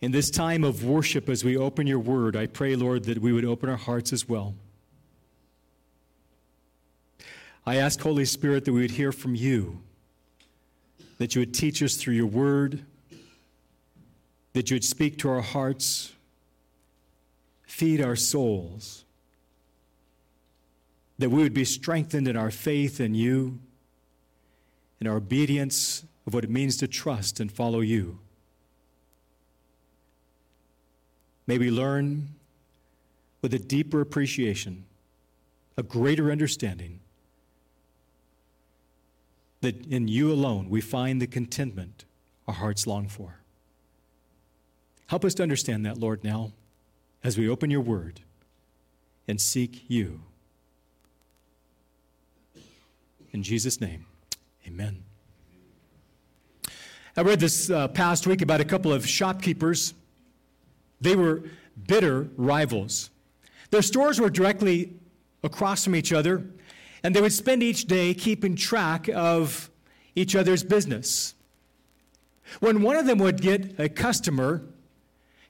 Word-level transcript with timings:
In 0.00 0.12
this 0.12 0.30
time 0.30 0.64
of 0.64 0.82
worship, 0.82 1.28
as 1.28 1.44
we 1.44 1.56
open 1.56 1.86
your 1.86 1.98
word, 1.98 2.34
I 2.34 2.46
pray, 2.46 2.74
Lord, 2.74 3.04
that 3.04 3.18
we 3.18 3.32
would 3.32 3.44
open 3.44 3.68
our 3.68 3.76
hearts 3.76 4.12
as 4.12 4.28
well. 4.28 4.54
I 7.66 7.76
ask, 7.76 8.00
Holy 8.00 8.24
Spirit, 8.24 8.64
that 8.64 8.72
we 8.72 8.80
would 8.80 8.92
hear 8.92 9.12
from 9.12 9.34
you, 9.34 9.80
that 11.18 11.34
you 11.34 11.42
would 11.42 11.52
teach 11.52 11.82
us 11.82 11.96
through 11.96 12.14
your 12.14 12.26
word, 12.26 12.84
that 14.54 14.70
you 14.70 14.76
would 14.76 14.84
speak 14.84 15.18
to 15.18 15.28
our 15.28 15.42
hearts, 15.42 16.14
feed 17.66 18.00
our 18.00 18.16
souls, 18.16 19.04
that 21.18 21.28
we 21.28 21.42
would 21.42 21.52
be 21.52 21.66
strengthened 21.66 22.26
in 22.26 22.36
our 22.36 22.50
faith 22.50 23.00
in 23.00 23.14
you, 23.14 23.58
in 24.98 25.06
our 25.06 25.16
obedience 25.16 26.04
of 26.26 26.32
what 26.32 26.44
it 26.44 26.50
means 26.50 26.78
to 26.78 26.88
trust 26.88 27.38
and 27.38 27.52
follow 27.52 27.80
you. 27.80 28.18
May 31.50 31.58
we 31.58 31.68
learn 31.68 32.28
with 33.42 33.52
a 33.52 33.58
deeper 33.58 34.00
appreciation, 34.00 34.84
a 35.76 35.82
greater 35.82 36.30
understanding, 36.30 37.00
that 39.60 39.84
in 39.86 40.06
you 40.06 40.30
alone 40.30 40.70
we 40.70 40.80
find 40.80 41.20
the 41.20 41.26
contentment 41.26 42.04
our 42.46 42.54
hearts 42.54 42.86
long 42.86 43.08
for. 43.08 43.40
Help 45.08 45.24
us 45.24 45.34
to 45.34 45.42
understand 45.42 45.84
that, 45.84 45.98
Lord, 45.98 46.22
now 46.22 46.52
as 47.24 47.36
we 47.36 47.48
open 47.48 47.68
your 47.68 47.80
word 47.80 48.20
and 49.26 49.40
seek 49.40 49.90
you. 49.90 50.20
In 53.32 53.42
Jesus' 53.42 53.80
name, 53.80 54.06
amen. 54.68 55.02
I 57.16 57.22
read 57.22 57.40
this 57.40 57.70
uh, 57.70 57.88
past 57.88 58.28
week 58.28 58.40
about 58.40 58.60
a 58.60 58.64
couple 58.64 58.92
of 58.92 59.04
shopkeepers 59.04 59.94
they 61.00 61.16
were 61.16 61.42
bitter 61.86 62.28
rivals. 62.36 63.10
Their 63.70 63.82
stores 63.82 64.20
were 64.20 64.30
directly 64.30 64.94
across 65.42 65.84
from 65.84 65.94
each 65.94 66.12
other, 66.12 66.44
and 67.02 67.14
they 67.14 67.20
would 67.20 67.32
spend 67.32 67.62
each 67.62 67.86
day 67.86 68.14
keeping 68.14 68.56
track 68.56 69.08
of 69.08 69.70
each 70.14 70.36
other's 70.36 70.62
business. 70.62 71.34
When 72.58 72.82
one 72.82 72.96
of 72.96 73.06
them 73.06 73.18
would 73.18 73.40
get 73.40 73.78
a 73.78 73.88
customer, 73.88 74.62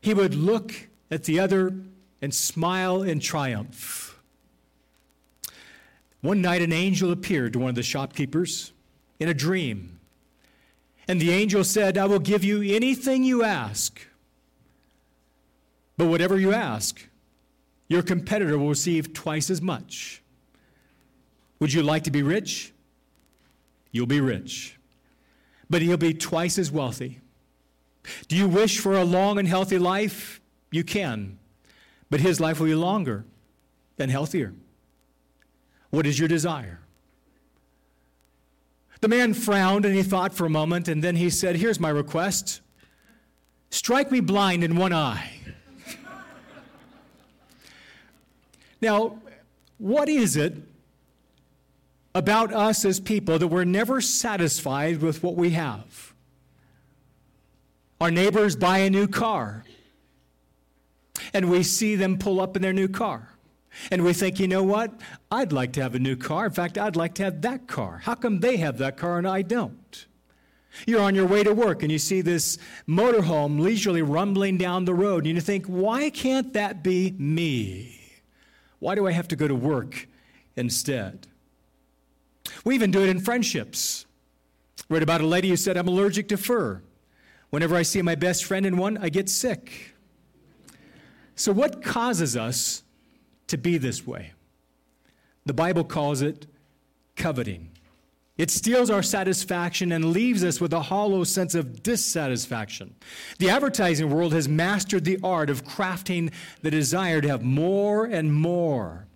he 0.01 0.15
would 0.15 0.35
look 0.35 0.89
at 1.11 1.25
the 1.25 1.41
other 1.41 1.75
and 2.23 2.35
smile 2.35 3.03
in 3.03 3.21
triumph. 3.21 4.21
One 6.21 6.43
night, 6.43 6.61
an 6.61 6.73
angel 6.73 7.11
appeared 7.11 7.55
to 7.55 7.59
one 7.59 7.71
of 7.71 7.75
the 7.75 7.83
shopkeepers 7.83 8.73
in 9.19 9.29
a 9.29 9.35
dream. 9.35 9.99
And 11.09 11.19
the 11.19 11.31
angel 11.31 11.65
said, 11.65 11.97
I 11.97 12.05
will 12.05 12.19
give 12.19 12.45
you 12.45 12.63
anything 12.63 13.25
you 13.25 13.43
ask 13.43 14.07
but 16.01 16.07
whatever 16.07 16.39
you 16.39 16.55
ask, 16.55 17.07
your 17.87 18.01
competitor 18.01 18.57
will 18.57 18.71
receive 18.71 19.13
twice 19.13 19.51
as 19.51 19.61
much. 19.61 20.23
Would 21.59 21.75
you 21.75 21.83
like 21.83 22.05
to 22.05 22.11
be 22.11 22.23
rich? 22.23 22.73
You'll 23.93 24.07
be 24.07 24.23
rich. 24.23 24.79
But 25.69 25.83
he'll 25.83 25.99
be 25.99 26.15
twice 26.15 26.59
as 26.59 26.71
wealthy. 26.71 27.21
Do 28.29 28.37
you 28.39 28.49
wish 28.49 28.79
for 28.79 28.95
a 28.95 29.05
long 29.05 29.39
and 29.39 29.47
healthy 29.47 29.77
life? 29.77 30.41
You 30.71 30.85
can. 30.85 31.39
But 32.09 32.21
his 32.21 32.41
life 32.41 32.61
will 32.61 32.69
be 32.69 32.75
longer 32.75 33.27
and 33.99 34.11
healthier. 34.11 34.55
What 35.91 36.07
is 36.07 36.19
your 36.19 36.29
desire? 36.29 36.81
The 39.03 39.09
man 39.09 39.35
frowned 39.35 39.85
and 39.85 39.95
he 39.95 40.03
thought 40.03 40.33
for 40.33 40.47
a 40.47 40.51
moment, 40.51 40.89
and 40.89 41.05
then 41.05 41.17
he 41.17 41.29
said, 41.29 41.57
Here's 41.57 41.79
my 41.79 41.91
request 41.91 42.63
strike 43.69 44.11
me 44.11 44.21
blind 44.21 44.65
in 44.65 44.77
one 44.77 44.95
eye. 44.95 45.40
Now, 48.81 49.19
what 49.79 50.09
is 50.09 50.37
it 50.37 50.55
about 52.15 52.53
us 52.53 52.85
as 52.85 52.99
people 53.01 53.39
that 53.39 53.49
we're 53.49 53.65
never 53.65 54.01
satisfied 54.01 55.01
with 55.01 55.23
what 55.23 55.37
we 55.37 55.51
have? 55.51 56.13
Our 58.01 58.11
neighbors 58.11 58.57
buy 58.57 58.79
a 58.79 58.91
new 58.91 59.07
car, 59.07 59.65
and 61.35 61.51
we 61.51 61.63
see 61.63 61.97
them 61.97 62.19
pull 62.19 62.41
up 62.41 62.57
in 62.57 62.63
their 62.63 62.73
new 62.73 62.89
car. 62.89 63.29
And 63.91 64.03
we 64.03 64.13
think, 64.13 64.41
you 64.41 64.49
know 64.49 64.65
what? 64.65 64.91
I'd 65.31 65.53
like 65.53 65.73
to 65.75 65.83
have 65.83 65.95
a 65.95 65.99
new 66.01 66.17
car. 66.17 66.47
In 66.47 66.53
fact, 66.53 66.77
I'd 66.77 66.97
like 66.97 67.15
to 67.17 67.25
have 67.25 67.43
that 67.43 67.69
car. 67.69 68.01
How 68.03 68.15
come 68.15 68.41
they 68.41 68.57
have 68.57 68.79
that 68.79 68.97
car 68.97 69.19
and 69.19 69.29
I 69.29 69.43
don't? 69.43 70.07
You're 70.87 71.03
on 71.03 71.15
your 71.15 71.27
way 71.27 71.45
to 71.45 71.53
work 71.53 71.83
and 71.83 71.93
you 71.93 71.99
see 71.99 72.21
this 72.21 72.59
motorhome 72.89 73.61
leisurely 73.61 74.03
rumbling 74.03 74.57
down 74.57 74.87
the 74.87 74.95
road, 74.95 75.27
and 75.27 75.35
you 75.35 75.41
think, 75.41 75.67
why 75.67 76.11
can't 76.11 76.53
that 76.55 76.83
be 76.83 77.15
me? 77.19 78.00
Why 78.81 78.95
do 78.95 79.07
I 79.07 79.13
have 79.13 79.29
to 79.29 79.37
go 79.37 79.47
to 79.47 79.55
work 79.55 80.09
instead? 80.57 81.29
We 82.65 82.75
even 82.75 82.91
do 82.91 83.03
it 83.03 83.09
in 83.09 83.21
friendships. 83.21 84.07
Read 84.89 85.03
about 85.03 85.21
a 85.21 85.27
lady 85.27 85.51
who 85.51 85.57
said, 85.57 85.77
I'm 85.77 85.87
allergic 85.87 86.29
to 86.29 86.37
fur. 86.37 86.83
Whenever 87.51 87.77
I 87.77 87.83
see 87.83 88.03
my 88.03 88.15
best 88.15 88.45
friend 88.45 88.67
in 88.67 88.77
one, 88.77 88.99
I 88.99 89.09
get 89.09 89.29
sick. 89.29 89.95
So, 91.37 91.53
what 91.53 91.83
causes 91.83 92.37
us 92.37 92.83
to 93.47 93.57
be 93.57 93.79
this 93.79 94.07
way? 94.07 94.33
The 95.47 95.55
Bible 95.55 95.85
calls 95.85 96.23
it 96.23 96.47
coveting. 97.17 97.70
It 98.41 98.51
steals 98.51 98.89
our 98.89 99.03
satisfaction 99.03 99.93
and 99.93 100.15
leaves 100.15 100.43
us 100.45 100.63
with 100.63 100.73
a 100.73 100.81
hollow 100.81 101.25
sense 101.25 101.55
of 101.55 101.83
dissatisfaction. 101.83 102.95
The 103.39 103.51
advertising 103.51 104.09
world 104.09 104.33
has 104.33 104.49
mastered 104.49 105.05
the 105.05 105.19
art 105.23 105.51
of 105.51 105.63
crafting 105.63 106.33
the 106.63 106.71
desire 106.71 107.21
to 107.21 107.29
have 107.29 107.43
more 107.43 108.07
and 108.07 108.33
more. 108.33 109.07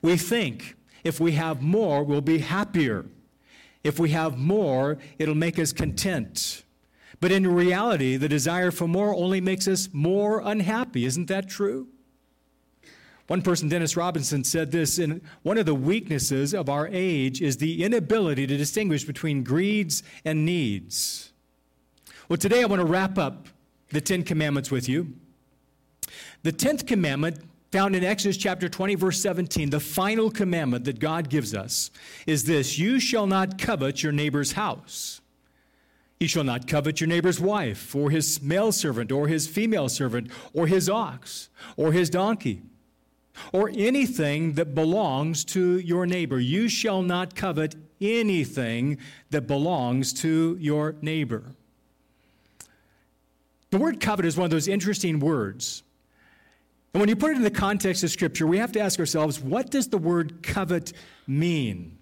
We 0.00 0.16
think 0.16 0.76
if 1.04 1.20
we 1.20 1.32
have 1.32 1.60
more, 1.60 2.02
we'll 2.02 2.22
be 2.22 2.38
happier. 2.38 3.04
If 3.84 3.98
we 3.98 4.12
have 4.12 4.38
more, 4.38 4.96
it'll 5.18 5.34
make 5.34 5.58
us 5.58 5.74
content. 5.74 6.64
But 7.20 7.32
in 7.32 7.46
reality, 7.46 8.16
the 8.16 8.30
desire 8.30 8.70
for 8.70 8.88
more 8.88 9.14
only 9.14 9.42
makes 9.42 9.68
us 9.68 9.90
more 9.92 10.40
unhappy. 10.42 11.04
Isn't 11.04 11.26
that 11.26 11.50
true? 11.50 11.88
One 13.30 13.42
person, 13.42 13.68
Dennis 13.68 13.96
Robinson, 13.96 14.42
said 14.42 14.72
this 14.72 14.98
in 14.98 15.20
one 15.44 15.56
of 15.56 15.64
the 15.64 15.72
weaknesses 15.72 16.52
of 16.52 16.68
our 16.68 16.88
age 16.88 17.40
is 17.40 17.58
the 17.58 17.84
inability 17.84 18.44
to 18.48 18.56
distinguish 18.56 19.04
between 19.04 19.44
greeds 19.44 20.02
and 20.24 20.44
needs. 20.44 21.30
Well, 22.28 22.38
today 22.38 22.62
I 22.62 22.64
want 22.64 22.80
to 22.80 22.86
wrap 22.86 23.18
up 23.18 23.46
the 23.90 24.00
Ten 24.00 24.24
Commandments 24.24 24.72
with 24.72 24.88
you. 24.88 25.14
The 26.42 26.50
tenth 26.50 26.86
commandment, 26.86 27.38
found 27.70 27.94
in 27.94 28.02
Exodus 28.02 28.36
chapter 28.36 28.68
20, 28.68 28.96
verse 28.96 29.20
17, 29.20 29.70
the 29.70 29.78
final 29.78 30.28
commandment 30.28 30.84
that 30.86 30.98
God 30.98 31.30
gives 31.30 31.54
us, 31.54 31.92
is 32.26 32.42
this 32.46 32.80
You 32.80 32.98
shall 32.98 33.28
not 33.28 33.58
covet 33.58 34.02
your 34.02 34.10
neighbor's 34.10 34.52
house. 34.52 35.20
You 36.18 36.26
shall 36.26 36.42
not 36.42 36.66
covet 36.66 37.00
your 37.00 37.06
neighbor's 37.06 37.38
wife, 37.38 37.94
or 37.94 38.10
his 38.10 38.42
male 38.42 38.72
servant, 38.72 39.12
or 39.12 39.28
his 39.28 39.46
female 39.46 39.88
servant, 39.88 40.32
or 40.52 40.66
his 40.66 40.88
ox, 40.88 41.48
or 41.76 41.92
his 41.92 42.10
donkey 42.10 42.62
or 43.52 43.70
anything 43.74 44.54
that 44.54 44.74
belongs 44.74 45.44
to 45.46 45.78
your 45.78 46.06
neighbor. 46.06 46.38
You 46.38 46.68
shall 46.68 47.02
not 47.02 47.34
covet 47.34 47.76
anything 48.00 48.98
that 49.30 49.46
belongs 49.46 50.12
to 50.14 50.56
your 50.60 50.96
neighbor. 51.00 51.44
The 53.70 53.78
word 53.78 54.00
covet 54.00 54.24
is 54.24 54.36
one 54.36 54.46
of 54.46 54.50
those 54.50 54.68
interesting 54.68 55.20
words. 55.20 55.82
And 56.92 57.00
when 57.00 57.08
you 57.08 57.16
put 57.16 57.32
it 57.32 57.36
in 57.36 57.42
the 57.42 57.50
context 57.50 58.02
of 58.02 58.10
Scripture, 58.10 58.46
we 58.46 58.58
have 58.58 58.72
to 58.72 58.80
ask 58.80 58.98
ourselves 58.98 59.40
what 59.40 59.70
does 59.70 59.88
the 59.88 59.98
word 59.98 60.42
covet 60.42 60.92
mean? 61.26 61.96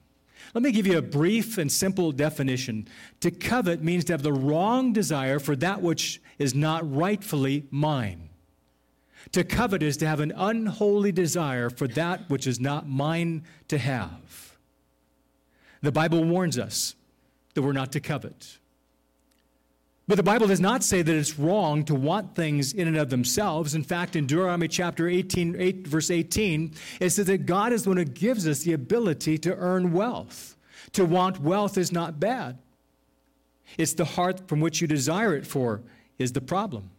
Let 0.55 0.63
me 0.63 0.73
give 0.73 0.87
you 0.87 0.97
a 0.97 1.03
brief 1.03 1.59
and 1.59 1.71
simple 1.71 2.11
definition. 2.11 2.89
To 3.21 3.31
covet 3.31 3.83
means 3.83 4.05
to 4.07 4.15
have 4.15 4.23
the 4.23 4.33
wrong 4.33 4.95
desire 4.95 5.39
for 5.39 5.55
that 5.57 5.83
which 5.83 6.23
is 6.39 6.55
not 6.55 6.91
rightfully 6.91 7.67
mine. 7.71 8.28
To 9.33 9.45
covet 9.45 9.83
is 9.83 9.97
to 9.99 10.07
have 10.07 10.21
an 10.21 10.33
unholy 10.37 11.13
desire 11.13 11.71
for 11.71 11.87
that 11.89 12.29
which 12.31 12.47
is 12.47 12.61
not 12.61 12.89
mine 12.89 13.45
to 13.69 13.79
have. 13.79 14.57
The 15.83 15.93
Bible 15.93 16.25
warns 16.25 16.59
us 16.59 16.95
that 17.55 17.63
we're 17.63 17.73
not 17.73 17.93
to 17.93 18.01
covet. 18.01 18.59
But 20.09 20.17
the 20.17 20.23
Bible 20.23 20.47
does 20.47 20.61
not 20.61 20.83
say 20.83 21.03
that 21.03 21.15
it's 21.15 21.39
wrong 21.39 21.85
to 21.85 21.95
want 21.95 22.35
things 22.35 22.73
in 22.73 22.89
and 22.89 22.97
of 22.97 23.11
themselves. 23.11 23.75
In 23.75 23.85
fact, 23.85 24.17
in 24.17 24.27
Deuteronomy 24.27 24.67
chapter 24.67 25.07
18, 25.07 25.55
8, 25.59 25.87
verse 25.87 26.11
18, 26.11 26.73
it 26.99 27.11
says 27.11 27.27
that 27.27 27.45
God 27.45 27.75
is 27.75 27.83
the 27.83 27.91
one 27.91 27.99
who 27.99 28.07
gives 28.07 28.49
us 28.49 28.61
the 28.61 28.73
ability 28.73 29.37
to 29.39 29.55
earn 29.55 29.93
wealth. 29.93 30.57
To 30.93 31.05
want 31.05 31.43
wealth 31.43 31.77
is 31.77 31.93
not 31.93 32.19
bad. 32.19 32.57
It's 33.77 33.93
the 33.93 34.07
heart 34.07 34.49
from 34.49 34.61
which 34.61 34.81
you 34.81 34.87
desire 34.87 35.37
it 35.37 35.47
for 35.47 35.83
is 36.19 36.33
the 36.33 36.41
problem. 36.41 36.91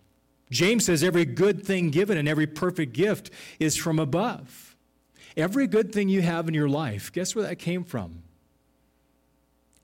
James 0.52 0.86
says 0.86 1.04
every 1.04 1.26
good 1.26 1.64
thing 1.64 1.92
given 1.92 2.18
and 2.18 2.28
every 2.28 2.48
perfect 2.48 2.94
gift 2.94 3.30
is 3.60 3.76
from 3.76 4.00
above. 4.00 4.76
Every 5.38 5.68
good 5.68 5.94
thing 5.94 6.10
you 6.10 6.22
have 6.22 6.48
in 6.48 6.54
your 6.54 6.70
life, 6.70 7.12
guess 7.12 7.36
where 7.36 7.46
that 7.46 7.60
came 7.60 7.84
from? 7.84 8.24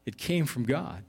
It 0.05 0.17
came 0.17 0.45
from 0.45 0.63
God. 0.63 1.03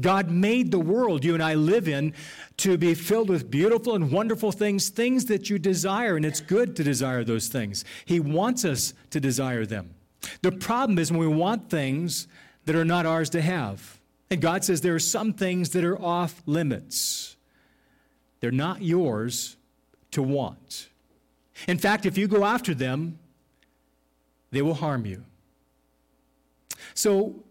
God 0.00 0.30
made 0.30 0.70
the 0.70 0.78
world 0.78 1.24
you 1.24 1.34
and 1.34 1.42
I 1.42 1.54
live 1.54 1.88
in 1.88 2.12
to 2.58 2.76
be 2.76 2.94
filled 2.94 3.30
with 3.30 3.50
beautiful 3.50 3.94
and 3.94 4.12
wonderful 4.12 4.52
things, 4.52 4.88
things 4.88 5.26
that 5.26 5.48
you 5.48 5.58
desire, 5.58 6.16
and 6.16 6.24
it's 6.24 6.40
good 6.40 6.76
to 6.76 6.84
desire 6.84 7.24
those 7.24 7.48
things. 7.48 7.84
He 8.04 8.20
wants 8.20 8.64
us 8.64 8.92
to 9.10 9.20
desire 9.20 9.64
them. 9.64 9.94
The 10.42 10.52
problem 10.52 10.98
is 10.98 11.10
when 11.10 11.20
we 11.20 11.26
want 11.26 11.70
things 11.70 12.28
that 12.66 12.76
are 12.76 12.84
not 12.84 13.06
ours 13.06 13.30
to 13.30 13.40
have. 13.40 13.98
And 14.30 14.40
God 14.40 14.64
says 14.64 14.80
there 14.80 14.94
are 14.94 14.98
some 14.98 15.32
things 15.32 15.70
that 15.70 15.84
are 15.84 16.00
off 16.00 16.42
limits, 16.46 17.35
they're 18.46 18.52
not 18.52 18.80
yours 18.80 19.56
to 20.12 20.22
want. 20.22 20.88
In 21.66 21.78
fact, 21.78 22.06
if 22.06 22.16
you 22.16 22.28
go 22.28 22.44
after 22.44 22.74
them, 22.74 23.18
they 24.52 24.62
will 24.62 24.74
harm 24.74 25.04
you. 25.04 25.24
So 26.94 27.42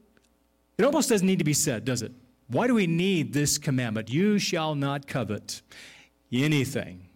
it 0.77 0.85
almost 0.85 1.09
doesn't 1.09 1.27
need 1.27 1.39
to 1.39 1.43
be 1.43 1.51
said, 1.51 1.83
does 1.83 2.01
it? 2.01 2.13
Why 2.47 2.67
do 2.67 2.73
we 2.73 2.87
need 2.87 3.33
this 3.33 3.57
commandment? 3.57 4.09
You 4.09 4.39
shall 4.39 4.73
not 4.73 5.05
covet 5.05 5.61
anything 6.31 7.09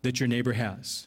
that 0.00 0.18
your 0.18 0.26
neighbor 0.26 0.54
has. 0.54 1.06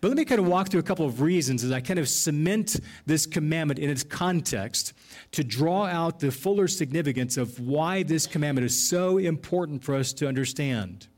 But 0.00 0.08
let 0.08 0.16
me 0.16 0.24
kind 0.24 0.40
of 0.40 0.46
walk 0.46 0.70
through 0.70 0.80
a 0.80 0.84
couple 0.84 1.06
of 1.06 1.20
reasons 1.20 1.64
as 1.64 1.72
I 1.72 1.80
kind 1.80 1.98
of 1.98 2.08
cement 2.08 2.80
this 3.06 3.26
commandment 3.26 3.78
in 3.78 3.90
its 3.90 4.02
context 4.02 4.92
to 5.32 5.44
draw 5.44 5.86
out 5.86 6.20
the 6.20 6.30
fuller 6.30 6.68
significance 6.68 7.36
of 7.36 7.58
why 7.60 8.02
this 8.02 8.26
commandment 8.26 8.64
is 8.64 8.88
so 8.88 9.18
important 9.18 9.84
for 9.84 9.94
us 9.94 10.12
to 10.14 10.28
understand. 10.28 11.08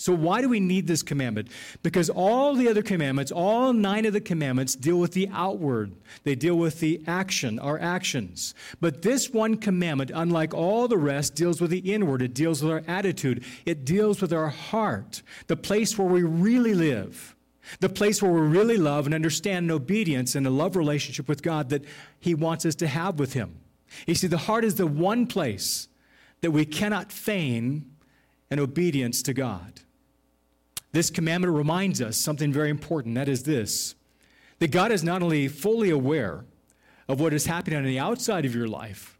So, 0.00 0.14
why 0.14 0.40
do 0.40 0.48
we 0.48 0.60
need 0.60 0.86
this 0.86 1.02
commandment? 1.02 1.48
Because 1.82 2.08
all 2.08 2.54
the 2.54 2.70
other 2.70 2.80
commandments, 2.80 3.30
all 3.30 3.74
nine 3.74 4.06
of 4.06 4.14
the 4.14 4.20
commandments, 4.22 4.74
deal 4.74 4.98
with 4.98 5.12
the 5.12 5.28
outward. 5.30 5.92
They 6.24 6.34
deal 6.34 6.54
with 6.54 6.80
the 6.80 7.02
action, 7.06 7.58
our 7.58 7.78
actions. 7.78 8.54
But 8.80 9.02
this 9.02 9.28
one 9.28 9.58
commandment, 9.58 10.10
unlike 10.14 10.54
all 10.54 10.88
the 10.88 10.96
rest, 10.96 11.34
deals 11.34 11.60
with 11.60 11.70
the 11.70 11.92
inward. 11.92 12.22
It 12.22 12.32
deals 12.32 12.62
with 12.62 12.72
our 12.72 12.82
attitude. 12.88 13.44
It 13.66 13.84
deals 13.84 14.22
with 14.22 14.32
our 14.32 14.48
heart, 14.48 15.20
the 15.48 15.56
place 15.56 15.98
where 15.98 16.08
we 16.08 16.22
really 16.22 16.72
live, 16.72 17.36
the 17.78 17.88
place 17.88 18.22
where 18.22 18.32
we 18.32 18.40
really 18.40 18.76
love 18.76 19.06
and 19.06 19.14
understand 19.14 19.64
and 19.64 19.70
obedience 19.70 20.34
and 20.34 20.46
a 20.46 20.50
love 20.50 20.76
relationship 20.76 21.28
with 21.28 21.42
God 21.42 21.68
that 21.70 21.84
He 22.18 22.34
wants 22.34 22.66
us 22.66 22.74
to 22.76 22.88
have 22.88 23.18
with 23.18 23.34
Him. 23.34 23.60
You 24.06 24.14
see, 24.14 24.26
the 24.26 24.38
heart 24.38 24.64
is 24.64 24.74
the 24.74 24.86
one 24.86 25.26
place 25.26 25.88
that 26.40 26.50
we 26.50 26.64
cannot 26.64 27.12
feign 27.12 27.90
an 28.50 28.58
obedience 28.58 29.22
to 29.22 29.32
God. 29.32 29.80
This 30.92 31.10
commandment 31.10 31.54
reminds 31.54 32.00
us 32.00 32.16
something 32.16 32.52
very 32.52 32.70
important 32.70 33.14
that 33.14 33.28
is 33.28 33.44
this 33.44 33.94
that 34.58 34.70
God 34.70 34.92
is 34.92 35.02
not 35.02 35.22
only 35.22 35.48
fully 35.48 35.88
aware 35.88 36.44
of 37.08 37.18
what 37.18 37.32
is 37.32 37.46
happening 37.46 37.78
on 37.78 37.84
the 37.84 37.98
outside 37.98 38.44
of 38.44 38.54
your 38.54 38.68
life, 38.68 39.18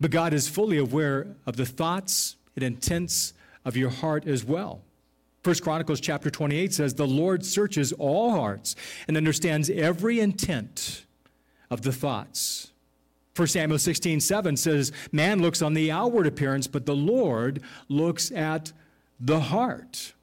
but 0.00 0.12
God 0.12 0.32
is 0.32 0.48
fully 0.48 0.78
aware 0.78 1.34
of 1.46 1.56
the 1.56 1.66
thoughts 1.66 2.36
and 2.54 2.62
intents 2.62 3.32
of 3.64 3.76
your 3.76 3.90
heart 3.90 4.26
as 4.26 4.44
well. 4.44 4.82
First 5.42 5.62
Chronicles 5.62 6.00
chapter 6.00 6.30
28 6.30 6.72
says, 6.74 6.94
The 6.94 7.06
Lord 7.06 7.44
searches 7.44 7.92
all 7.92 8.32
hearts 8.32 8.74
and 9.06 9.16
understands 9.16 9.70
every 9.70 10.20
intent 10.20 11.06
of 11.70 11.82
the 11.82 11.92
thoughts. 11.92 12.72
1 13.36 13.46
Samuel 13.46 13.78
16, 13.78 14.20
7 14.20 14.56
says, 14.56 14.90
Man 15.12 15.40
looks 15.40 15.62
on 15.62 15.74
the 15.74 15.92
outward 15.92 16.26
appearance, 16.26 16.66
but 16.66 16.86
the 16.86 16.96
Lord 16.96 17.62
looks 17.88 18.32
at 18.32 18.72
the 19.20 19.38
heart. 19.40 20.14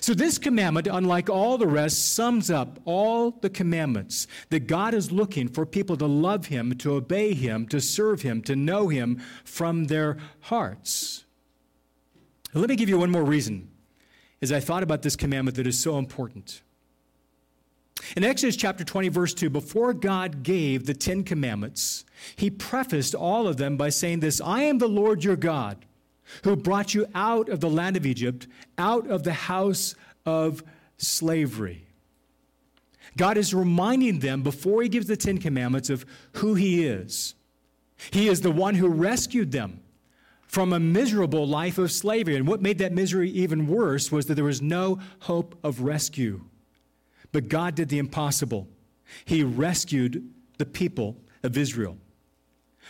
So, 0.00 0.14
this 0.14 0.38
commandment, 0.38 0.86
unlike 0.90 1.28
all 1.28 1.58
the 1.58 1.66
rest, 1.66 2.14
sums 2.14 2.50
up 2.50 2.80
all 2.86 3.32
the 3.32 3.50
commandments 3.50 4.26
that 4.48 4.66
God 4.66 4.94
is 4.94 5.12
looking 5.12 5.48
for 5.48 5.66
people 5.66 5.98
to 5.98 6.06
love 6.06 6.46
Him, 6.46 6.74
to 6.78 6.94
obey 6.94 7.34
Him, 7.34 7.66
to 7.68 7.82
serve 7.82 8.22
Him, 8.22 8.40
to 8.42 8.56
know 8.56 8.88
Him 8.88 9.20
from 9.44 9.84
their 9.84 10.16
hearts. 10.40 11.24
Let 12.54 12.70
me 12.70 12.76
give 12.76 12.88
you 12.88 12.98
one 12.98 13.10
more 13.10 13.24
reason 13.24 13.71
as 14.42 14.50
I 14.50 14.60
thought 14.60 14.82
about 14.82 15.02
this 15.02 15.16
commandment 15.16 15.56
that 15.56 15.66
is 15.66 15.78
so 15.78 15.96
important. 15.96 16.62
In 18.16 18.24
Exodus 18.24 18.56
chapter 18.56 18.82
20, 18.82 19.08
verse 19.08 19.32
2, 19.32 19.48
before 19.48 19.94
God 19.94 20.42
gave 20.42 20.84
the 20.84 20.94
Ten 20.94 21.22
Commandments, 21.22 22.04
He 22.34 22.50
prefaced 22.50 23.14
all 23.14 23.46
of 23.46 23.56
them 23.56 23.76
by 23.76 23.88
saying 23.88 24.20
this 24.20 24.40
I 24.40 24.62
am 24.62 24.78
the 24.78 24.88
Lord 24.88 25.22
your 25.22 25.36
God 25.36 25.86
who 26.42 26.56
brought 26.56 26.94
you 26.94 27.06
out 27.14 27.48
of 27.48 27.60
the 27.60 27.70
land 27.70 27.96
of 27.96 28.04
Egypt, 28.04 28.48
out 28.76 29.08
of 29.08 29.22
the 29.22 29.32
house 29.32 29.94
of 30.26 30.64
slavery. 30.96 31.86
God 33.16 33.36
is 33.36 33.54
reminding 33.54 34.20
them 34.20 34.42
before 34.42 34.82
He 34.82 34.88
gives 34.88 35.06
the 35.06 35.16
Ten 35.16 35.38
Commandments 35.38 35.90
of 35.90 36.04
who 36.34 36.54
He 36.54 36.84
is. 36.84 37.34
He 38.10 38.28
is 38.28 38.40
the 38.40 38.50
one 38.50 38.74
who 38.74 38.88
rescued 38.88 39.52
them 39.52 39.80
from 40.52 40.74
a 40.74 40.78
miserable 40.78 41.48
life 41.48 41.78
of 41.78 41.90
slavery. 41.90 42.36
And 42.36 42.46
what 42.46 42.60
made 42.60 42.76
that 42.76 42.92
misery 42.92 43.30
even 43.30 43.66
worse 43.66 44.12
was 44.12 44.26
that 44.26 44.34
there 44.34 44.44
was 44.44 44.60
no 44.60 45.00
hope 45.20 45.58
of 45.64 45.80
rescue. 45.80 46.42
But 47.32 47.48
God 47.48 47.74
did 47.74 47.88
the 47.88 47.98
impossible. 47.98 48.68
He 49.24 49.42
rescued 49.42 50.28
the 50.58 50.66
people 50.66 51.16
of 51.42 51.56
Israel. 51.56 51.96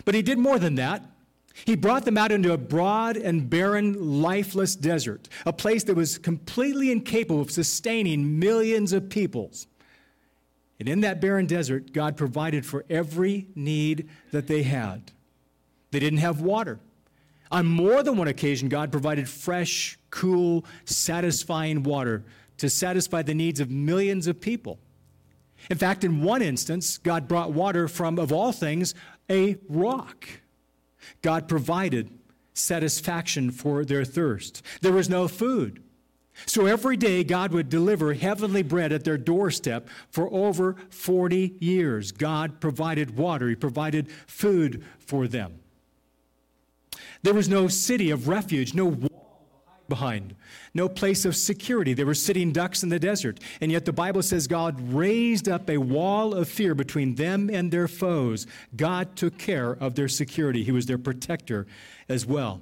But 0.05 0.17
He 0.17 0.23
did 0.23 0.39
more 0.39 0.59
than 0.59 0.75
that. 0.75 1.05
He 1.65 1.77
brought 1.77 2.05
them 2.05 2.19
out 2.19 2.33
into 2.33 2.53
a 2.53 2.59
broad 2.59 3.17
and 3.17 3.49
barren, 3.49 4.21
lifeless 4.21 4.75
desert, 4.75 5.29
a 5.47 5.53
place 5.53 5.85
that 5.85 5.95
was 5.95 6.19
completely 6.19 6.91
incapable 6.91 7.43
of 7.43 7.53
sustaining 7.53 8.41
millions 8.41 8.93
of 8.93 9.09
peoples. 9.09 9.69
And 10.81 10.89
in 10.89 11.03
that 11.03 11.21
barren 11.21 11.47
desert, 11.47 11.93
God 11.93 12.17
provided 12.17 12.67
for 12.67 12.85
every 12.91 13.47
need 13.55 14.09
that 14.33 14.49
they 14.49 14.65
had. 14.65 15.13
They 15.93 16.01
didn't 16.01 16.19
have 16.19 16.41
water. 16.41 16.81
On 17.53 17.67
more 17.67 18.03
than 18.03 18.17
one 18.17 18.29
occasion, 18.29 18.71
God 18.71 18.91
provided 18.91 19.29
fresh, 19.29 19.99
cool, 20.09 20.65
satisfying 20.87 21.83
water 21.83 22.25
to 22.57 22.71
satisfy 22.71 23.21
the 23.21 23.35
needs 23.35 23.61
of 23.61 23.71
millions 23.71 24.27
of 24.27 24.41
people. 24.41 24.79
In 25.69 25.77
fact, 25.77 26.03
in 26.03 26.23
one 26.23 26.41
instance, 26.41 26.97
God 26.97 27.29
brought 27.29 27.53
water 27.53 27.89
from, 27.89 28.19
of 28.19 28.33
all 28.33 28.53
things, 28.53 28.95
a 29.31 29.59
rock. 29.69 30.27
God 31.21 31.47
provided 31.47 32.11
satisfaction 32.55 33.51
for 33.51 33.85
their 33.85 34.05
thirst. 34.05 34.63
There 34.81 34.93
was 34.93 35.11
no 35.11 35.29
food. 35.29 35.83
So 36.47 36.65
every 36.65 36.97
day, 36.97 37.23
God 37.23 37.53
would 37.53 37.69
deliver 37.69 38.15
heavenly 38.15 38.63
bread 38.63 38.93
at 38.93 39.05
their 39.05 39.19
doorstep 39.19 39.89
for 40.11 40.33
over 40.33 40.77
40 40.89 41.57
years. 41.61 42.13
God 42.13 42.61
provided 42.61 43.19
water, 43.19 43.51
He 43.51 43.55
provided 43.55 44.11
food 44.27 44.83
for 44.99 45.29
them. 45.29 45.62
There 47.23 47.35
was 47.35 47.49
no 47.49 47.69
city 47.69 48.11
of 48.11 48.29
refuge, 48.29 48.75
no 48.75 48.87
wall 48.87 49.09
behind, 49.89 50.35
no 50.75 50.89
place 50.89 51.25
of 51.25 51.37
security. 51.37 51.95
They 51.95 52.05
were 52.05 52.15
sitting 52.15 52.51
ducks 52.51 52.83
in 52.83 52.89
the 52.89 52.99
desert. 52.99 53.39
And 53.61 53.71
yet 53.71 53.85
the 53.85 53.93
Bible 53.93 54.23
says 54.23 54.47
God 54.47 54.81
raised 54.93 55.49
up 55.49 55.71
a 55.71 55.79
wall 55.79 56.35
of 56.35 56.49
fear 56.49 56.75
between 56.75 57.15
them 57.15 57.49
and 57.49 57.71
their 57.71 57.89
foes. 57.89 58.47
God 58.75 59.15
took 59.17 59.39
care 59.39 59.71
of 59.71 59.95
their 59.95 60.09
security, 60.09 60.65
He 60.65 60.73
was 60.73 60.87
their 60.87 60.99
protector 60.99 61.67
as 62.09 62.27
well. 62.27 62.61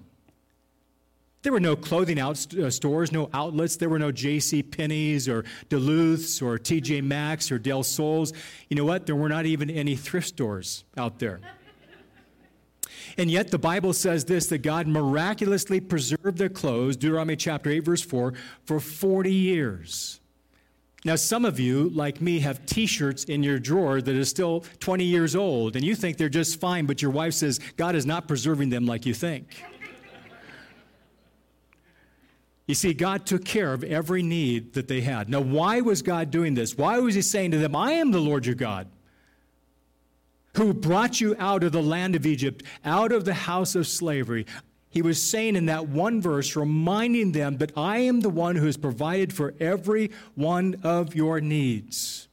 There 1.42 1.52
were 1.52 1.60
no 1.60 1.74
clothing 1.74 2.20
out, 2.20 2.54
uh, 2.54 2.68
stores, 2.68 3.12
no 3.12 3.30
outlets. 3.32 3.76
There 3.76 3.88
were 3.88 3.98
no 3.98 4.12
J.C. 4.12 4.62
Penney's 4.62 5.26
or 5.26 5.46
Duluth's 5.70 6.42
or 6.42 6.58
T.J. 6.58 7.00
Maxx 7.00 7.50
or 7.50 7.58
Del 7.58 7.82
Sol's. 7.82 8.34
You 8.68 8.76
know 8.76 8.84
what? 8.84 9.06
There 9.06 9.16
were 9.16 9.30
not 9.30 9.46
even 9.46 9.70
any 9.70 9.96
thrift 9.96 10.28
stores 10.28 10.84
out 10.98 11.18
there. 11.18 11.40
And 13.20 13.30
yet 13.30 13.50
the 13.50 13.58
Bible 13.58 13.92
says 13.92 14.24
this 14.24 14.46
that 14.46 14.62
God 14.62 14.86
miraculously 14.86 15.78
preserved 15.78 16.38
their 16.38 16.48
clothes, 16.48 16.96
Deuteronomy 16.96 17.36
chapter 17.36 17.68
8, 17.68 17.80
verse 17.80 18.00
4, 18.00 18.32
for 18.64 18.80
40 18.80 19.30
years. 19.30 20.20
Now, 21.04 21.16
some 21.16 21.44
of 21.44 21.60
you, 21.60 21.90
like 21.90 22.22
me, 22.22 22.40
have 22.40 22.64
t 22.64 22.86
shirts 22.86 23.24
in 23.24 23.42
your 23.42 23.58
drawer 23.58 24.00
that 24.00 24.14
is 24.14 24.30
still 24.30 24.64
20 24.78 25.04
years 25.04 25.36
old, 25.36 25.76
and 25.76 25.84
you 25.84 25.94
think 25.94 26.16
they're 26.16 26.30
just 26.30 26.58
fine, 26.58 26.86
but 26.86 27.02
your 27.02 27.10
wife 27.10 27.34
says 27.34 27.60
God 27.76 27.94
is 27.94 28.06
not 28.06 28.26
preserving 28.26 28.70
them 28.70 28.86
like 28.86 29.04
you 29.04 29.12
think. 29.12 29.48
You 32.66 32.74
see, 32.74 32.94
God 32.94 33.26
took 33.26 33.44
care 33.44 33.74
of 33.74 33.84
every 33.84 34.22
need 34.22 34.72
that 34.72 34.88
they 34.88 35.02
had. 35.02 35.28
Now, 35.28 35.40
why 35.40 35.82
was 35.82 36.00
God 36.00 36.30
doing 36.30 36.54
this? 36.54 36.74
Why 36.74 36.98
was 37.00 37.14
He 37.14 37.20
saying 37.20 37.50
to 37.50 37.58
them, 37.58 37.76
I 37.76 37.92
am 37.92 38.12
the 38.12 38.18
Lord 38.18 38.46
your 38.46 38.54
God? 38.54 38.88
Who 40.54 40.74
brought 40.74 41.20
you 41.20 41.36
out 41.38 41.62
of 41.62 41.72
the 41.72 41.82
land 41.82 42.16
of 42.16 42.26
Egypt, 42.26 42.62
out 42.84 43.12
of 43.12 43.24
the 43.24 43.34
house 43.34 43.74
of 43.74 43.86
slavery. 43.86 44.46
He 44.90 45.02
was 45.02 45.22
saying 45.22 45.54
in 45.54 45.66
that 45.66 45.88
one 45.88 46.20
verse, 46.20 46.56
reminding 46.56 47.32
them 47.32 47.58
that 47.58 47.72
I 47.76 47.98
am 47.98 48.20
the 48.20 48.30
one 48.30 48.56
who 48.56 48.66
has 48.66 48.76
provided 48.76 49.32
for 49.32 49.54
every 49.60 50.10
one 50.34 50.80
of 50.82 51.14
your 51.14 51.40
needs. 51.40 52.26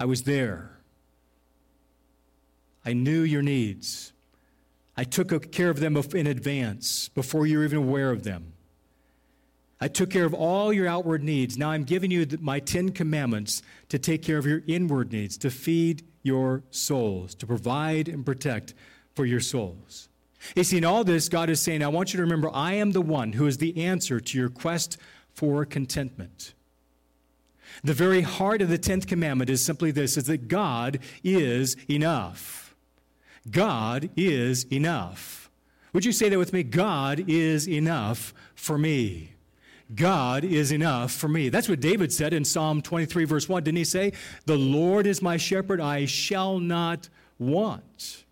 I 0.00 0.06
was 0.06 0.24
there. 0.24 0.70
I 2.84 2.92
knew 2.92 3.22
your 3.22 3.42
needs. 3.42 4.12
I 4.96 5.04
took 5.04 5.52
care 5.52 5.70
of 5.70 5.80
them 5.80 5.96
in 5.96 6.26
advance 6.26 7.08
before 7.08 7.46
you 7.46 7.58
were 7.58 7.64
even 7.64 7.78
aware 7.78 8.10
of 8.10 8.24
them. 8.24 8.53
I 9.80 9.88
took 9.88 10.10
care 10.10 10.24
of 10.24 10.34
all 10.34 10.72
your 10.72 10.86
outward 10.86 11.22
needs. 11.22 11.58
Now 11.58 11.70
I'm 11.70 11.84
giving 11.84 12.10
you 12.10 12.26
my 12.40 12.60
Ten 12.60 12.90
Commandments 12.90 13.62
to 13.88 13.98
take 13.98 14.22
care 14.22 14.38
of 14.38 14.46
your 14.46 14.62
inward 14.66 15.12
needs, 15.12 15.36
to 15.38 15.50
feed 15.50 16.04
your 16.22 16.62
souls, 16.70 17.34
to 17.36 17.46
provide 17.46 18.08
and 18.08 18.24
protect 18.24 18.74
for 19.14 19.26
your 19.26 19.40
souls. 19.40 20.08
You 20.54 20.64
see, 20.64 20.78
in 20.78 20.84
all 20.84 21.04
this, 21.04 21.28
God 21.28 21.50
is 21.50 21.60
saying, 21.60 21.82
I 21.82 21.88
want 21.88 22.12
you 22.12 22.18
to 22.18 22.22
remember 22.22 22.50
I 22.52 22.74
am 22.74 22.92
the 22.92 23.00
one 23.00 23.32
who 23.32 23.46
is 23.46 23.58
the 23.58 23.84
answer 23.84 24.20
to 24.20 24.38
your 24.38 24.48
quest 24.48 24.98
for 25.32 25.64
contentment. 25.64 26.54
The 27.82 27.94
very 27.94 28.22
heart 28.22 28.62
of 28.62 28.68
the 28.68 28.78
10th 28.78 29.06
commandment 29.06 29.50
is 29.50 29.64
simply 29.64 29.90
this 29.90 30.16
is 30.16 30.24
that 30.24 30.48
God 30.48 31.00
is 31.22 31.76
enough. 31.88 32.74
God 33.50 34.10
is 34.16 34.64
enough. 34.72 35.50
Would 35.92 36.04
you 36.04 36.12
say 36.12 36.28
that 36.28 36.38
with 36.38 36.52
me? 36.52 36.62
God 36.62 37.24
is 37.28 37.68
enough 37.68 38.32
for 38.54 38.78
me. 38.78 39.33
God 39.94 40.44
is 40.44 40.72
enough 40.72 41.12
for 41.12 41.28
me. 41.28 41.48
That's 41.48 41.68
what 41.68 41.80
David 41.80 42.12
said 42.12 42.32
in 42.32 42.44
Psalm 42.44 42.80
23, 42.80 43.24
verse 43.24 43.48
1. 43.48 43.64
Didn't 43.64 43.76
he 43.76 43.84
say, 43.84 44.12
The 44.46 44.56
Lord 44.56 45.06
is 45.06 45.20
my 45.20 45.36
shepherd, 45.36 45.80
I 45.80 46.06
shall 46.06 46.58
not 46.58 47.08
want? 47.38 48.24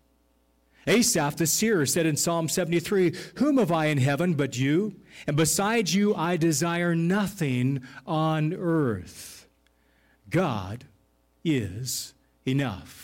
Asaph 0.87 1.37
the 1.37 1.47
seer 1.47 1.85
said 1.85 2.05
in 2.05 2.17
Psalm 2.17 2.49
73, 2.49 3.15
Whom 3.35 3.57
have 3.57 3.71
I 3.71 3.85
in 3.85 3.99
heaven 3.99 4.33
but 4.33 4.57
you? 4.57 4.95
And 5.27 5.37
besides 5.37 5.95
you, 5.95 6.15
I 6.15 6.37
desire 6.37 6.95
nothing 6.95 7.83
on 8.05 8.53
earth. 8.53 9.47
God 10.29 10.85
is 11.43 12.13
enough. 12.45 13.02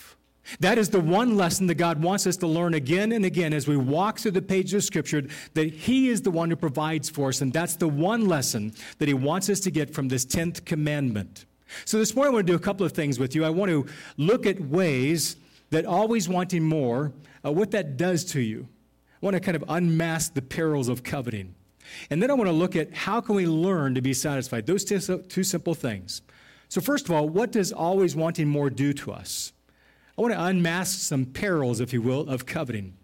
That 0.59 0.77
is 0.77 0.89
the 0.89 0.99
one 0.99 1.37
lesson 1.37 1.67
that 1.67 1.75
God 1.75 2.01
wants 2.01 2.25
us 2.25 2.37
to 2.37 2.47
learn 2.47 2.73
again 2.73 3.11
and 3.11 3.25
again 3.25 3.53
as 3.53 3.67
we 3.67 3.77
walk 3.77 4.19
through 4.19 4.31
the 4.31 4.41
pages 4.41 4.73
of 4.73 4.83
Scripture 4.83 5.23
that 5.53 5.73
He 5.73 6.09
is 6.09 6.21
the 6.21 6.31
one 6.31 6.49
who 6.49 6.55
provides 6.55 7.09
for 7.09 7.29
us. 7.29 7.41
And 7.41 7.53
that's 7.53 7.75
the 7.75 7.87
one 7.87 8.27
lesson 8.27 8.73
that 8.97 9.07
He 9.07 9.13
wants 9.13 9.49
us 9.49 9.59
to 9.61 9.71
get 9.71 9.93
from 9.93 10.07
this 10.07 10.25
10th 10.25 10.65
commandment. 10.65 11.45
So 11.85 11.97
this 11.99 12.15
morning, 12.15 12.31
I 12.31 12.35
want 12.35 12.47
to 12.47 12.53
do 12.53 12.57
a 12.57 12.61
couple 12.61 12.85
of 12.85 12.93
things 12.93 13.19
with 13.19 13.35
you. 13.35 13.45
I 13.45 13.49
want 13.49 13.69
to 13.69 13.85
look 14.17 14.45
at 14.45 14.59
ways 14.59 15.35
that 15.69 15.85
always 15.85 16.27
wanting 16.27 16.63
more, 16.63 17.13
uh, 17.45 17.51
what 17.51 17.71
that 17.71 17.95
does 17.97 18.25
to 18.25 18.41
you. 18.41 18.67
I 19.21 19.25
want 19.25 19.35
to 19.35 19.39
kind 19.39 19.55
of 19.55 19.63
unmask 19.67 20.33
the 20.33 20.41
perils 20.41 20.87
of 20.87 21.03
coveting. 21.03 21.53
And 22.09 22.21
then 22.21 22.31
I 22.31 22.33
want 22.33 22.47
to 22.47 22.53
look 22.53 22.75
at 22.75 22.93
how 22.93 23.21
can 23.21 23.35
we 23.35 23.45
learn 23.45 23.95
to 23.95 24.01
be 24.01 24.13
satisfied. 24.13 24.65
Those 24.65 24.83
two, 24.83 24.99
two 24.99 25.43
simple 25.43 25.73
things. 25.73 26.21
So 26.69 26.81
first 26.81 27.05
of 27.05 27.11
all, 27.11 27.27
what 27.27 27.51
does 27.51 27.71
always 27.71 28.15
wanting 28.15 28.47
more 28.47 28.69
do 28.69 28.93
to 28.93 29.11
us? 29.11 29.53
I 30.19 30.21
want 30.21 30.33
to 30.33 30.43
unmask 30.43 30.99
some 30.99 31.25
perils, 31.27 31.79
if 31.79 31.93
you 31.93 32.01
will, 32.01 32.27
of 32.27 32.45
coveting. 32.45 32.97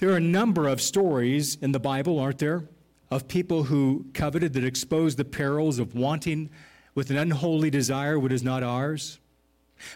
There 0.00 0.08
are 0.08 0.16
a 0.16 0.20
number 0.20 0.66
of 0.66 0.80
stories 0.80 1.56
in 1.56 1.72
the 1.72 1.78
Bible, 1.78 2.18
aren't 2.18 2.38
there, 2.38 2.64
of 3.10 3.28
people 3.28 3.64
who 3.64 4.06
coveted 4.14 4.54
that 4.54 4.64
expose 4.64 5.16
the 5.16 5.26
perils 5.26 5.78
of 5.78 5.94
wanting 5.94 6.48
with 6.94 7.10
an 7.10 7.18
unholy 7.18 7.68
desire 7.68 8.18
what 8.18 8.32
is 8.32 8.42
not 8.42 8.62
ours. 8.62 9.18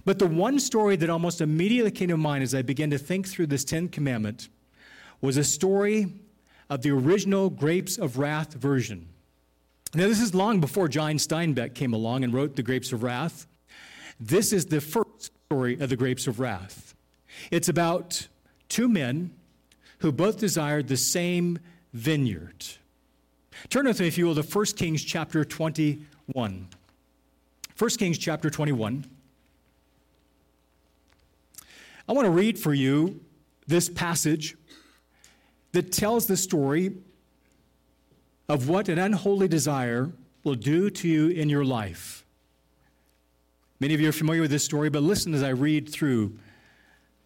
But 0.05 0.19
the 0.19 0.27
one 0.27 0.61
story 0.61 0.95
that 0.97 1.09
almost 1.09 1.41
immediately 1.41 1.91
came 1.91 2.09
to 2.09 2.19
mind 2.19 2.43
as 2.43 2.55
I 2.55 2.61
began 2.61 2.91
to 2.91 2.99
think 2.99 3.27
through 3.27 3.47
this 3.47 3.65
Ten 3.65 3.89
Commandment 3.89 4.51
was 5.23 5.39
a 5.39 5.45
story 5.45 6.13
of 6.69 6.83
the 6.83 6.91
original 6.91 7.49
Grapes 7.49 7.97
of 7.97 8.19
Wrath 8.19 8.53
version. 8.53 9.09
Now, 9.95 10.07
this 10.07 10.21
is 10.21 10.35
long 10.35 10.61
before 10.61 10.89
John 10.89 11.15
Steinbeck 11.15 11.75
came 11.75 11.95
along 11.95 12.25
and 12.25 12.35
wrote 12.35 12.57
The 12.57 12.63
Grapes 12.63 12.93
of 12.93 13.03
Wrath. 13.03 13.47
This 14.21 14.53
is 14.53 14.67
the 14.67 14.81
first 14.81 15.02
story 15.53 15.79
of 15.81 15.91
the 15.91 15.97
Grapes 15.97 16.27
of 16.27 16.41
Wrath. 16.41 16.95
It's 17.51 17.69
about 17.69 18.27
two 18.71 18.89
men 18.89 19.35
who 19.99 20.11
both 20.11 20.39
desired 20.39 20.89
the 20.89 20.97
same 20.97 21.59
vineyard. 21.93 22.65
Turn 23.69 23.85
with 23.85 24.01
me, 24.01 24.07
if 24.07 24.17
you 24.17 24.25
will, 24.25 24.35
to 24.35 24.43
1 24.43 24.65
Kings 24.77 25.05
chapter 25.05 25.45
21. 25.45 26.69
1 27.79 27.91
Kings 27.99 28.17
chapter 28.17 28.49
21. 28.49 29.05
I 32.09 32.13
want 32.15 32.25
to 32.25 32.31
read 32.31 32.59
for 32.59 32.73
you 32.73 33.21
this 33.67 33.91
passage 33.91 34.57
that 35.73 35.93
tells 35.93 36.29
the 36.29 36.39
story 36.39 36.95
of 38.49 38.71
what 38.71 38.89
an 38.89 38.99
unholy 38.99 39.49
desire 39.49 40.13
will 40.45 40.55
do 40.55 40.89
to 40.89 41.07
you 41.07 41.29
in 41.29 41.51
your 41.51 41.63
life. 41.67 42.22
Many 43.83 43.95
of 43.95 44.01
you 44.01 44.11
are 44.11 44.13
familiar 44.13 44.43
with 44.43 44.53
this 44.53 44.65
story, 44.65 44.91
but 44.91 45.03
listen 45.03 45.35
as 45.35 45.43
I 45.43 45.49
read 45.49 45.89
through 45.89 46.39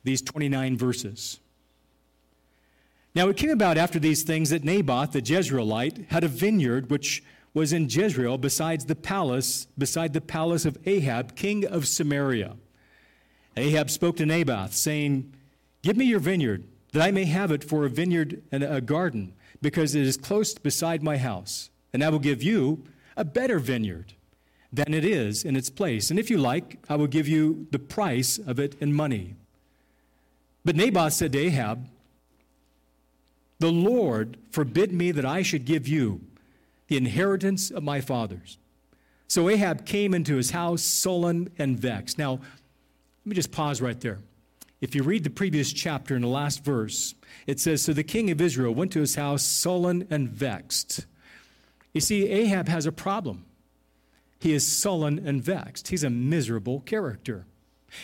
these 0.05 0.23
29 0.23 0.79
verses. 0.79 1.39
Now 3.15 3.29
it 3.29 3.37
came 3.37 3.51
about 3.51 3.77
after 3.77 3.99
these 3.99 4.23
things 4.23 4.49
that 4.49 4.65
Naboth 4.65 5.13
the 5.13 5.21
Jezreelite 5.21 6.09
had 6.09 6.25
a 6.25 6.29
vineyard 6.29 6.91
which 6.91 7.23
was 7.53 7.75
in 7.75 7.91
Jezreel 7.91 8.39
besides 8.39 8.87
the 8.87 8.95
palace, 8.95 9.67
beside 9.77 10.15
the 10.15 10.23
palace 10.23 10.65
of 10.65 10.79
Ahab, 10.87 11.37
king 11.37 11.67
of 11.67 11.87
Samaria. 11.87 12.57
Ahab 13.59 13.91
spoke 13.91 14.17
to 14.17 14.25
Naboth, 14.25 14.73
saying, 14.73 15.35
Give 15.83 15.99
me 15.99 16.07
your 16.07 16.21
vineyard, 16.21 16.65
that 16.93 17.03
I 17.03 17.11
may 17.11 17.27
have 17.27 17.53
it 17.53 17.65
for 17.65 17.85
a 17.85 17.91
vineyard 17.91 18.43
and 18.51 18.65
a 18.65 18.81
garden, 18.81 19.35
because 19.61 19.95
it 19.95 20.07
is 20.07 20.17
close 20.17 20.55
beside 20.55 21.03
my 21.03 21.19
house. 21.19 21.69
And 21.93 22.03
I 22.03 22.09
will 22.09 22.19
give 22.19 22.43
you 22.43 22.85
a 23.15 23.27
better 23.27 23.59
vineyard 23.59 24.15
than 24.73 24.93
it 24.93 25.05
is 25.05 25.45
in 25.45 25.57
its 25.57 25.71
place. 25.71 26.11
And 26.11 26.19
if 26.19 26.31
you 26.31 26.39
like, 26.39 26.79
I 26.89 26.97
will 26.97 27.07
give 27.07 27.29
you 27.29 27.67
the 27.71 27.79
price 27.79 28.39
of 28.39 28.59
it 28.59 28.75
in 28.81 28.93
money. 28.93 29.37
But 30.65 30.77
Naboth 30.77 31.13
said 31.13 31.33
to 31.33 31.39
Ahab, 31.39 31.87
The 33.59 33.71
Lord 33.71 34.37
forbid 34.51 34.93
me 34.93 35.13
that 35.13 35.25
I 35.25 35.43
should 35.43 35.65
give 35.65 35.87
you 35.87 36.21
the 36.89 36.97
inheritance 36.97 37.71
of 37.71 37.83
my 37.83 38.01
fathers. 38.01 38.59
So 39.29 39.49
Ahab 39.49 39.87
came 39.87 40.15
into 40.15 40.37
his 40.37 40.51
house 40.51 40.83
sullen 40.83 41.51
and 41.59 41.79
vexed. 41.79 42.19
Now, 42.19 42.33
let 42.33 42.41
me 43.25 43.35
just 43.35 43.51
pause 43.51 43.81
right 43.81 44.01
there. 44.01 44.19
If 44.81 44.95
you 44.95 45.03
read 45.03 45.25
the 45.25 45.31
previous 45.31 45.73
chapter 45.73 46.15
in 46.15 46.23
the 46.23 46.29
last 46.29 46.65
verse, 46.65 47.15
it 47.47 47.59
says 47.59 47.83
So 47.83 47.93
the 47.93 48.05
king 48.05 48.31
of 48.31 48.41
Israel 48.41 48.75
went 48.75 48.93
to 48.93 49.01
his 49.01 49.15
house 49.15 49.43
sullen 49.43 50.07
and 50.11 50.29
vexed. 50.29 51.07
You 51.93 52.01
see, 52.01 52.29
Ahab 52.29 52.69
has 52.69 52.87
a 52.87 52.93
problem. 52.93 53.46
He 54.39 54.53
is 54.53 54.67
sullen 54.67 55.27
and 55.27 55.43
vexed. 55.43 55.89
He's 55.89 56.05
a 56.05 56.11
miserable 56.11 56.81
character. 56.81 57.47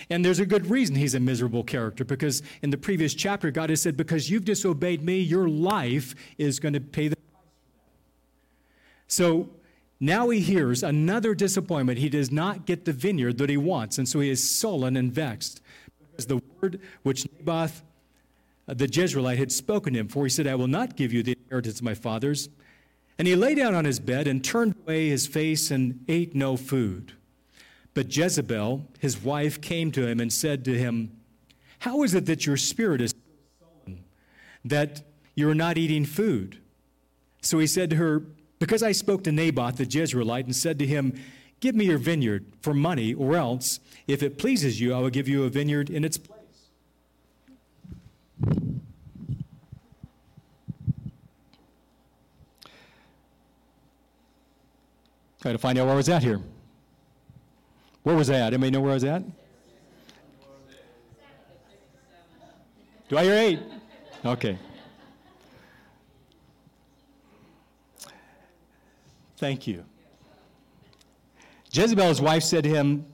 And 0.09 0.25
there's 0.25 0.39
a 0.39 0.47
good 0.47 0.71
reason 0.71 0.97
he's 0.97 1.15
a 1.15 1.21
miserable 1.21 1.65
character 1.65 2.05
because 2.05 2.43
in 2.63 2.71
the 2.71 2.79
previous 2.79 3.15
chapter, 3.15 3.51
God 3.51 3.71
has 3.71 3.83
said, 3.83 3.97
Because 3.97 4.31
you've 4.31 4.45
disobeyed 4.45 5.03
me, 5.03 5.19
your 5.19 5.49
life 5.49 6.15
is 6.39 6.61
going 6.61 6.73
to 6.75 6.81
pay 6.81 7.09
the 7.09 7.17
price. 7.17 7.45
So 9.09 9.51
now 10.01 10.31
he 10.31 10.41
hears 10.41 10.83
another 10.83 11.35
disappointment. 11.35 11.99
He 11.99 12.09
does 12.09 12.31
not 12.33 12.67
get 12.67 12.85
the 12.85 12.93
vineyard 12.93 13.39
that 13.39 13.51
he 13.51 13.57
wants, 13.57 13.99
and 13.99 14.09
so 14.09 14.21
he 14.21 14.31
is 14.31 14.49
sullen 14.49 14.97
and 14.97 15.13
vexed. 15.13 15.61
Because 16.11 16.27
the 16.27 16.43
word 16.61 16.81
which 17.03 17.27
Naboth 17.33 17.83
uh, 18.69 18.75
the 18.75 18.87
Jezreelite 18.87 19.39
had 19.39 19.53
spoken 19.53 19.95
to 19.95 20.01
him, 20.01 20.09
for 20.09 20.25
he 20.25 20.31
said, 20.31 20.47
I 20.47 20.55
will 20.55 20.69
not 20.69 20.97
give 20.97 21.13
you 21.13 21.23
the 21.23 21.37
inheritance 21.45 21.79
of 21.79 21.85
my 21.85 21.95
fathers. 21.95 22.49
And 23.19 23.29
he 23.29 23.37
lay 23.37 23.55
down 23.55 23.75
on 23.75 23.85
his 23.85 24.01
bed 24.01 24.27
and 24.27 24.45
turned 24.45 24.75
away 24.85 25.09
his 25.09 25.27
face 25.27 25.71
and 25.71 26.05
ate 26.09 26.35
no 26.35 26.57
food. 26.57 27.13
But 27.95 28.15
Jezebel, 28.15 28.87
his 28.99 29.23
wife, 29.23 29.61
came 29.61 29.93
to 29.93 30.07
him 30.07 30.19
and 30.19 30.33
said 30.33 30.65
to 30.65 30.79
him, 30.79 31.13
How 31.81 32.03
is 32.03 32.15
it 32.15 32.27
that 32.27 32.47
your 32.47 32.57
spirit 32.57 33.01
is 33.01 33.15
sullen, 33.61 34.05
that 34.65 35.03
you're 35.35 35.55
not 35.55 35.77
eating 35.77 36.05
food? 36.05 36.59
So 37.43 37.59
he 37.59 37.67
said 37.67 37.91
to 37.91 37.97
her, 37.97 38.23
because 38.59 38.83
I 38.83 38.93
spoke 38.93 39.25
to 39.25 39.33
Naboth 39.33 39.77
the 39.77 39.85
Jezreelite 39.85 40.45
and 40.45 40.55
said 40.55 40.79
to 40.79 40.87
him, 40.87 41.21
Give 41.59 41.75
me 41.75 41.87
your 41.87 41.99
vineyard 41.99 42.47
for 42.61 42.73
money, 42.73 43.13
or 43.13 43.37
else, 43.37 43.81
if 44.07 44.23
it 44.23 44.39
pleases 44.39 44.81
you, 44.81 44.95
I 44.95 45.01
will 45.01 45.11
give 45.11 45.29
you 45.29 45.45
a 45.45 45.49
vineyard 45.49 45.91
in 45.91 46.05
its 46.05 46.17
place. 46.17 46.32
Try 55.43 55.51
to 55.51 55.59
find 55.59 55.77
out 55.77 55.87
where 55.87 55.95
I 55.95 55.97
was 55.97 56.09
at 56.09 56.23
here. 56.23 56.41
Where 58.05 58.15
was 58.15 58.31
I 58.31 58.35
at? 58.35 58.55
Anybody 58.55 58.71
know 58.71 58.81
where 58.81 58.93
I 58.93 58.95
was 58.95 59.03
at? 59.03 59.25
Do 63.09 63.19
I 63.19 63.25
hear 63.25 63.35
eight? 63.35 63.59
Okay. 64.25 64.57
Thank 69.37 69.67
you. 69.67 69.85
Jezebel's 71.73 72.21
wife 72.21 72.45
said 72.45 72.63
to 72.63 72.71
him, 72.71 73.05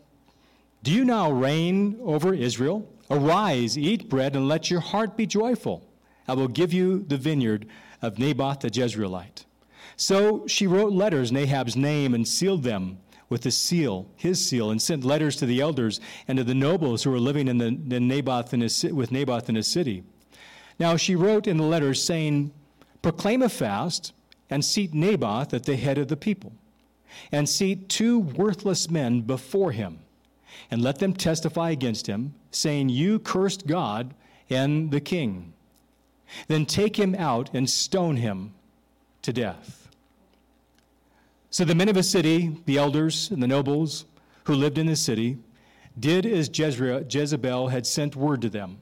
Do 0.82 0.92
you 0.92 1.06
now 1.06 1.30
reign 1.30 1.98
over 2.02 2.34
Israel? 2.34 2.86
Arise, 3.10 3.78
eat 3.78 4.10
bread, 4.10 4.36
and 4.36 4.46
let 4.46 4.70
your 4.70 4.80
heart 4.80 5.16
be 5.16 5.24
joyful. 5.24 5.82
I 6.28 6.34
will 6.34 6.48
give 6.48 6.74
you 6.74 7.04
the 7.08 7.16
vineyard 7.16 7.66
of 8.02 8.18
Naboth 8.18 8.60
the 8.60 8.70
Jezreelite. 8.70 9.46
So 9.96 10.46
she 10.46 10.66
wrote 10.66 10.92
letters 10.92 11.30
in 11.30 11.36
Ahab's 11.36 11.76
name 11.76 12.14
and 12.14 12.26
sealed 12.26 12.62
them 12.62 12.98
with 13.28 13.42
the 13.42 13.50
seal, 13.50 14.08
his 14.16 14.44
seal, 14.44 14.70
and 14.70 14.80
sent 14.80 15.04
letters 15.04 15.36
to 15.36 15.46
the 15.46 15.60
elders 15.60 16.00
and 16.26 16.38
to 16.38 16.44
the 16.44 16.54
nobles 16.54 17.02
who 17.02 17.10
were 17.10 17.18
living 17.18 17.48
in 17.48 17.58
the, 17.58 17.78
the 17.86 18.00
Naboth 18.00 18.54
in 18.54 18.60
his, 18.60 18.84
with 18.84 19.12
Naboth 19.12 19.48
in 19.48 19.54
his 19.54 19.66
city. 19.66 20.02
Now 20.78 20.96
she 20.96 21.16
wrote 21.16 21.46
in 21.46 21.56
the 21.56 21.64
letters 21.64 22.02
saying, 22.02 22.52
Proclaim 23.02 23.42
a 23.42 23.48
fast 23.48 24.12
and 24.50 24.64
seat 24.64 24.94
Naboth 24.94 25.52
at 25.52 25.64
the 25.64 25.76
head 25.76 25.98
of 25.98 26.08
the 26.08 26.16
people, 26.16 26.52
and 27.30 27.48
seat 27.48 27.88
two 27.88 28.18
worthless 28.18 28.90
men 28.90 29.20
before 29.20 29.72
him, 29.72 29.98
and 30.70 30.82
let 30.82 30.98
them 30.98 31.12
testify 31.12 31.70
against 31.70 32.06
him, 32.06 32.34
saying, 32.50 32.88
You 32.88 33.18
cursed 33.18 33.66
God 33.66 34.14
and 34.48 34.90
the 34.90 35.00
king. 35.00 35.52
Then 36.46 36.66
take 36.66 36.98
him 36.98 37.14
out 37.14 37.50
and 37.52 37.68
stone 37.68 38.16
him 38.16 38.54
to 39.22 39.32
death. 39.32 39.88
So 41.50 41.64
the 41.64 41.74
men 41.74 41.88
of 41.88 41.94
the 41.94 42.02
city, 42.02 42.56
the 42.66 42.76
elders 42.76 43.30
and 43.30 43.42
the 43.42 43.46
nobles 43.46 44.04
who 44.44 44.54
lived 44.54 44.78
in 44.78 44.86
the 44.86 44.96
city, 44.96 45.38
did 45.98 46.26
as 46.26 46.50
Jezebel 46.52 47.68
had 47.68 47.86
sent 47.86 48.14
word 48.14 48.42
to 48.42 48.48
them, 48.48 48.78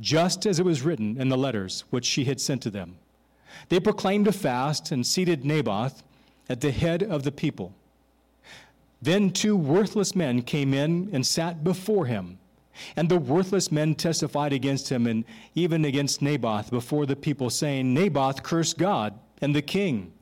just 0.00 0.46
as 0.46 0.58
it 0.58 0.64
was 0.64 0.82
written 0.82 1.20
in 1.20 1.28
the 1.28 1.36
letters 1.36 1.84
which 1.90 2.04
she 2.04 2.24
had 2.24 2.40
sent 2.40 2.62
to 2.62 2.70
them. 2.70 2.96
They 3.68 3.80
proclaimed 3.80 4.28
a 4.28 4.32
fast 4.32 4.92
and 4.92 5.06
seated 5.06 5.44
Naboth 5.44 6.02
at 6.48 6.60
the 6.60 6.70
head 6.70 7.02
of 7.02 7.24
the 7.24 7.32
people. 7.32 7.74
Then 9.02 9.30
two 9.30 9.56
worthless 9.56 10.14
men 10.14 10.42
came 10.42 10.72
in 10.72 11.10
and 11.12 11.26
sat 11.26 11.62
before 11.62 12.06
him. 12.06 12.38
And 12.94 13.08
the 13.08 13.18
worthless 13.18 13.72
men 13.72 13.94
testified 13.94 14.52
against 14.52 14.90
him 14.90 15.06
and 15.06 15.24
even 15.54 15.84
against 15.84 16.22
Naboth 16.22 16.70
before 16.70 17.06
the 17.06 17.16
people, 17.16 17.50
saying, 17.50 17.92
Naboth 17.92 18.42
cursed 18.42 18.78
God 18.78 19.18
and 19.40 19.54
the 19.54 19.62
king. 19.62 20.12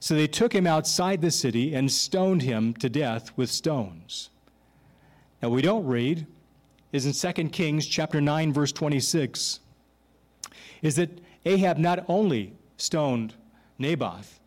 So 0.00 0.14
they 0.14 0.26
took 0.26 0.54
him 0.54 0.66
outside 0.66 1.20
the 1.20 1.30
city 1.30 1.74
and 1.74 1.90
stoned 1.90 2.42
him 2.42 2.74
to 2.74 2.88
death 2.88 3.32
with 3.36 3.50
stones. 3.50 4.30
Now 5.42 5.48
we 5.48 5.62
don't 5.62 5.86
read 5.86 6.26
is 6.92 7.06
in 7.06 7.34
2 7.34 7.48
Kings 7.50 7.86
chapter 7.86 8.20
9 8.20 8.52
verse 8.52 8.72
26 8.72 9.60
is 10.82 10.96
that 10.96 11.20
Ahab 11.44 11.78
not 11.78 12.04
only 12.08 12.52
stoned 12.76 13.34
Naboth, 13.78 14.40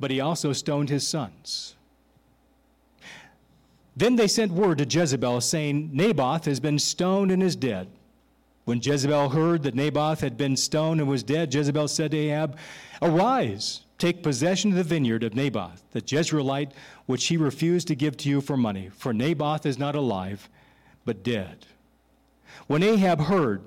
but 0.00 0.10
he 0.10 0.20
also 0.20 0.52
stoned 0.52 0.90
his 0.90 1.06
sons. 1.06 1.76
Then 3.96 4.16
they 4.16 4.26
sent 4.26 4.52
word 4.52 4.78
to 4.78 4.84
Jezebel, 4.84 5.40
saying, 5.40 5.90
Naboth 5.92 6.46
has 6.46 6.58
been 6.58 6.78
stoned 6.78 7.30
and 7.30 7.42
is 7.42 7.54
dead. 7.54 7.88
When 8.64 8.80
Jezebel 8.82 9.30
heard 9.30 9.62
that 9.64 9.74
Naboth 9.74 10.20
had 10.20 10.36
been 10.36 10.56
stoned 10.56 11.00
and 11.00 11.08
was 11.08 11.22
dead, 11.22 11.52
Jezebel 11.52 11.88
said 11.88 12.12
to 12.12 12.16
Ahab, 12.16 12.56
Arise, 13.02 13.82
take 13.98 14.22
possession 14.22 14.70
of 14.70 14.76
the 14.76 14.84
vineyard 14.84 15.22
of 15.22 15.34
Naboth, 15.34 15.82
the 15.92 16.00
Jezreelite, 16.00 16.72
which 17.06 17.26
he 17.26 17.36
refused 17.36 17.88
to 17.88 17.94
give 17.94 18.16
to 18.18 18.28
you 18.28 18.40
for 18.40 18.56
money, 18.56 18.88
for 18.88 19.12
Naboth 19.12 19.66
is 19.66 19.78
not 19.78 19.94
alive, 19.94 20.48
but 21.04 21.22
dead. 21.22 21.66
When 22.66 22.82
Ahab 22.82 23.20
heard 23.22 23.66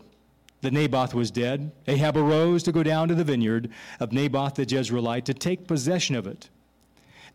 that 0.62 0.74
Naboth 0.74 1.14
was 1.14 1.30
dead, 1.30 1.72
Ahab 1.88 2.18
arose 2.18 2.64
to 2.64 2.72
go 2.72 2.82
down 2.82 3.08
to 3.10 3.16
the 3.16 3.24
vineyard 3.24 3.70
of 4.00 4.12
Naboth 4.12 4.56
the 4.56 4.66
Jezreelite 4.66 5.26
to 5.26 5.34
take 5.34 5.68
possession 5.68 6.16
of 6.16 6.26
it. 6.26 6.50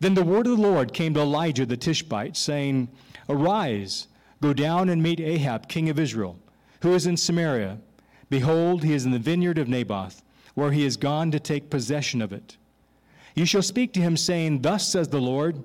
Then 0.01 0.15
the 0.15 0.23
word 0.25 0.47
of 0.47 0.57
the 0.57 0.61
Lord 0.61 0.91
came 0.91 1.13
to 1.13 1.21
Elijah 1.21 1.65
the 1.65 1.77
Tishbite, 1.77 2.35
saying, 2.35 2.89
Arise, 3.29 4.07
go 4.41 4.51
down 4.51 4.89
and 4.89 5.01
meet 5.01 5.21
Ahab, 5.21 5.69
king 5.69 5.89
of 5.89 5.97
Israel, 5.97 6.37
who 6.83 6.93
is 6.93 7.07
in 7.07 7.15
Samaria. 7.15 7.77
Behold, 8.29 8.83
he 8.83 8.93
is 8.93 9.05
in 9.05 9.11
the 9.11 9.19
vineyard 9.19 9.57
of 9.57 9.69
Naboth, 9.69 10.21
where 10.53 10.71
he 10.71 10.85
is 10.85 10.97
gone 10.97 11.31
to 11.31 11.39
take 11.39 11.69
possession 11.69 12.21
of 12.21 12.33
it. 12.33 12.57
You 13.35 13.45
shall 13.45 13.61
speak 13.61 13.93
to 13.93 14.01
him, 14.01 14.17
saying, 14.17 14.61
Thus 14.61 14.85
says 14.85 15.07
the 15.07 15.21
Lord, 15.21 15.63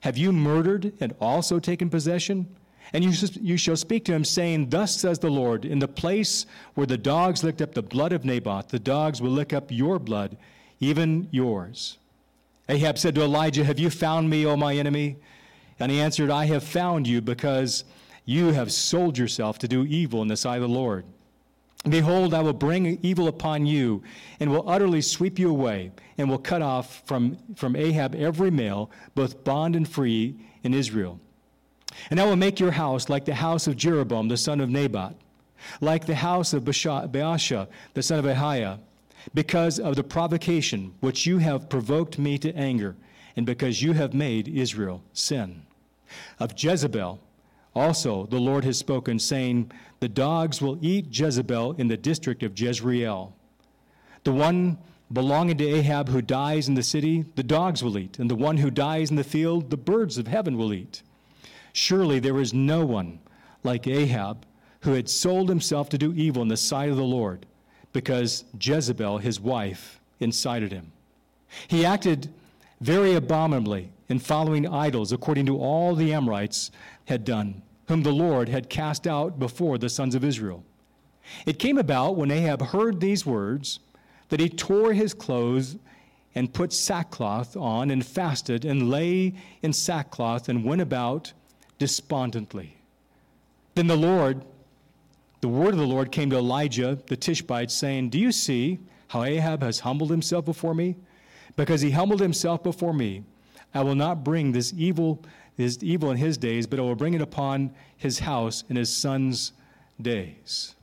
Have 0.00 0.18
you 0.18 0.32
murdered 0.32 0.92
and 1.00 1.14
also 1.18 1.58
taken 1.58 1.88
possession? 1.88 2.46
And 2.92 3.02
you, 3.02 3.12
you 3.40 3.56
shall 3.56 3.76
speak 3.76 4.04
to 4.04 4.12
him, 4.12 4.22
saying, 4.22 4.68
Thus 4.68 4.94
says 4.94 5.18
the 5.18 5.30
Lord, 5.30 5.64
In 5.64 5.78
the 5.78 5.88
place 5.88 6.44
where 6.74 6.86
the 6.86 6.98
dogs 6.98 7.42
licked 7.42 7.62
up 7.62 7.72
the 7.72 7.82
blood 7.82 8.12
of 8.12 8.26
Naboth, 8.26 8.68
the 8.68 8.78
dogs 8.78 9.22
will 9.22 9.30
lick 9.30 9.54
up 9.54 9.72
your 9.72 9.98
blood, 9.98 10.36
even 10.78 11.26
yours. 11.30 11.96
Ahab 12.68 12.98
said 12.98 13.14
to 13.14 13.22
Elijah, 13.22 13.64
Have 13.64 13.78
you 13.78 13.88
found 13.88 14.28
me, 14.28 14.44
O 14.44 14.58
my 14.58 14.76
enemy? 14.76 15.16
And 15.78 15.90
he 15.90 16.00
answered, 16.00 16.30
I 16.30 16.44
have 16.44 16.62
found 16.62 17.08
you 17.08 17.22
because 17.22 17.84
you 18.24 18.52
have 18.52 18.72
sold 18.72 19.18
yourself 19.18 19.58
to 19.58 19.68
do 19.68 19.84
evil 19.84 20.22
in 20.22 20.28
the 20.28 20.36
sight 20.36 20.56
of 20.56 20.62
the 20.62 20.68
Lord. 20.68 21.04
Behold, 21.88 22.34
I 22.34 22.42
will 22.42 22.52
bring 22.52 22.98
evil 23.02 23.28
upon 23.28 23.64
you, 23.64 24.02
and 24.38 24.50
will 24.50 24.68
utterly 24.68 25.00
sweep 25.00 25.38
you 25.38 25.48
away, 25.50 25.92
and 26.18 26.28
will 26.28 26.38
cut 26.38 26.60
off 26.60 27.02
from, 27.06 27.38
from 27.56 27.74
Ahab 27.74 28.14
every 28.14 28.50
male, 28.50 28.90
both 29.14 29.44
bond 29.44 29.74
and 29.74 29.88
free, 29.88 30.36
in 30.62 30.74
Israel. 30.74 31.18
And 32.10 32.20
I 32.20 32.24
will 32.24 32.36
make 32.36 32.60
your 32.60 32.70
house 32.70 33.08
like 33.08 33.24
the 33.24 33.34
house 33.34 33.66
of 33.66 33.76
Jeroboam, 33.76 34.28
the 34.28 34.36
son 34.36 34.60
of 34.60 34.68
Nebat, 34.68 35.14
like 35.80 36.06
the 36.06 36.14
house 36.14 36.52
of 36.52 36.64
Baasha, 36.64 37.68
the 37.94 38.02
son 38.02 38.18
of 38.18 38.26
Ahijah, 38.26 38.80
because 39.34 39.78
of 39.78 39.96
the 39.96 40.04
provocation 40.04 40.94
which 41.00 41.26
you 41.26 41.38
have 41.38 41.68
provoked 41.68 42.18
me 42.18 42.38
to 42.38 42.54
anger, 42.54 42.96
and 43.36 43.46
because 43.46 43.82
you 43.82 43.92
have 43.92 44.14
made 44.14 44.48
Israel 44.48 45.02
sin. 45.12 45.62
Of 46.38 46.52
Jezebel 46.56 47.20
also 47.74 48.26
the 48.26 48.38
Lord 48.38 48.64
has 48.64 48.78
spoken, 48.78 49.18
saying, 49.18 49.70
The 50.00 50.08
dogs 50.08 50.60
will 50.60 50.78
eat 50.80 51.06
Jezebel 51.10 51.72
in 51.72 51.88
the 51.88 51.96
district 51.96 52.42
of 52.42 52.58
Jezreel. 52.58 53.34
The 54.24 54.32
one 54.32 54.78
belonging 55.12 55.58
to 55.58 55.66
Ahab 55.66 56.08
who 56.08 56.22
dies 56.22 56.68
in 56.68 56.74
the 56.74 56.82
city, 56.82 57.24
the 57.34 57.42
dogs 57.42 57.82
will 57.82 57.98
eat, 57.98 58.18
and 58.18 58.30
the 58.30 58.36
one 58.36 58.58
who 58.58 58.70
dies 58.70 59.10
in 59.10 59.16
the 59.16 59.24
field, 59.24 59.70
the 59.70 59.76
birds 59.76 60.18
of 60.18 60.26
heaven 60.28 60.56
will 60.56 60.72
eat. 60.72 61.02
Surely 61.72 62.18
there 62.18 62.40
is 62.40 62.54
no 62.54 62.84
one 62.84 63.18
like 63.64 63.86
Ahab 63.86 64.46
who 64.80 64.92
had 64.94 65.08
sold 65.08 65.48
himself 65.48 65.88
to 65.90 65.98
do 65.98 66.12
evil 66.14 66.42
in 66.42 66.48
the 66.48 66.56
sight 66.56 66.88
of 66.88 66.96
the 66.96 67.02
Lord 67.02 67.46
because 67.92 68.44
Jezebel, 68.60 69.18
his 69.18 69.40
wife, 69.40 70.00
incited 70.20 70.72
him. 70.72 70.92
He 71.68 71.84
acted 71.84 72.32
very 72.80 73.14
abominably 73.14 73.90
in 74.08 74.18
following 74.18 74.66
idols, 74.66 75.12
according 75.12 75.46
to 75.46 75.58
all 75.58 75.94
the 75.94 76.12
Amorites 76.12 76.70
had 77.10 77.24
done, 77.24 77.62
whom 77.88 78.02
the 78.02 78.12
Lord 78.12 78.48
had 78.48 78.70
cast 78.70 79.06
out 79.06 79.38
before 79.38 79.76
the 79.76 79.90
sons 79.90 80.14
of 80.14 80.24
Israel. 80.24 80.64
It 81.44 81.58
came 81.58 81.76
about 81.76 82.16
when 82.16 82.30
Ahab 82.30 82.62
heard 82.62 83.00
these 83.00 83.26
words 83.26 83.80
that 84.30 84.40
he 84.40 84.48
tore 84.48 84.94
his 84.94 85.12
clothes 85.12 85.76
and 86.34 86.54
put 86.54 86.72
sackcloth 86.72 87.56
on 87.56 87.90
and 87.90 88.04
fasted 88.06 88.64
and 88.64 88.88
lay 88.88 89.34
in 89.62 89.72
sackcloth 89.72 90.48
and 90.48 90.64
went 90.64 90.80
about 90.80 91.32
despondently. 91.78 92.78
Then 93.74 93.86
the 93.86 93.96
Lord 93.96 94.44
the 95.40 95.48
word 95.48 95.72
of 95.72 95.78
the 95.78 95.86
Lord 95.86 96.12
came 96.12 96.28
to 96.30 96.36
Elijah 96.36 96.98
the 97.06 97.16
Tishbite, 97.16 97.70
saying, 97.70 98.10
Do 98.10 98.18
you 98.18 98.30
see 98.30 98.78
how 99.08 99.22
Ahab 99.22 99.62
has 99.62 99.80
humbled 99.80 100.10
himself 100.10 100.44
before 100.44 100.74
me? 100.74 100.96
Because 101.56 101.80
he 101.80 101.90
humbled 101.90 102.20
himself 102.20 102.62
before 102.62 102.92
me, 102.92 103.24
I 103.72 103.82
will 103.82 103.94
not 103.94 104.22
bring 104.22 104.52
this 104.52 104.74
evil, 104.76 105.22
this 105.60 105.78
evil 105.82 106.10
in 106.10 106.16
his 106.16 106.36
days, 106.36 106.66
but 106.66 106.78
I 106.78 106.82
will 106.82 106.94
bring 106.94 107.14
it 107.14 107.20
upon 107.20 107.72
his 107.96 108.18
house 108.18 108.64
in 108.68 108.76
his 108.76 108.94
son's 108.94 109.52
days. 110.00 110.74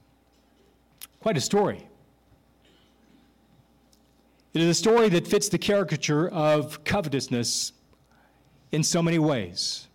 Quite 1.20 1.38
a 1.38 1.42
story. 1.42 1.88
It 4.54 4.62
is 4.62 4.70
a 4.70 4.74
story 4.74 5.10
that 5.10 5.28
fits 5.28 5.50
the 5.50 5.58
caricature 5.58 6.30
of 6.30 6.84
covetousness 6.84 7.74
in 8.72 8.84
so 8.84 9.02
many 9.02 9.20
ways. 9.20 9.88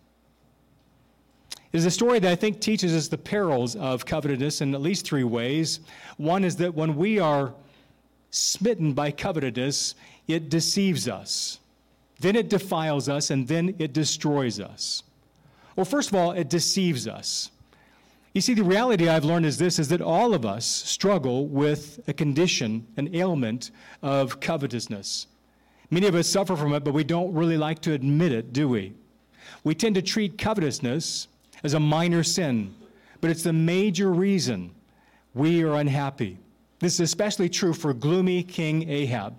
It 1.71 1.77
is 1.77 1.85
a 1.85 1.91
story 1.91 2.19
that 2.19 2.31
I 2.31 2.35
think 2.35 2.59
teaches 2.59 2.93
us 2.93 3.07
the 3.07 3.17
perils 3.17 3.75
of 3.75 4.05
covetousness 4.05 4.61
in 4.61 4.75
at 4.75 4.81
least 4.81 5.05
three 5.05 5.23
ways. 5.23 5.79
One 6.17 6.43
is 6.43 6.55
that 6.57 6.75
when 6.75 6.95
we 6.95 7.19
are 7.19 7.53
smitten 8.29 8.93
by 8.93 9.11
covetousness, 9.11 9.95
it 10.27 10.49
deceives 10.49 11.07
us. 11.07 11.59
Then 12.23 12.37
it 12.37 12.47
defiles 12.49 13.09
us, 13.09 13.31
and 13.31 13.49
then 13.49 13.75
it 13.79 13.91
destroys 13.91 14.57
us. 14.57 15.03
Well, 15.75 15.83
first 15.83 16.07
of 16.07 16.15
all, 16.15 16.31
it 16.31 16.49
deceives 16.49 17.05
us. 17.05 17.51
You 18.33 18.39
see, 18.39 18.53
the 18.53 18.63
reality 18.63 19.09
I've 19.09 19.25
learned 19.25 19.45
is 19.45 19.57
this 19.57 19.77
is 19.77 19.89
that 19.89 19.99
all 19.99 20.33
of 20.33 20.45
us 20.45 20.65
struggle 20.65 21.47
with 21.47 21.99
a 22.07 22.13
condition, 22.13 22.87
an 22.95 23.13
ailment 23.13 23.71
of 24.01 24.39
covetousness. 24.39 25.27
Many 25.91 26.07
of 26.07 26.15
us 26.15 26.29
suffer 26.29 26.55
from 26.55 26.73
it, 26.73 26.85
but 26.85 26.93
we 26.93 27.03
don't 27.03 27.33
really 27.33 27.57
like 27.57 27.81
to 27.81 27.91
admit 27.91 28.31
it, 28.31 28.53
do 28.53 28.69
we? 28.69 28.93
We 29.65 29.75
tend 29.75 29.95
to 29.95 30.01
treat 30.01 30.37
covetousness 30.37 31.27
as 31.61 31.73
a 31.73 31.79
minor 31.81 32.23
sin, 32.23 32.73
but 33.19 33.31
it's 33.31 33.43
the 33.43 33.51
major 33.51 34.13
reason 34.13 34.73
we 35.33 35.61
are 35.63 35.75
unhappy. 35.75 36.37
This 36.79 36.93
is 36.93 37.01
especially 37.01 37.49
true 37.49 37.73
for 37.73 37.93
gloomy 37.93 38.43
King 38.43 38.89
Ahab. 38.89 39.37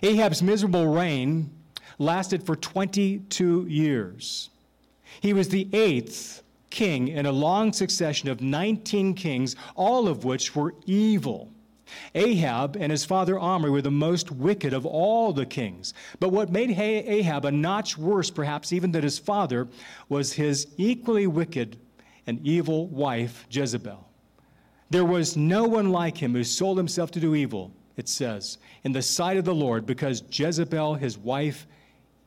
Ahab's 0.00 0.44
miserable 0.44 0.86
reign 0.86 1.50
lasted 1.98 2.42
for 2.44 2.56
22 2.56 3.66
years. 3.68 4.50
He 5.20 5.32
was 5.32 5.48
the 5.48 5.68
eighth 5.72 6.42
king 6.70 7.08
in 7.08 7.26
a 7.26 7.32
long 7.32 7.72
succession 7.72 8.28
of 8.28 8.40
19 8.40 9.14
kings, 9.14 9.56
all 9.76 10.08
of 10.08 10.24
which 10.24 10.56
were 10.56 10.74
evil. 10.86 11.50
Ahab 12.14 12.76
and 12.76 12.90
his 12.90 13.04
father 13.04 13.38
Omri 13.38 13.70
were 13.70 13.82
the 13.82 13.90
most 13.90 14.32
wicked 14.32 14.72
of 14.72 14.84
all 14.84 15.32
the 15.32 15.46
kings. 15.46 15.94
But 16.18 16.30
what 16.30 16.50
made 16.50 16.70
Ahab 16.70 17.44
a 17.44 17.52
notch 17.52 17.96
worse, 17.96 18.30
perhaps 18.30 18.72
even 18.72 18.90
than 18.90 19.02
his 19.02 19.18
father, 19.18 19.68
was 20.08 20.32
his 20.32 20.66
equally 20.76 21.26
wicked 21.26 21.78
and 22.26 22.44
evil 22.44 22.88
wife, 22.88 23.46
Jezebel. 23.50 24.08
There 24.90 25.04
was 25.04 25.36
no 25.36 25.64
one 25.64 25.90
like 25.90 26.16
him 26.16 26.32
who 26.32 26.44
sold 26.44 26.78
himself 26.78 27.10
to 27.12 27.20
do 27.20 27.34
evil, 27.34 27.72
it 27.96 28.08
says, 28.08 28.58
in 28.82 28.92
the 28.92 29.02
sight 29.02 29.36
of 29.36 29.44
the 29.44 29.54
Lord, 29.54 29.86
because 29.86 30.22
Jezebel, 30.30 30.94
his 30.94 31.18
wife, 31.18 31.66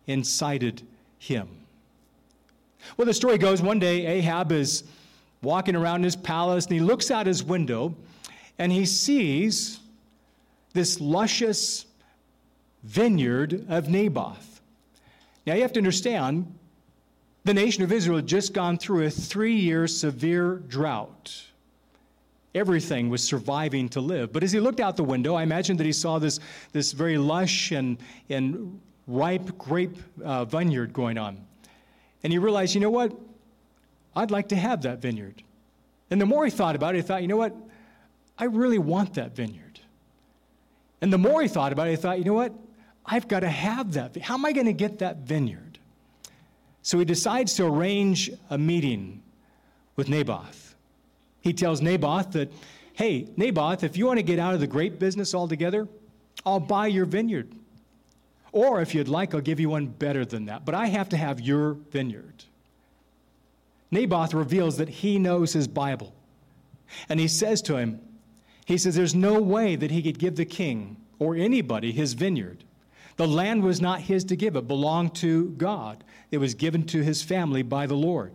incited 0.07 0.81
him. 1.19 1.47
Well, 2.95 3.05
the 3.05 3.13
story 3.13 3.37
goes 3.37 3.61
one 3.61 3.79
day 3.79 4.05
Ahab 4.05 4.51
is 4.51 4.83
walking 5.41 5.75
around 5.75 6.03
his 6.03 6.15
palace 6.15 6.65
and 6.65 6.73
he 6.73 6.79
looks 6.79 7.11
out 7.11 7.27
his 7.27 7.43
window 7.43 7.95
and 8.57 8.71
he 8.71 8.85
sees 8.85 9.79
this 10.73 10.99
luscious 10.99 11.85
vineyard 12.83 13.65
of 13.69 13.89
Naboth. 13.89 14.61
Now 15.45 15.53
you 15.55 15.61
have 15.61 15.73
to 15.73 15.79
understand, 15.79 16.53
the 17.43 17.53
nation 17.53 17.83
of 17.83 17.91
Israel 17.91 18.17
had 18.17 18.27
just 18.27 18.53
gone 18.53 18.77
through 18.77 19.05
a 19.05 19.09
three 19.09 19.55
year 19.55 19.87
severe 19.87 20.55
drought. 20.67 21.43
Everything 22.55 23.09
was 23.09 23.23
surviving 23.23 23.87
to 23.89 24.01
live. 24.01 24.33
But 24.33 24.43
as 24.43 24.51
he 24.51 24.59
looked 24.59 24.79
out 24.79 24.97
the 24.97 25.03
window, 25.03 25.35
I 25.35 25.43
imagine 25.43 25.77
that 25.77 25.85
he 25.85 25.91
saw 25.91 26.17
this, 26.17 26.39
this 26.71 26.91
very 26.91 27.17
lush 27.17 27.71
and, 27.71 27.97
and 28.29 28.79
ripe 29.07 29.57
grape 29.57 29.97
uh, 30.23 30.45
vineyard 30.45 30.93
going 30.93 31.17
on. 31.17 31.45
And 32.23 32.33
he 32.33 32.39
realized, 32.39 32.75
you 32.75 32.81
know 32.81 32.89
what? 32.89 33.15
I'd 34.15 34.31
like 34.31 34.49
to 34.49 34.55
have 34.55 34.81
that 34.81 34.99
vineyard. 34.99 35.43
And 36.09 36.19
the 36.19 36.25
more 36.25 36.45
he 36.45 36.51
thought 36.51 36.75
about 36.75 36.95
it, 36.95 36.99
he 36.99 37.01
thought, 37.03 37.21
you 37.21 37.27
know 37.27 37.37
what? 37.37 37.55
I 38.37 38.45
really 38.45 38.79
want 38.79 39.13
that 39.15 39.35
vineyard. 39.35 39.79
And 41.01 41.11
the 41.13 41.17
more 41.17 41.41
he 41.41 41.47
thought 41.47 41.71
about 41.71 41.87
it, 41.87 41.91
he 41.91 41.95
thought, 41.97 42.17
you 42.17 42.25
know 42.25 42.33
what? 42.33 42.53
I've 43.05 43.27
got 43.27 43.41
to 43.41 43.49
have 43.49 43.93
that. 43.93 44.17
How 44.17 44.33
am 44.33 44.45
I 44.45 44.51
going 44.51 44.65
to 44.65 44.73
get 44.73 44.99
that 44.99 45.17
vineyard? 45.17 45.79
So 46.81 46.99
he 46.99 47.05
decides 47.05 47.53
to 47.55 47.65
arrange 47.65 48.31
a 48.49 48.57
meeting 48.57 49.21
with 49.95 50.09
Naboth. 50.09 50.75
He 51.41 51.53
tells 51.53 51.81
Naboth 51.81 52.31
that, 52.31 52.51
hey, 52.93 53.27
Naboth, 53.37 53.83
if 53.83 53.97
you 53.97 54.05
want 54.05 54.19
to 54.19 54.23
get 54.23 54.39
out 54.39 54.53
of 54.53 54.59
the 54.59 54.67
grape 54.67 54.99
business 54.99 55.33
altogether, 55.33 55.87
I'll 56.45 56.59
buy 56.59 56.87
your 56.87 57.05
vineyard. 57.05 57.53
Or 58.57 58.81
if 58.81 58.95
you'd 58.95 59.07
like, 59.07 59.35
I'll 59.35 59.41
give 59.41 59.59
you 59.59 59.69
one 59.69 59.85
better 59.85 60.25
than 60.25 60.45
that. 60.45 60.65
But 60.65 60.73
I 60.73 60.87
have 60.87 61.09
to 61.09 61.17
have 61.17 61.39
your 61.39 61.73
vineyard. 61.73 62.45
Naboth 63.91 64.33
reveals 64.33 64.77
that 64.77 64.89
he 64.89 65.19
knows 65.19 65.53
his 65.53 65.67
Bible. 65.67 66.11
And 67.07 67.19
he 67.19 67.27
says 67.27 67.61
to 67.63 67.77
him, 67.77 68.01
he 68.65 68.79
says, 68.79 68.95
There's 68.95 69.13
no 69.13 69.39
way 69.39 69.75
that 69.75 69.91
he 69.91 70.01
could 70.01 70.17
give 70.17 70.37
the 70.37 70.43
king 70.43 70.97
or 71.19 71.35
anybody 71.35 71.91
his 71.91 72.13
vineyard. 72.13 72.63
The 73.17 73.27
land 73.27 73.61
was 73.61 73.79
not 73.79 74.01
his 74.01 74.23
to 74.25 74.35
give, 74.35 74.55
it 74.55 74.67
belonged 74.67 75.13
to 75.17 75.49
God. 75.51 76.03
It 76.31 76.39
was 76.39 76.55
given 76.55 76.83
to 76.87 77.03
his 77.03 77.21
family 77.21 77.61
by 77.61 77.85
the 77.85 77.93
Lord. 77.93 78.31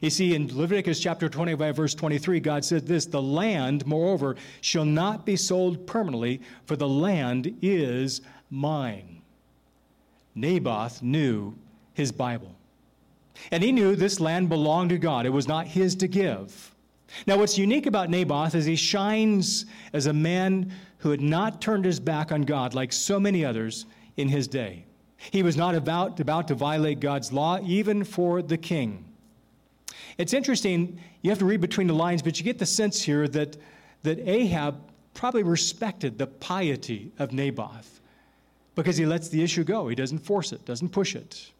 You 0.00 0.10
see, 0.10 0.34
in 0.34 0.56
Leviticus 0.58 0.98
chapter 0.98 1.28
25, 1.28 1.76
verse 1.76 1.94
23, 1.94 2.40
God 2.40 2.64
said 2.64 2.88
this 2.88 3.06
The 3.06 3.22
land, 3.22 3.86
moreover, 3.86 4.34
shall 4.60 4.84
not 4.84 5.24
be 5.24 5.36
sold 5.36 5.86
permanently, 5.86 6.40
for 6.66 6.74
the 6.74 6.88
land 6.88 7.56
is 7.62 8.22
mine. 8.50 9.09
Naboth 10.40 11.02
knew 11.02 11.54
his 11.94 12.12
Bible. 12.12 12.54
And 13.50 13.62
he 13.62 13.72
knew 13.72 13.94
this 13.94 14.20
land 14.20 14.48
belonged 14.48 14.90
to 14.90 14.98
God, 14.98 15.26
it 15.26 15.30
was 15.30 15.48
not 15.48 15.66
his 15.66 15.94
to 15.96 16.08
give. 16.08 16.74
Now, 17.26 17.38
what's 17.38 17.58
unique 17.58 17.86
about 17.86 18.08
Naboth 18.08 18.54
is 18.54 18.64
he 18.64 18.76
shines 18.76 19.66
as 19.92 20.06
a 20.06 20.12
man 20.12 20.72
who 20.98 21.10
had 21.10 21.20
not 21.20 21.60
turned 21.60 21.84
his 21.84 21.98
back 21.98 22.30
on 22.30 22.42
God 22.42 22.74
like 22.74 22.92
so 22.92 23.18
many 23.18 23.44
others 23.44 23.86
in 24.16 24.28
his 24.28 24.46
day. 24.46 24.84
He 25.30 25.42
was 25.42 25.56
not 25.56 25.74
about, 25.74 26.20
about 26.20 26.48
to 26.48 26.54
violate 26.54 27.00
God's 27.00 27.32
law, 27.32 27.58
even 27.62 28.04
for 28.04 28.42
the 28.42 28.56
king. 28.56 29.04
It's 30.18 30.32
interesting, 30.32 31.00
you 31.22 31.30
have 31.30 31.38
to 31.40 31.44
read 31.44 31.60
between 31.60 31.86
the 31.86 31.94
lines, 31.94 32.22
but 32.22 32.38
you 32.38 32.44
get 32.44 32.58
the 32.58 32.66
sense 32.66 33.02
here 33.02 33.26
that, 33.28 33.56
that 34.02 34.18
Ahab 34.20 34.80
probably 35.14 35.42
respected 35.42 36.16
the 36.16 36.26
piety 36.26 37.12
of 37.18 37.32
Naboth 37.32 37.99
because 38.74 38.96
he 38.96 39.06
lets 39.06 39.28
the 39.28 39.42
issue 39.42 39.64
go. 39.64 39.88
He 39.88 39.94
doesn't 39.94 40.20
force 40.20 40.52
it, 40.52 40.64
doesn't 40.64 40.90
push 40.90 41.14
it. 41.14 41.50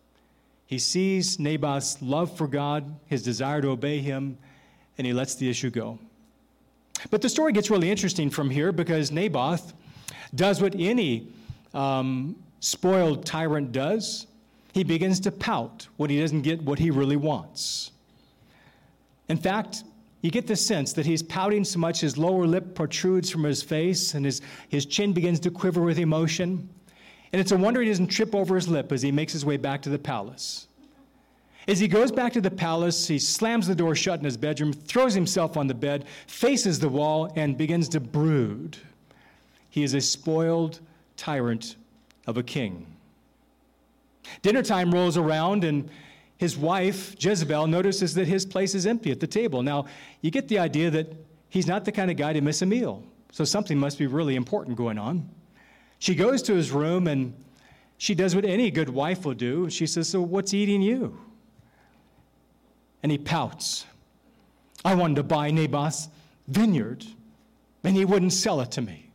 He 0.66 0.78
sees 0.78 1.38
Naboth's 1.38 2.00
love 2.00 2.36
for 2.36 2.46
God, 2.46 2.94
his 3.06 3.22
desire 3.22 3.60
to 3.60 3.68
obey 3.68 3.98
him, 3.98 4.38
and 4.98 5.06
he 5.06 5.12
lets 5.12 5.34
the 5.34 5.50
issue 5.50 5.70
go. 5.70 5.98
But 7.10 7.22
the 7.22 7.28
story 7.28 7.52
gets 7.52 7.70
really 7.70 7.90
interesting 7.90 8.30
from 8.30 8.50
here 8.50 8.72
because 8.72 9.10
Naboth 9.10 9.72
does 10.34 10.60
what 10.60 10.74
any 10.78 11.28
um, 11.74 12.36
spoiled 12.60 13.24
tyrant 13.24 13.72
does. 13.72 14.26
He 14.72 14.84
begins 14.84 15.18
to 15.20 15.32
pout 15.32 15.88
when 15.96 16.10
he 16.10 16.20
doesn't 16.20 16.42
get 16.42 16.62
what 16.62 16.78
he 16.78 16.90
really 16.90 17.16
wants. 17.16 17.90
In 19.28 19.36
fact, 19.36 19.84
you 20.22 20.30
get 20.30 20.46
the 20.46 20.56
sense 20.56 20.92
that 20.92 21.06
he's 21.06 21.22
pouting 21.22 21.64
so 21.64 21.78
much 21.78 22.00
his 22.00 22.18
lower 22.18 22.46
lip 22.46 22.74
protrudes 22.74 23.30
from 23.30 23.42
his 23.44 23.62
face 23.62 24.14
and 24.14 24.24
his, 24.24 24.42
his 24.68 24.84
chin 24.84 25.12
begins 25.12 25.40
to 25.40 25.50
quiver 25.50 25.82
with 25.82 25.98
emotion. 25.98 26.68
And 27.32 27.40
it's 27.40 27.52
a 27.52 27.56
wonder 27.56 27.80
he 27.80 27.88
doesn't 27.88 28.08
trip 28.08 28.34
over 28.34 28.56
his 28.56 28.68
lip 28.68 28.90
as 28.92 29.02
he 29.02 29.12
makes 29.12 29.32
his 29.32 29.44
way 29.44 29.56
back 29.56 29.82
to 29.82 29.88
the 29.88 29.98
palace. 29.98 30.66
As 31.68 31.78
he 31.78 31.86
goes 31.86 32.10
back 32.10 32.32
to 32.32 32.40
the 32.40 32.50
palace, 32.50 33.06
he 33.06 33.18
slams 33.18 33.66
the 33.66 33.74
door 33.74 33.94
shut 33.94 34.18
in 34.18 34.24
his 34.24 34.36
bedroom, 34.36 34.72
throws 34.72 35.14
himself 35.14 35.56
on 35.56 35.66
the 35.66 35.74
bed, 35.74 36.06
faces 36.26 36.80
the 36.80 36.88
wall, 36.88 37.32
and 37.36 37.56
begins 37.56 37.88
to 37.90 38.00
brood. 38.00 38.76
He 39.68 39.84
is 39.84 39.94
a 39.94 40.00
spoiled 40.00 40.80
tyrant 41.16 41.76
of 42.26 42.36
a 42.38 42.42
king. 42.42 42.86
Dinner 44.42 44.62
time 44.62 44.92
rolls 44.92 45.16
around, 45.16 45.64
and 45.64 45.88
his 46.38 46.56
wife, 46.56 47.14
Jezebel, 47.18 47.66
notices 47.66 48.14
that 48.14 48.26
his 48.26 48.46
place 48.46 48.74
is 48.74 48.86
empty 48.86 49.10
at 49.10 49.20
the 49.20 49.26
table. 49.26 49.62
Now, 49.62 49.86
you 50.22 50.30
get 50.30 50.48
the 50.48 50.58
idea 50.58 50.90
that 50.90 51.14
he's 51.50 51.66
not 51.66 51.84
the 51.84 51.92
kind 51.92 52.10
of 52.10 52.16
guy 52.16 52.32
to 52.32 52.40
miss 52.40 52.62
a 52.62 52.66
meal, 52.66 53.04
so 53.30 53.44
something 53.44 53.78
must 53.78 53.98
be 53.98 54.06
really 54.06 54.36
important 54.36 54.76
going 54.76 54.98
on. 54.98 55.28
She 56.00 56.16
goes 56.16 56.42
to 56.42 56.54
his 56.54 56.72
room 56.72 57.06
and 57.06 57.32
she 57.96 58.16
does 58.16 58.34
what 58.34 58.44
any 58.44 58.72
good 58.72 58.88
wife 58.88 59.24
will 59.24 59.34
do. 59.34 59.70
She 59.70 59.86
says, 59.86 60.08
So, 60.08 60.20
what's 60.20 60.52
eating 60.52 60.82
you? 60.82 61.16
and 63.02 63.10
he 63.10 63.18
pouts. 63.18 63.86
I 64.84 64.94
wanted 64.94 65.16
to 65.16 65.22
buy 65.22 65.50
Naboth's 65.50 66.08
vineyard, 66.48 67.04
and 67.84 67.96
he 67.96 68.04
wouldn't 68.04 68.32
sell 68.32 68.60
it 68.60 68.70
to 68.72 68.82
me. 68.82 69.10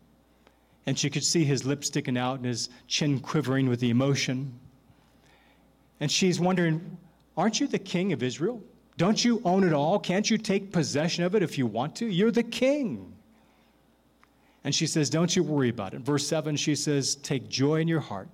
And 0.86 0.98
she 0.98 1.10
could 1.10 1.24
see 1.24 1.44
his 1.44 1.66
lips 1.66 1.88
sticking 1.88 2.18
out 2.18 2.38
and 2.38 2.46
his 2.46 2.70
chin 2.88 3.20
quivering 3.20 3.68
with 3.68 3.80
the 3.80 3.90
emotion. 3.90 4.60
And 6.00 6.12
she's 6.12 6.40
wondering, 6.40 6.98
Aren't 7.38 7.60
you 7.60 7.68
the 7.68 7.80
king 7.80 8.14
of 8.14 8.22
Israel? 8.24 8.62
Don't 8.98 9.24
you 9.24 9.42
own 9.44 9.66
it 9.66 9.74
all? 9.74 10.00
Can't 10.00 10.30
you 10.30 10.38
take 10.38 10.72
possession 10.72 11.24
of 11.24 11.36
it 11.36 11.44
if 11.44 11.58
you 11.58 11.66
want 11.66 11.96
to? 11.98 12.06
You're 12.06 12.32
the 12.32 12.44
king. 12.44 13.15
And 14.66 14.74
she 14.74 14.88
says, 14.88 15.12
Don't 15.12 15.34
you 15.36 15.44
worry 15.44 15.70
about 15.70 15.94
it. 15.94 16.02
Verse 16.02 16.28
7, 16.28 16.56
she 16.56 16.76
says, 16.76 17.16
Take 17.16 17.48
joy 17.48 17.80
in 17.80 17.88
your 17.88 18.00
heart. 18.00 18.28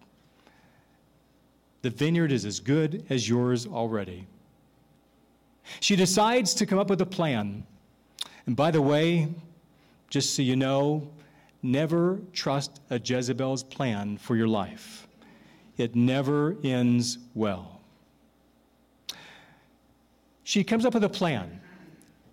The 1.81 1.89
vineyard 1.89 2.31
is 2.31 2.45
as 2.45 2.59
good 2.61 3.05
as 3.09 3.27
yours 3.27 3.67
already. 3.67 4.25
She 5.81 5.95
decides 5.95 6.53
to 6.55 6.65
come 6.65 6.79
up 6.79 6.89
with 6.89 7.01
a 7.01 7.05
plan. 7.05 7.65
And 8.45 8.55
by 8.55 8.71
the 8.71 8.81
way, 8.81 9.27
just 10.09 10.33
so 10.33 10.41
you 10.41 10.55
know, 10.55 11.07
never 11.63 12.19
trust 12.31 12.79
a 12.89 12.97
Jezebel's 12.97 13.63
plan 13.63 14.17
for 14.17 14.37
your 14.37 14.47
life. 14.47 15.07
It 15.77 15.95
never 15.95 16.55
ends 16.63 17.17
well. 17.35 17.81
She 20.45 20.63
comes 20.63 20.85
up 20.85 20.93
with 20.93 21.03
a 21.03 21.09
plan. 21.09 21.59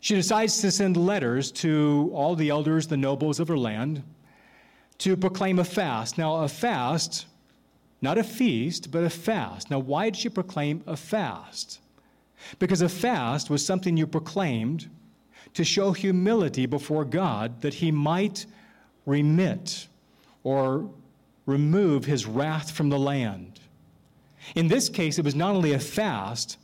She 0.01 0.15
decides 0.15 0.61
to 0.61 0.71
send 0.71 0.97
letters 0.97 1.51
to 1.53 2.11
all 2.15 2.37
the 2.37 2.51
elders, 2.51 2.87
the 2.87 2.97
nobles 2.97 3.41
of 3.41 3.49
her 3.49 3.59
land, 3.59 4.03
to 4.99 5.17
proclaim 5.17 5.59
a 5.59 5.65
fast. 5.65 6.19
Now, 6.19 6.37
a 6.37 6.49
fast, 6.49 7.27
not 8.01 8.19
a 8.19 8.25
feast, 8.25 8.91
but 8.91 9.05
a 9.05 9.11
fast. 9.11 9.71
Now, 9.71 9.79
why 9.79 10.07
did 10.11 10.17
she 10.17 10.29
proclaim 10.29 10.83
a 10.87 10.97
fast? 10.97 11.81
Because 12.59 12.83
a 12.83 12.89
fast 12.89 13.51
was 13.51 13.65
something 13.65 13.97
you 13.97 14.07
proclaimed 14.07 14.89
to 15.55 15.65
show 15.65 15.93
humility 15.93 16.67
before 16.67 17.05
God 17.05 17.61
that 17.63 17.75
he 17.75 17.91
might 17.91 18.47
remit 19.07 19.89
or 20.45 20.89
remove 21.47 22.05
his 22.05 22.27
wrath 22.27 22.71
from 22.71 22.89
the 22.91 22.99
land. 22.99 23.59
In 24.55 24.69
this 24.69 24.89
case, 24.89 25.19
it 25.19 25.25
was 25.25 25.35
not 25.35 25.55
only 25.55 25.73
a 25.73 25.79
fast, 25.79 26.59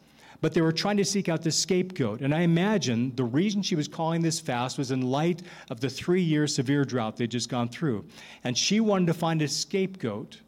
but 0.45 0.53
they 0.53 0.61
were 0.61 0.73
trying 0.73 0.99
to 0.99 1.05
seek 1.07 1.31
out 1.31 1.41
the 1.41 1.51
scapegoat. 1.51 2.21
And 2.21 2.35
I 2.35 2.43
imagine 2.43 3.17
the 3.17 3.25
reason 3.25 3.63
she 3.63 3.77
was 3.77 3.89
calling 3.89 4.21
this 4.21 4.39
fast 4.39 4.77
was 4.77 4.91
in 4.91 5.01
light 5.01 5.41
of 5.71 5.81
the 5.81 5.89
three 5.89 6.21
year 6.21 6.47
severe 6.47 6.85
drought 6.85 7.17
they'd 7.17 7.31
just 7.31 7.49
gone 7.49 7.67
through. 7.67 8.05
And 8.45 8.55
she 8.55 8.79
wanted 8.79 9.07
to 9.07 9.15
find 9.15 9.41
a 9.41 9.49
scapegoat 9.49 10.43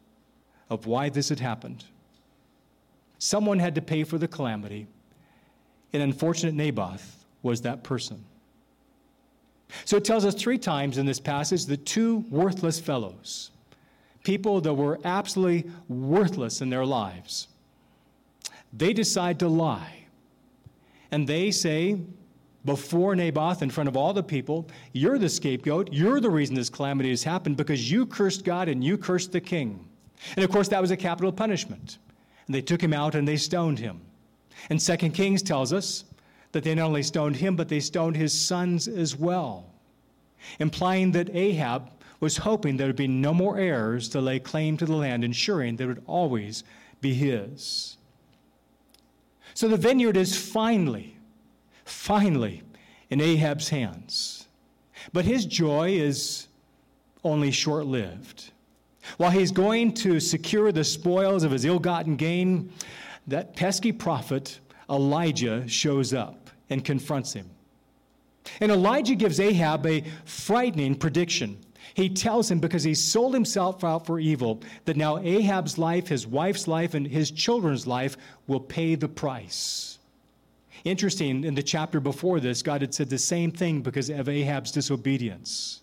of 0.69 0.85
why 0.85 1.09
this 1.09 1.29
had 1.29 1.39
happened. 1.39 1.83
Someone 3.17 3.57
had 3.57 3.73
to 3.73 3.81
pay 3.81 4.03
for 4.03 4.19
the 4.19 4.27
calamity. 4.27 4.85
And 5.93 6.03
unfortunate 6.03 6.53
Naboth 6.53 7.25
was 7.41 7.61
that 7.61 7.83
person. 7.83 8.23
So 9.83 9.97
it 9.97 10.05
tells 10.05 10.25
us 10.25 10.35
three 10.35 10.59
times 10.59 10.99
in 10.99 11.07
this 11.07 11.19
passage 11.19 11.65
the 11.65 11.75
two 11.75 12.17
worthless 12.29 12.79
fellows, 12.79 13.49
people 14.23 14.61
that 14.61 14.75
were 14.75 14.99
absolutely 15.03 15.71
worthless 15.89 16.61
in 16.61 16.69
their 16.69 16.85
lives, 16.85 17.47
they 18.77 18.93
decide 18.93 19.39
to 19.39 19.47
lie. 19.47 20.05
And 21.11 21.27
they 21.27 21.51
say, 21.51 21.99
before 22.65 23.15
Naboth, 23.15 23.61
in 23.61 23.69
front 23.69 23.87
of 23.87 23.95
all 23.95 24.13
the 24.13 24.23
people, 24.23 24.67
You're 24.91 25.17
the 25.17 25.29
scapegoat. 25.29 25.91
You're 25.93 26.19
the 26.19 26.29
reason 26.29 26.55
this 26.55 26.69
calamity 26.69 27.09
has 27.09 27.23
happened 27.23 27.57
because 27.57 27.89
you 27.89 28.05
cursed 28.05 28.43
God 28.43 28.67
and 28.67 28.83
you 28.83 28.97
cursed 28.97 29.31
the 29.31 29.41
king. 29.41 29.87
And 30.35 30.43
of 30.43 30.51
course, 30.51 30.67
that 30.67 30.81
was 30.81 30.91
a 30.91 30.97
capital 30.97 31.31
punishment. 31.31 31.97
And 32.45 32.55
they 32.55 32.61
took 32.61 32.81
him 32.81 32.93
out 32.93 33.15
and 33.15 33.27
they 33.27 33.37
stoned 33.37 33.79
him. 33.79 34.01
And 34.69 34.81
Second 34.81 35.11
Kings 35.11 35.41
tells 35.41 35.71
us 35.71 36.03
that 36.51 36.63
they 36.63 36.75
not 36.75 36.87
only 36.87 37.03
stoned 37.03 37.35
him, 37.35 37.55
but 37.55 37.69
they 37.69 37.79
stoned 37.79 38.15
his 38.15 38.33
sons 38.37 38.87
as 38.87 39.15
well. 39.15 39.71
implying 40.59 41.11
that 41.11 41.35
Ahab 41.35 41.91
was 42.19 42.37
hoping 42.37 42.77
there 42.77 42.87
would 42.87 42.95
be 42.95 43.07
no 43.07 43.33
more 43.33 43.57
heirs 43.57 44.09
to 44.09 44.21
lay 44.21 44.39
claim 44.39 44.77
to 44.77 44.85
the 44.85 44.95
land, 44.95 45.23
ensuring 45.23 45.75
that 45.75 45.83
it 45.83 45.87
would 45.87 46.03
always 46.07 46.63
be 47.01 47.13
his. 47.13 47.96
So 49.57 49.67
the 49.67 49.75
vineyard 49.75 50.17
is 50.17 50.37
finally, 50.37 51.17
finally 51.83 52.61
in 53.09 53.19
Ahab's 53.19 53.69
hands. 53.69 54.45
But 55.13 55.25
his 55.25 55.47
joy 55.47 55.93
is 55.93 56.45
only 57.23 57.49
short 57.49 57.87
lived. 57.87 58.51
While 59.17 59.31
he's 59.31 59.51
going 59.51 59.95
to 59.95 60.19
secure 60.19 60.71
the 60.71 60.83
spoils 60.83 61.43
of 61.43 61.49
his 61.49 61.65
ill 61.65 61.79
gotten 61.79 62.17
gain, 62.17 62.71
that 63.25 63.55
pesky 63.55 63.91
prophet 63.91 64.59
Elijah 64.91 65.67
shows 65.67 66.13
up 66.13 66.51
and 66.69 66.85
confronts 66.85 67.33
him. 67.33 67.49
And 68.61 68.71
Elijah 68.71 69.15
gives 69.15 69.39
Ahab 69.39 69.87
a 69.87 70.03
frightening 70.25 70.93
prediction. 70.93 71.57
He 71.93 72.09
tells 72.09 72.49
him 72.51 72.59
because 72.59 72.83
he 72.83 72.93
sold 72.93 73.33
himself 73.33 73.83
out 73.83 74.05
for 74.05 74.19
evil 74.19 74.61
that 74.85 74.97
now 74.97 75.17
Ahab's 75.19 75.77
life, 75.77 76.07
his 76.07 76.27
wife's 76.27 76.67
life, 76.67 76.93
and 76.93 77.07
his 77.07 77.31
children's 77.31 77.87
life 77.87 78.17
will 78.47 78.59
pay 78.59 78.95
the 78.95 79.07
price. 79.07 79.99
Interesting, 80.83 81.43
in 81.43 81.55
the 81.55 81.63
chapter 81.63 81.99
before 81.99 82.39
this, 82.39 82.61
God 82.61 82.81
had 82.81 82.93
said 82.93 83.09
the 83.09 83.17
same 83.17 83.51
thing 83.51 83.81
because 83.81 84.09
of 84.09 84.29
Ahab's 84.29 84.71
disobedience. 84.71 85.81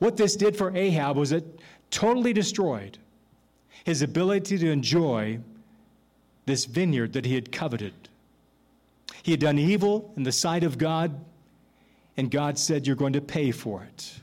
What 0.00 0.16
this 0.16 0.36
did 0.36 0.56
for 0.56 0.76
Ahab 0.76 1.16
was 1.16 1.32
it 1.32 1.60
totally 1.90 2.32
destroyed 2.32 2.98
his 3.84 4.02
ability 4.02 4.58
to 4.58 4.70
enjoy 4.70 5.38
this 6.46 6.64
vineyard 6.64 7.12
that 7.12 7.24
he 7.24 7.34
had 7.34 7.52
coveted. 7.52 7.94
He 9.22 9.30
had 9.30 9.40
done 9.40 9.58
evil 9.58 10.12
in 10.16 10.22
the 10.22 10.32
sight 10.32 10.64
of 10.64 10.78
God, 10.78 11.24
and 12.16 12.30
God 12.30 12.58
said, 12.58 12.86
You're 12.86 12.96
going 12.96 13.12
to 13.12 13.20
pay 13.20 13.50
for 13.50 13.82
it. 13.84 14.20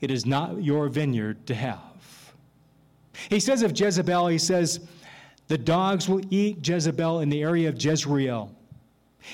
It 0.00 0.10
is 0.10 0.24
not 0.26 0.62
your 0.62 0.88
vineyard 0.88 1.46
to 1.46 1.54
have. 1.54 1.78
He 3.28 3.40
says 3.40 3.62
of 3.62 3.78
Jezebel, 3.78 4.28
He 4.28 4.38
says, 4.38 4.80
The 5.48 5.58
dogs 5.58 6.08
will 6.08 6.22
eat 6.30 6.66
Jezebel 6.66 7.20
in 7.20 7.28
the 7.28 7.42
area 7.42 7.68
of 7.68 7.82
Jezreel, 7.82 8.50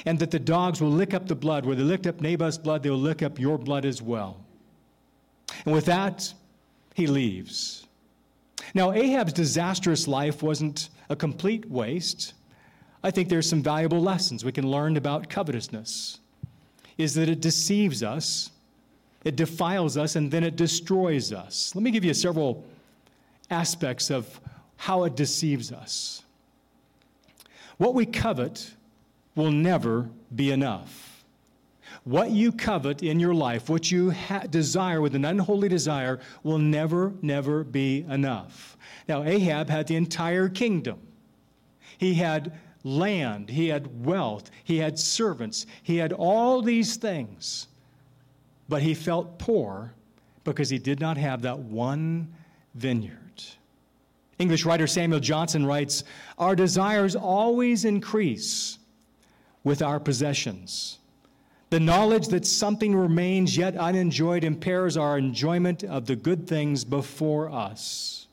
and 0.04 0.18
that 0.18 0.30
the 0.30 0.38
dogs 0.38 0.80
will 0.80 0.90
lick 0.90 1.14
up 1.14 1.26
the 1.28 1.34
blood. 1.34 1.64
Where 1.64 1.76
they 1.76 1.82
licked 1.82 2.06
up 2.06 2.20
Naboth's 2.20 2.58
blood, 2.58 2.82
they 2.82 2.90
will 2.90 2.98
lick 2.98 3.22
up 3.22 3.38
your 3.38 3.58
blood 3.58 3.84
as 3.84 4.02
well. 4.02 4.38
And 5.64 5.72
with 5.72 5.84
that, 5.86 6.32
he 6.94 7.06
leaves. 7.06 7.86
Now, 8.74 8.92
Ahab's 8.92 9.32
disastrous 9.32 10.08
life 10.08 10.42
wasn't 10.42 10.90
a 11.08 11.16
complete 11.16 11.70
waste. 11.70 12.34
I 13.02 13.10
think 13.10 13.28
there's 13.28 13.48
some 13.48 13.62
valuable 13.62 14.00
lessons 14.00 14.44
we 14.44 14.52
can 14.52 14.68
learn 14.68 14.96
about 14.96 15.28
covetousness. 15.30 16.18
Is 16.98 17.14
that 17.14 17.28
it 17.28 17.40
deceives 17.40 18.02
us, 18.02 18.50
it 19.26 19.34
defiles 19.34 19.96
us, 19.96 20.14
and 20.14 20.30
then 20.30 20.44
it 20.44 20.54
destroys 20.54 21.32
us. 21.32 21.74
Let 21.74 21.82
me 21.82 21.90
give 21.90 22.04
you 22.04 22.14
several 22.14 22.64
aspects 23.50 24.08
of 24.08 24.40
how 24.76 25.02
it 25.02 25.16
deceives 25.16 25.72
us. 25.72 26.22
What 27.76 27.92
we 27.94 28.06
covet 28.06 28.70
will 29.34 29.50
never 29.50 30.08
be 30.32 30.52
enough. 30.52 31.24
What 32.04 32.30
you 32.30 32.52
covet 32.52 33.02
in 33.02 33.18
your 33.18 33.34
life, 33.34 33.68
what 33.68 33.90
you 33.90 34.12
ha- 34.12 34.44
desire 34.48 35.00
with 35.00 35.16
an 35.16 35.24
unholy 35.24 35.68
desire, 35.68 36.20
will 36.44 36.58
never, 36.58 37.12
never 37.20 37.64
be 37.64 38.06
enough. 38.08 38.76
Now, 39.08 39.24
Ahab 39.24 39.68
had 39.68 39.88
the 39.88 39.96
entire 39.96 40.48
kingdom. 40.48 41.00
He 41.98 42.14
had 42.14 42.56
land, 42.84 43.48
he 43.48 43.66
had 43.66 44.06
wealth, 44.06 44.52
he 44.62 44.76
had 44.76 45.00
servants, 45.00 45.66
he 45.82 45.96
had 45.96 46.12
all 46.12 46.62
these 46.62 46.94
things. 46.94 47.66
But 48.68 48.82
he 48.82 48.94
felt 48.94 49.38
poor 49.38 49.92
because 50.44 50.70
he 50.70 50.78
did 50.78 51.00
not 51.00 51.16
have 51.16 51.42
that 51.42 51.58
one 51.58 52.32
vineyard. 52.74 53.42
English 54.38 54.64
writer 54.64 54.86
Samuel 54.86 55.20
Johnson 55.20 55.64
writes 55.64 56.04
Our 56.38 56.54
desires 56.54 57.16
always 57.16 57.84
increase 57.84 58.78
with 59.64 59.82
our 59.82 59.98
possessions. 59.98 60.98
The 61.70 61.80
knowledge 61.80 62.28
that 62.28 62.46
something 62.46 62.94
remains 62.94 63.56
yet 63.56 63.76
unenjoyed 63.76 64.44
impairs 64.44 64.96
our 64.96 65.18
enjoyment 65.18 65.82
of 65.82 66.06
the 66.06 66.14
good 66.14 66.46
things 66.46 66.84
before 66.84 67.50
us. 67.50 68.28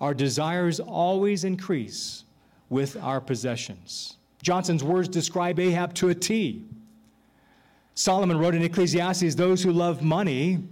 Our 0.00 0.14
desires 0.14 0.78
always 0.78 1.44
increase 1.44 2.24
with 2.68 2.96
our 2.96 3.20
possessions. 3.20 4.16
Johnson's 4.42 4.84
words 4.84 5.08
describe 5.08 5.58
Ahab 5.58 5.94
to 5.94 6.10
a 6.10 6.14
T. 6.14 6.64
Solomon 7.98 8.38
wrote 8.38 8.54
in 8.54 8.62
Ecclesiastes 8.62 9.34
those 9.34 9.60
who 9.60 9.72
love 9.72 10.02
money 10.02 10.62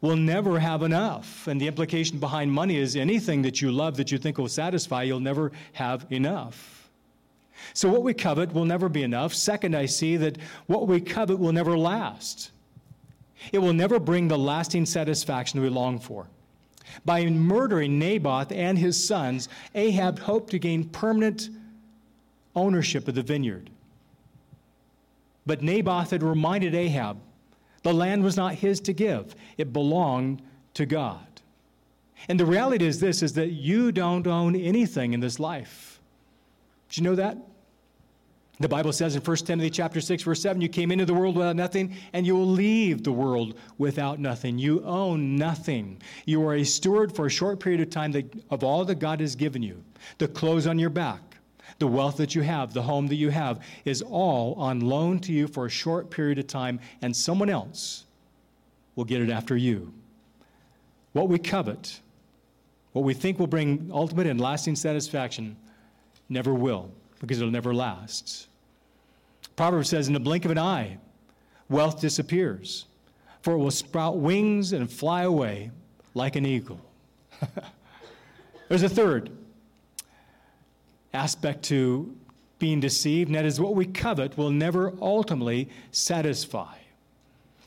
will 0.00 0.16
never 0.16 0.58
have 0.58 0.82
enough. 0.82 1.46
And 1.46 1.60
the 1.60 1.66
implication 1.66 2.18
behind 2.18 2.50
money 2.50 2.78
is 2.78 2.96
anything 2.96 3.42
that 3.42 3.60
you 3.60 3.70
love 3.70 3.98
that 3.98 4.10
you 4.10 4.16
think 4.16 4.38
will 4.38 4.48
satisfy, 4.48 5.02
you'll 5.02 5.20
never 5.20 5.52
have 5.74 6.06
enough. 6.10 6.88
So, 7.74 7.90
what 7.90 8.02
we 8.02 8.14
covet 8.14 8.54
will 8.54 8.64
never 8.64 8.88
be 8.88 9.02
enough. 9.02 9.34
Second, 9.34 9.76
I 9.76 9.84
see 9.84 10.16
that 10.16 10.38
what 10.66 10.88
we 10.88 11.02
covet 11.02 11.38
will 11.38 11.52
never 11.52 11.76
last. 11.76 12.50
It 13.52 13.58
will 13.58 13.74
never 13.74 14.00
bring 14.00 14.28
the 14.28 14.38
lasting 14.38 14.86
satisfaction 14.86 15.60
we 15.60 15.68
long 15.68 15.98
for. 15.98 16.28
By 17.04 17.26
murdering 17.26 17.98
Naboth 17.98 18.52
and 18.52 18.78
his 18.78 19.06
sons, 19.06 19.50
Ahab 19.74 20.18
hoped 20.18 20.50
to 20.52 20.58
gain 20.58 20.88
permanent 20.88 21.50
ownership 22.56 23.06
of 23.06 23.16
the 23.16 23.22
vineyard. 23.22 23.68
But 25.46 25.62
Naboth 25.62 26.10
had 26.10 26.22
reminded 26.22 26.74
Ahab 26.74 27.18
the 27.84 27.92
land 27.92 28.24
was 28.24 28.36
not 28.36 28.54
his 28.54 28.80
to 28.80 28.92
give, 28.94 29.36
it 29.58 29.72
belonged 29.72 30.42
to 30.72 30.86
God. 30.86 31.26
And 32.28 32.40
the 32.40 32.46
reality 32.46 32.86
is 32.86 32.98
this 32.98 33.22
is 33.22 33.34
that 33.34 33.50
you 33.50 33.92
don't 33.92 34.26
own 34.26 34.56
anything 34.56 35.12
in 35.12 35.20
this 35.20 35.38
life. 35.38 36.00
Did 36.88 36.98
you 36.98 37.04
know 37.04 37.14
that? 37.14 37.36
The 38.60 38.68
Bible 38.68 38.92
says 38.92 39.16
in 39.16 39.22
1 39.22 39.36
Timothy 39.38 39.68
chapter 39.68 40.00
6 40.00 40.22
verse 40.22 40.40
7 40.40 40.62
you 40.62 40.68
came 40.68 40.92
into 40.92 41.04
the 41.04 41.12
world 41.12 41.36
without 41.36 41.56
nothing 41.56 41.94
and 42.12 42.24
you 42.24 42.36
will 42.36 42.46
leave 42.46 43.02
the 43.02 43.12
world 43.12 43.58
without 43.78 44.20
nothing. 44.20 44.58
You 44.58 44.82
own 44.84 45.36
nothing. 45.36 46.00
You 46.24 46.46
are 46.46 46.54
a 46.54 46.64
steward 46.64 47.14
for 47.14 47.26
a 47.26 47.30
short 47.30 47.60
period 47.60 47.82
of 47.82 47.90
time 47.90 48.12
that, 48.12 48.32
of 48.50 48.64
all 48.64 48.84
that 48.86 49.00
God 49.00 49.20
has 49.20 49.36
given 49.36 49.62
you. 49.62 49.82
The 50.18 50.28
clothes 50.28 50.66
on 50.66 50.78
your 50.78 50.90
back, 50.90 51.33
the 51.78 51.86
wealth 51.86 52.16
that 52.18 52.34
you 52.34 52.42
have, 52.42 52.72
the 52.72 52.82
home 52.82 53.06
that 53.08 53.16
you 53.16 53.30
have 53.30 53.62
is 53.84 54.02
all 54.02 54.54
on 54.54 54.80
loan 54.80 55.18
to 55.20 55.32
you 55.32 55.46
for 55.46 55.66
a 55.66 55.70
short 55.70 56.10
period 56.10 56.38
of 56.38 56.46
time 56.46 56.80
and 57.02 57.14
someone 57.14 57.50
else 57.50 58.04
will 58.96 59.04
get 59.04 59.20
it 59.20 59.30
after 59.30 59.56
you. 59.56 59.92
What 61.12 61.28
we 61.28 61.38
covet, 61.38 62.00
what 62.92 63.04
we 63.04 63.14
think 63.14 63.38
will 63.38 63.46
bring 63.46 63.90
ultimate 63.92 64.26
and 64.26 64.40
lasting 64.40 64.76
satisfaction 64.76 65.56
never 66.28 66.54
will 66.54 66.90
because 67.20 67.38
it'll 67.38 67.50
never 67.50 67.74
last. 67.74 68.48
Proverbs 69.56 69.88
says, 69.88 70.08
in 70.08 70.14
the 70.14 70.20
blink 70.20 70.44
of 70.44 70.50
an 70.50 70.58
eye, 70.58 70.98
wealth 71.68 72.00
disappears, 72.00 72.86
for 73.42 73.54
it 73.54 73.58
will 73.58 73.70
sprout 73.70 74.18
wings 74.18 74.72
and 74.72 74.90
fly 74.90 75.22
away 75.22 75.70
like 76.14 76.36
an 76.36 76.46
eagle. 76.46 76.80
There's 78.68 78.82
a 78.82 78.88
third 78.88 79.30
aspect 81.14 81.62
to 81.64 82.14
being 82.58 82.80
deceived, 82.80 83.28
and 83.28 83.36
that 83.36 83.44
is 83.44 83.60
what 83.60 83.74
we 83.74 83.86
covet 83.86 84.36
will 84.36 84.50
never 84.50 84.92
ultimately 85.00 85.68
satisfy. 85.90 86.74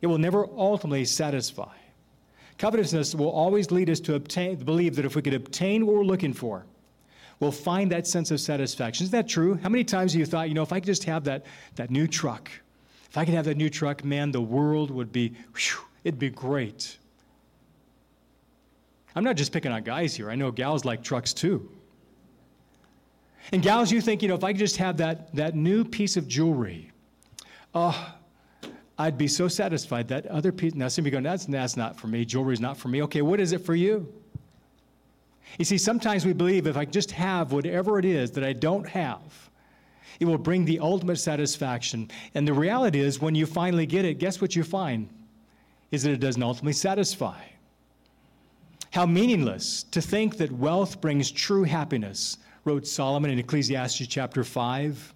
It 0.02 0.08
will 0.08 0.18
never 0.18 0.48
ultimately 0.56 1.06
satisfy. 1.06 1.74
Covetousness 2.58 3.16
will 3.16 3.30
always 3.30 3.72
lead 3.72 3.90
us 3.90 4.00
to 4.02 4.16
obtain, 4.16 4.56
believe 4.58 4.96
that 4.96 5.06
if 5.06 5.16
we 5.16 5.22
could 5.22 5.34
obtain 5.34 5.86
what 5.86 5.96
we're 5.96 6.04
looking 6.04 6.34
for, 6.34 6.66
we'll 7.40 7.52
find 7.52 7.92
that 7.92 8.08
sense 8.08 8.32
of 8.32 8.40
satisfaction. 8.40 9.06
Isn't 9.06 9.12
that 9.12 9.28
true? 9.28 9.56
How 9.56 9.70
many 9.70 9.84
times 9.84 10.14
have 10.14 10.20
you 10.20 10.26
thought, 10.26 10.50
you 10.50 10.56
know, 10.56 10.64
if 10.64 10.74
I 10.74 10.80
could 10.80 10.88
just 10.88 11.04
have 11.04 11.24
that, 11.26 11.46
that 11.76 11.92
new 11.92 12.08
truck, 12.08 12.50
if 13.10 13.18
I 13.18 13.26
could 13.26 13.36
have 13.36 13.46
that 13.46 13.58
new 13.58 13.70
truck, 13.70 14.04
man, 14.04 14.32
the 14.32 14.42
world 14.42 14.92
would 14.92 15.12
be, 15.12 15.34
whew, 15.56 15.82
it'd 16.04 16.20
be 16.20 16.30
great. 16.30 16.98
I'm 19.16 19.24
not 19.24 19.36
just 19.36 19.52
picking 19.52 19.72
on 19.72 19.84
guys 19.84 20.16
here. 20.16 20.30
I 20.30 20.36
know 20.36 20.52
gals 20.52 20.86
like 20.86 21.04
trucks 21.04 21.34
too. 21.34 21.70
And 23.52 23.62
gals, 23.62 23.92
you 23.92 24.02
think, 24.02 24.22
you 24.22 24.28
know, 24.28 24.36
if 24.36 24.44
I 24.44 24.52
could 24.52 24.60
just 24.60 24.78
have 24.78 24.98
that, 24.98 25.34
that 25.36 25.56
new 25.56 25.86
piece 25.86 26.18
of 26.18 26.28
jewelry, 26.28 26.92
oh, 27.74 28.14
I'd 29.00 29.18
be 29.18 29.28
so 29.28 29.48
satisfied. 29.48 30.08
That 30.08 30.26
other 30.26 30.52
piece, 30.52 30.74
now 30.74 30.88
some 30.88 31.04
of 31.04 31.06
you 31.08 31.12
go, 31.12 31.22
that's, 31.22 31.46
that's 31.46 31.78
not 31.78 31.98
for 32.00 32.08
me. 32.08 32.26
Jewelry's 32.26 32.60
not 32.60 32.78
for 32.78 32.88
me. 32.88 33.04
Okay, 33.04 33.22
what 33.22 33.40
is 33.40 33.52
it 33.52 33.60
for 33.60 33.76
you? 33.76 34.12
You 35.58 35.66
see, 35.66 35.78
sometimes 35.78 36.26
we 36.26 36.34
believe 36.34 36.68
if 36.68 36.78
I 36.78 36.86
just 36.86 37.12
have 37.12 37.52
whatever 37.52 38.00
it 38.00 38.06
is 38.06 38.32
that 38.32 38.44
I 38.44 38.54
don't 38.54 38.88
have, 38.90 39.50
it 40.20 40.26
will 40.26 40.38
bring 40.38 40.66
the 40.66 40.80
ultimate 40.80 41.18
satisfaction. 41.18 42.10
And 42.34 42.48
the 42.48 42.54
reality 42.54 43.00
is, 43.00 43.22
when 43.22 43.36
you 43.36 43.46
finally 43.46 43.86
get 43.86 44.04
it, 44.04 44.16
guess 44.16 44.42
what 44.42 44.56
you 44.56 44.64
find? 44.64 45.10
Is 45.92 46.04
that 46.04 46.12
it 46.12 46.20
doesn't 46.20 46.42
ultimately 46.42 46.74
satisfy. 46.74 47.40
How 48.92 49.06
meaningless 49.06 49.84
to 49.84 50.02
think 50.02 50.38
that 50.38 50.52
wealth 50.52 51.00
brings 51.00 51.32
true 51.32 51.64
happiness, 51.64 52.38
wrote 52.68 52.86
Solomon 52.86 53.32
in 53.32 53.40
Ecclesiastes 53.40 54.08
chapter 54.08 54.44
5. 54.44 55.14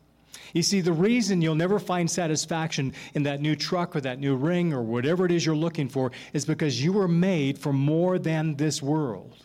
You 0.54 0.64
see, 0.64 0.80
the 0.80 0.94
reason 0.94 1.42
you'll 1.42 1.56
never 1.56 1.80
find 1.80 2.10
satisfaction 2.10 2.94
in 3.14 3.24
that 3.24 3.42
new 3.42 3.58
truck 3.58 3.94
or 3.94 4.00
that 4.02 4.20
new 4.20 4.38
ring 4.38 4.74
or 4.74 4.82
whatever 4.82 5.26
it 5.26 5.34
is 5.34 5.46
you're 5.46 5.56
looking 5.56 5.90
for 5.90 6.14
is 6.32 6.46
because 6.46 6.82
you 6.82 6.94
were 6.94 7.10
made 7.10 7.60
for 7.60 7.74
more 7.74 8.18
than 8.18 8.56
this 8.56 8.82
world. 8.82 9.36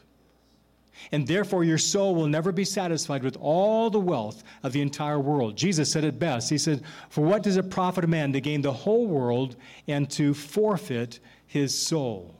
And 1.10 1.26
therefore, 1.26 1.64
your 1.64 1.78
soul 1.78 2.14
will 2.14 2.28
never 2.28 2.52
be 2.52 2.64
satisfied 2.64 3.24
with 3.24 3.36
all 3.40 3.90
the 3.90 3.98
wealth 3.98 4.44
of 4.62 4.72
the 4.72 4.82
entire 4.82 5.18
world. 5.18 5.56
Jesus 5.56 5.90
said 5.90 6.04
it 6.04 6.18
best. 6.20 6.48
He 6.48 6.58
said, 6.58 6.82
For 7.10 7.24
what 7.24 7.42
does 7.42 7.56
it 7.56 7.70
profit 7.70 8.04
a 8.04 8.08
man 8.08 8.32
to 8.32 8.40
gain 8.40 8.62
the 8.62 8.72
whole 8.72 9.08
world 9.08 9.56
and 9.88 10.08
to 10.12 10.32
forfeit 10.32 11.18
his 11.44 11.76
soul? 11.76 12.35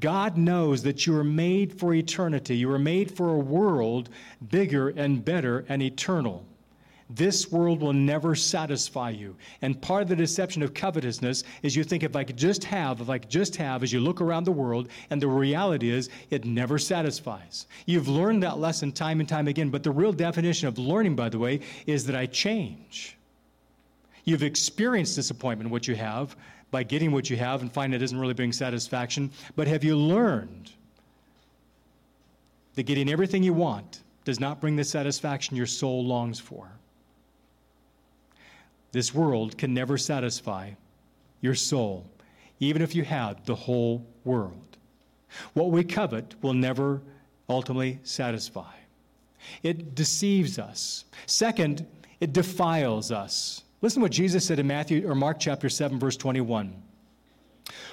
God 0.00 0.36
knows 0.36 0.82
that 0.82 1.06
you 1.06 1.16
are 1.16 1.24
made 1.24 1.78
for 1.78 1.94
eternity. 1.94 2.56
You 2.56 2.70
are 2.72 2.78
made 2.78 3.10
for 3.10 3.34
a 3.34 3.38
world 3.38 4.10
bigger 4.50 4.90
and 4.90 5.24
better 5.24 5.64
and 5.68 5.82
eternal. 5.82 6.44
This 7.10 7.50
world 7.50 7.80
will 7.80 7.94
never 7.94 8.34
satisfy 8.34 9.10
you. 9.10 9.34
And 9.62 9.80
part 9.80 10.02
of 10.02 10.08
the 10.08 10.16
deception 10.16 10.62
of 10.62 10.74
covetousness 10.74 11.42
is 11.62 11.74
you 11.74 11.82
think 11.82 12.02
if 12.02 12.14
I 12.14 12.22
could 12.22 12.36
just 12.36 12.64
have, 12.64 13.00
if 13.00 13.08
I 13.08 13.18
could 13.18 13.30
just 13.30 13.56
have, 13.56 13.82
as 13.82 13.92
you 13.92 14.00
look 14.00 14.20
around 14.20 14.44
the 14.44 14.52
world, 14.52 14.90
and 15.08 15.22
the 15.22 15.26
reality 15.26 15.88
is 15.90 16.10
it 16.28 16.44
never 16.44 16.78
satisfies. 16.78 17.66
You've 17.86 18.08
learned 18.08 18.42
that 18.42 18.58
lesson 18.58 18.92
time 18.92 19.20
and 19.20 19.28
time 19.28 19.48
again, 19.48 19.70
but 19.70 19.82
the 19.82 19.90
real 19.90 20.12
definition 20.12 20.68
of 20.68 20.78
learning, 20.78 21.16
by 21.16 21.30
the 21.30 21.38
way, 21.38 21.60
is 21.86 22.04
that 22.06 22.14
I 22.14 22.26
change. 22.26 23.16
You've 24.24 24.42
experienced 24.42 25.16
disappointment, 25.16 25.70
what 25.70 25.88
you 25.88 25.94
have, 25.94 26.36
by 26.70 26.82
getting 26.82 27.12
what 27.12 27.30
you 27.30 27.36
have 27.36 27.62
and 27.62 27.72
find 27.72 27.94
it 27.94 28.02
isn't 28.02 28.18
really 28.18 28.34
bringing 28.34 28.52
satisfaction, 28.52 29.30
but 29.56 29.66
have 29.66 29.84
you 29.84 29.96
learned 29.96 30.72
that 32.74 32.84
getting 32.84 33.10
everything 33.10 33.42
you 33.42 33.54
want 33.54 34.02
does 34.24 34.38
not 34.38 34.60
bring 34.60 34.76
the 34.76 34.84
satisfaction 34.84 35.56
your 35.56 35.66
soul 35.66 36.04
longs 36.04 36.38
for? 36.38 36.70
This 38.92 39.14
world 39.14 39.58
can 39.58 39.74
never 39.74 39.98
satisfy 39.98 40.70
your 41.40 41.54
soul, 41.54 42.06
even 42.60 42.82
if 42.82 42.94
you 42.94 43.04
had 43.04 43.44
the 43.46 43.54
whole 43.54 44.06
world. 44.24 44.76
What 45.54 45.70
we 45.70 45.84
covet 45.84 46.34
will 46.42 46.54
never 46.54 47.02
ultimately 47.48 48.00
satisfy. 48.02 48.72
It 49.62 49.94
deceives 49.94 50.58
us. 50.58 51.04
Second, 51.26 51.86
it 52.20 52.32
defiles 52.32 53.12
us. 53.12 53.62
Listen 53.80 54.00
to 54.00 54.04
what 54.04 54.12
Jesus 54.12 54.44
said 54.44 54.58
in 54.58 54.66
Matthew 54.66 55.08
or 55.08 55.14
Mark 55.14 55.38
chapter 55.38 55.68
7 55.68 55.98
verse 56.00 56.16
21. 56.16 56.82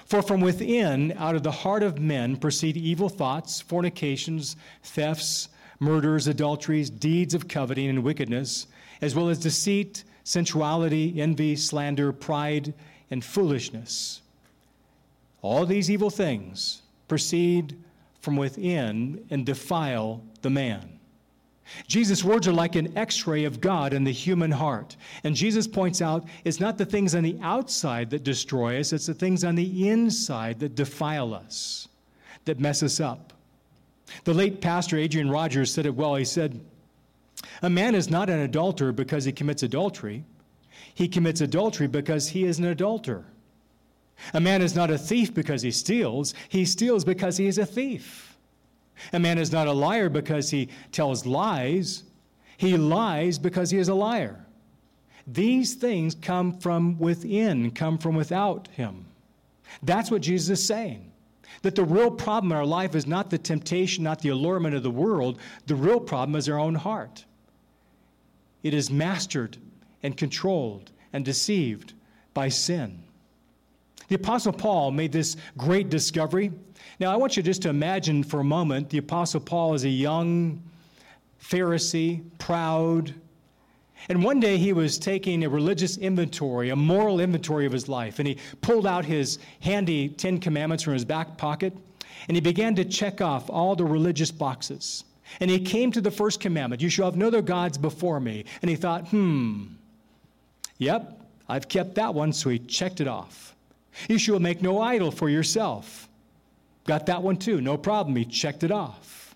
For 0.05 0.21
from 0.21 0.41
within 0.41 1.13
out 1.13 1.35
of 1.35 1.43
the 1.43 1.51
heart 1.51 1.83
of 1.83 1.99
men 1.99 2.37
proceed 2.37 2.75
evil 2.75 3.09
thoughts, 3.09 3.61
fornications, 3.61 4.55
thefts, 4.83 5.49
murders, 5.79 6.27
adulteries, 6.27 6.89
deeds 6.89 7.33
of 7.33 7.47
coveting 7.47 7.89
and 7.89 8.03
wickedness, 8.03 8.67
as 9.01 9.13
well 9.13 9.29
as 9.29 9.37
deceit, 9.37 10.03
sensuality, 10.23 11.21
envy, 11.21 11.55
slander, 11.55 12.11
pride, 12.11 12.73
and 13.11 13.23
foolishness. 13.23 14.21
All 15.41 15.65
these 15.65 15.91
evil 15.91 16.09
things 16.09 16.81
proceed 17.07 17.77
from 18.21 18.37
within 18.37 19.23
and 19.29 19.45
defile 19.45 20.23
the 20.41 20.49
man. 20.49 20.94
Jesus' 21.87 22.23
words 22.23 22.47
are 22.47 22.53
like 22.53 22.75
an 22.75 22.95
x 22.97 23.25
ray 23.25 23.43
of 23.43 23.59
God 23.59 23.93
in 23.93 24.03
the 24.03 24.11
human 24.11 24.51
heart. 24.51 24.95
And 25.23 25.35
Jesus 25.35 25.67
points 25.67 26.01
out 26.01 26.25
it's 26.43 26.59
not 26.59 26.77
the 26.77 26.85
things 26.85 27.15
on 27.15 27.23
the 27.23 27.39
outside 27.41 28.09
that 28.11 28.23
destroy 28.23 28.79
us, 28.79 28.93
it's 28.93 29.07
the 29.07 29.13
things 29.13 29.43
on 29.43 29.55
the 29.55 29.89
inside 29.89 30.59
that 30.59 30.75
defile 30.75 31.33
us, 31.33 31.87
that 32.45 32.59
mess 32.59 32.83
us 32.83 32.99
up. 32.99 33.33
The 34.23 34.33
late 34.33 34.61
pastor 34.61 34.97
Adrian 34.97 35.29
Rogers 35.29 35.73
said 35.73 35.85
it 35.85 35.95
well. 35.95 36.15
He 36.15 36.25
said, 36.25 36.61
a 37.61 37.69
man 37.69 37.95
is 37.95 38.09
not 38.09 38.29
an 38.29 38.39
adulterer 38.39 38.91
because 38.91 39.25
he 39.25 39.31
commits 39.31 39.63
adultery. 39.63 40.23
He 40.93 41.07
commits 41.07 41.41
adultery 41.41 41.87
because 41.87 42.29
he 42.29 42.45
is 42.45 42.59
an 42.59 42.65
adulterer. 42.65 43.25
A 44.33 44.39
man 44.39 44.61
is 44.61 44.75
not 44.75 44.91
a 44.91 44.97
thief 44.97 45.33
because 45.33 45.61
he 45.61 45.71
steals. 45.71 46.33
He 46.47 46.65
steals 46.65 47.03
because 47.03 47.37
he 47.37 47.47
is 47.47 47.57
a 47.57 47.65
thief. 47.65 48.24
A 49.13 49.19
man 49.19 49.37
is 49.37 49.51
not 49.51 49.67
a 49.67 49.73
liar 49.73 50.09
because 50.09 50.49
he 50.49 50.69
tells 50.91 51.25
lies. 51.25 52.03
He 52.57 52.77
lies 52.77 53.37
because 53.37 53.69
he 53.69 53.77
is 53.77 53.89
a 53.89 53.93
liar. 53.95 54.45
These 55.27 55.75
things 55.75 56.15
come 56.15 56.57
from 56.59 56.99
within, 56.99 57.71
come 57.71 57.97
from 57.97 58.15
without 58.15 58.67
him. 58.69 59.05
That's 59.83 60.11
what 60.11 60.21
Jesus 60.21 60.59
is 60.59 60.67
saying. 60.67 61.11
That 61.61 61.75
the 61.75 61.83
real 61.83 62.11
problem 62.11 62.51
in 62.51 62.57
our 62.57 62.65
life 62.65 62.95
is 62.95 63.07
not 63.07 63.29
the 63.29 63.37
temptation, 63.37 64.03
not 64.03 64.21
the 64.21 64.29
allurement 64.29 64.75
of 64.75 64.83
the 64.83 64.91
world. 64.91 65.39
The 65.65 65.75
real 65.75 65.99
problem 65.99 66.35
is 66.35 66.47
our 66.47 66.59
own 66.59 66.75
heart. 66.75 67.25
It 68.63 68.73
is 68.73 68.91
mastered 68.91 69.57
and 70.03 70.15
controlled 70.15 70.91
and 71.13 71.25
deceived 71.25 71.93
by 72.33 72.49
sin. 72.49 73.03
The 74.07 74.15
Apostle 74.15 74.53
Paul 74.53 74.91
made 74.91 75.11
this 75.11 75.37
great 75.57 75.89
discovery. 75.89 76.51
Now, 76.99 77.11
I 77.11 77.15
want 77.15 77.35
you 77.37 77.43
just 77.43 77.61
to 77.63 77.69
imagine 77.69 78.23
for 78.23 78.39
a 78.39 78.43
moment 78.43 78.89
the 78.89 78.97
Apostle 78.97 79.39
Paul 79.39 79.73
as 79.73 79.83
a 79.83 79.89
young 79.89 80.61
Pharisee, 81.41 82.23
proud. 82.39 83.13
And 84.09 84.23
one 84.23 84.39
day 84.39 84.57
he 84.57 84.73
was 84.73 84.97
taking 84.97 85.43
a 85.43 85.49
religious 85.49 85.97
inventory, 85.97 86.69
a 86.69 86.75
moral 86.75 87.19
inventory 87.19 87.65
of 87.65 87.71
his 87.71 87.87
life, 87.87 88.19
and 88.19 88.27
he 88.27 88.37
pulled 88.61 88.87
out 88.87 89.05
his 89.05 89.39
handy 89.61 90.09
Ten 90.09 90.39
Commandments 90.39 90.83
from 90.83 90.93
his 90.93 91.05
back 91.05 91.37
pocket, 91.37 91.73
and 92.27 92.35
he 92.35 92.41
began 92.41 92.75
to 92.75 92.85
check 92.85 93.21
off 93.21 93.49
all 93.49 93.75
the 93.75 93.85
religious 93.85 94.31
boxes. 94.31 95.03
And 95.39 95.49
he 95.49 95.59
came 95.59 95.91
to 95.91 96.01
the 96.01 96.11
first 96.11 96.39
commandment 96.39 96.81
You 96.81 96.89
shall 96.89 97.05
have 97.05 97.15
no 97.15 97.27
other 97.27 97.41
gods 97.41 97.77
before 97.77 98.19
me. 98.19 98.45
And 98.61 98.69
he 98.69 98.75
thought, 98.75 99.07
hmm, 99.09 99.65
yep, 100.77 101.19
I've 101.47 101.67
kept 101.67 101.95
that 101.95 102.13
one, 102.13 102.33
so 102.33 102.49
he 102.49 102.59
checked 102.59 103.01
it 103.01 103.07
off. 103.07 103.55
You 104.09 104.17
shall 104.17 104.39
make 104.39 104.61
no 104.61 104.81
idol 104.81 105.11
for 105.11 105.29
yourself. 105.29 106.09
Got 106.85 107.05
that 107.07 107.21
one 107.21 107.37
too, 107.37 107.61
no 107.61 107.77
problem. 107.77 108.15
He 108.15 108.25
checked 108.25 108.63
it 108.63 108.71
off. 108.71 109.35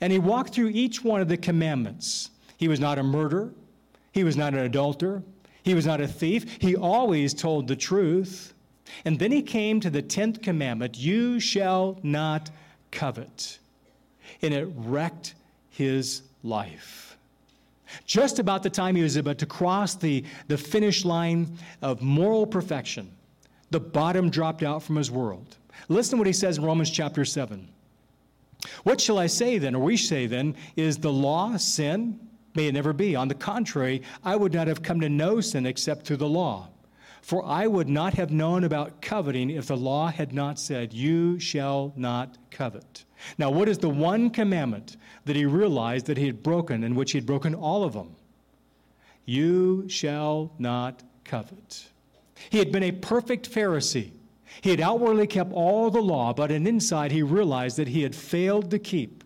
And 0.00 0.12
he 0.12 0.18
walked 0.18 0.54
through 0.54 0.68
each 0.68 1.02
one 1.02 1.20
of 1.20 1.28
the 1.28 1.36
commandments. 1.36 2.30
He 2.56 2.68
was 2.68 2.80
not 2.80 2.98
a 2.98 3.02
murderer, 3.02 3.50
he 4.12 4.24
was 4.24 4.36
not 4.36 4.52
an 4.52 4.60
adulterer, 4.60 5.22
he 5.62 5.74
was 5.74 5.86
not 5.86 6.00
a 6.00 6.08
thief. 6.08 6.56
He 6.60 6.76
always 6.76 7.34
told 7.34 7.68
the 7.68 7.76
truth. 7.76 8.54
And 9.04 9.18
then 9.18 9.30
he 9.30 9.42
came 9.42 9.78
to 9.80 9.90
the 9.90 10.02
10th 10.02 10.42
commandment 10.42 10.98
You 10.98 11.38
shall 11.38 11.98
not 12.02 12.50
covet 12.90 13.60
and 14.42 14.54
it 14.54 14.68
wrecked 14.76 15.34
his 15.70 16.22
life. 16.42 17.16
Just 18.06 18.38
about 18.38 18.62
the 18.62 18.70
time 18.70 18.94
he 18.94 19.02
was 19.02 19.16
about 19.16 19.38
to 19.38 19.46
cross 19.46 19.94
the, 19.94 20.24
the 20.46 20.56
finish 20.56 21.04
line 21.04 21.58
of 21.82 22.00
moral 22.02 22.46
perfection, 22.46 23.10
the 23.70 23.80
bottom 23.80 24.30
dropped 24.30 24.62
out 24.62 24.82
from 24.82 24.96
his 24.96 25.10
world. 25.10 25.56
Listen 25.88 26.12
to 26.12 26.16
what 26.18 26.26
he 26.26 26.32
says 26.32 26.58
in 26.58 26.64
Romans 26.64 26.90
chapter 26.90 27.24
7. 27.24 27.68
What 28.82 29.00
shall 29.00 29.18
I 29.18 29.26
say 29.26 29.58
then, 29.58 29.74
or 29.74 29.82
we 29.82 29.96
say 29.96 30.26
then, 30.26 30.54
is 30.76 30.98
the 30.98 31.12
law 31.12 31.56
sin? 31.56 32.18
May 32.54 32.66
it 32.66 32.74
never 32.74 32.92
be. 32.92 33.16
On 33.16 33.28
the 33.28 33.34
contrary, 33.34 34.02
I 34.24 34.36
would 34.36 34.52
not 34.52 34.66
have 34.66 34.82
come 34.82 35.00
to 35.00 35.08
know 35.08 35.40
sin 35.40 35.66
except 35.66 36.06
through 36.06 36.18
the 36.18 36.28
law. 36.28 36.68
For 37.22 37.44
I 37.44 37.66
would 37.66 37.88
not 37.88 38.14
have 38.14 38.30
known 38.30 38.64
about 38.64 39.02
coveting 39.02 39.50
if 39.50 39.66
the 39.66 39.76
law 39.76 40.08
had 40.08 40.32
not 40.32 40.58
said, 40.58 40.92
You 40.92 41.38
shall 41.38 41.92
not 41.96 42.38
covet. 42.50 43.04
Now, 43.38 43.50
what 43.50 43.68
is 43.68 43.78
the 43.78 43.90
one 43.90 44.30
commandment 44.30 44.96
that 45.26 45.36
he 45.36 45.44
realized 45.44 46.06
that 46.06 46.16
he 46.16 46.26
had 46.26 46.42
broken, 46.42 46.82
in 46.82 46.94
which 46.94 47.12
he 47.12 47.18
had 47.18 47.26
broken 47.26 47.54
all 47.54 47.84
of 47.84 47.92
them? 47.92 48.16
You 49.26 49.88
shall 49.88 50.50
not 50.58 51.02
covet. 51.24 51.90
He 52.48 52.58
had 52.58 52.72
been 52.72 52.82
a 52.82 52.92
perfect 52.92 53.50
Pharisee. 53.50 54.12
He 54.60 54.70
had 54.70 54.80
outwardly 54.80 55.26
kept 55.26 55.52
all 55.52 55.90
the 55.90 56.02
law, 56.02 56.32
but 56.32 56.50
in 56.50 56.66
inside 56.66 57.12
he 57.12 57.22
realized 57.22 57.76
that 57.78 57.88
he 57.88 58.02
had 58.02 58.14
failed 58.14 58.70
to 58.70 58.78
keep 58.78 59.24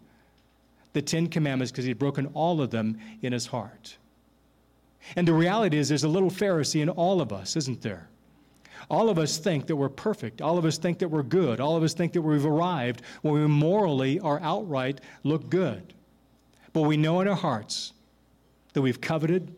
the 0.93 1.03
Ten 1.03 1.27
Commandments 1.27 1.73
because 1.73 1.85
he 1.85 1.91
had 1.91 1.99
broken 1.99 2.27
all 2.35 2.61
of 2.61 2.71
them 2.71 2.99
in 3.23 3.33
his 3.33 3.47
heart. 3.47 3.97
And 5.17 5.29
the 5.29 5.35
reality 5.35 5.77
is, 5.77 5.89
there's 5.89 6.05
a 6.05 6.09
little 6.09 6.31
Pharisee 6.31 6.81
in 6.81 6.89
all 6.89 7.21
of 7.21 7.33
us, 7.33 7.57
isn't 7.57 7.83
there? 7.83 8.09
All 8.91 9.09
of 9.09 9.19
us 9.19 9.39
think 9.39 9.67
that 9.67 9.77
we're 9.77 9.89
perfect. 9.89 10.41
All 10.41 10.59
of 10.59 10.65
us 10.65 10.79
think 10.79 10.99
that 10.99 11.09
we're 11.09 11.23
good. 11.23 11.61
All 11.61 11.77
of 11.77 11.83
us 11.83 11.95
think 11.95 12.13
that 12.13 12.23
we've 12.23 12.45
arrived 12.45 13.03
when 13.23 13.35
we 13.35 13.47
morally 13.47 14.19
or 14.21 14.41
outright 14.41 15.01
look 15.23 15.49
good. 15.49 15.95
But 16.73 16.83
we 16.83 16.97
know 16.97 17.21
in 17.21 17.29
our 17.29 17.37
hearts 17.37 17.93
that 18.73 18.83
we've 18.83 19.01
coveted. 19.01 19.55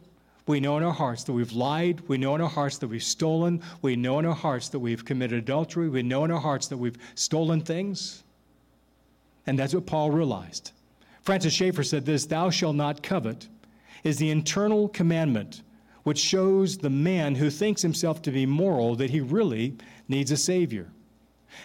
We 0.47 0.61
know 0.61 0.77
in 0.77 0.85
our 0.85 0.93
hearts 0.93 1.25
that 1.25 1.33
we've 1.33 1.53
lied. 1.53 2.03
We 2.07 2.19
know 2.19 2.37
in 2.37 2.41
our 2.41 2.49
hearts 2.49 2.79
that 2.79 2.89
we've 2.89 3.03
stolen. 3.03 3.63
We 3.83 3.97
know 3.97 4.21
in 4.21 4.27
our 4.27 4.35
hearts 4.35 4.69
that 4.69 4.79
we've 4.79 5.05
committed 5.05 5.39
adultery. 5.39 5.89
We 5.89 6.03
know 6.03 6.25
in 6.25 6.31
our 6.31 6.41
hearts 6.41 6.69
that 6.69 6.77
we've 6.77 6.97
stolen 7.17 7.63
things. 7.63 8.23
And 9.47 9.59
that's 9.59 9.75
what 9.75 9.87
Paul 9.87 10.13
realized. 10.13 10.71
Francis 11.23 11.53
Schaeffer 11.53 11.83
said 11.83 12.07
this 12.07 12.27
Thou 12.27 12.51
shalt 12.51 12.77
not 12.77 13.03
covet 13.03 13.49
is 14.05 14.19
the 14.19 14.31
internal 14.31 14.89
commandment 14.89 15.63
which 16.05 16.19
shows 16.19 16.79
the 16.79 16.91
man 16.91 17.35
who 17.35 17.51
thinks 17.51 17.83
himself 17.83 18.23
to 18.23 18.31
be 18.31 18.47
moral 18.47 18.95
that 18.95 19.11
he 19.11 19.21
really 19.21 19.77
needs 20.07 20.31
a 20.31 20.37
Savior. 20.37 20.87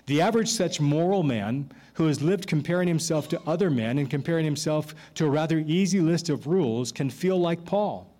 The 0.08 0.22
average 0.22 0.50
such 0.50 0.82
moral 0.82 1.22
man 1.22 1.72
who 1.94 2.08
has 2.08 2.24
lived 2.24 2.48
comparing 2.48 2.88
himself 2.88 3.30
to 3.30 3.42
other 3.46 3.70
men 3.70 4.00
and 4.00 4.10
comparing 4.10 4.46
himself 4.46 4.96
to 5.16 5.26
a 5.26 5.30
rather 5.30 5.60
easy 5.60 6.00
list 6.00 6.30
of 6.30 6.48
rules 6.48 6.92
can 6.92 7.12
feel 7.12 7.40
like 7.40 7.66
Paul 7.66 8.11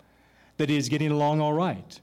that 0.62 0.68
he 0.68 0.76
is 0.76 0.88
getting 0.88 1.10
along 1.10 1.40
all 1.40 1.52
right. 1.52 1.98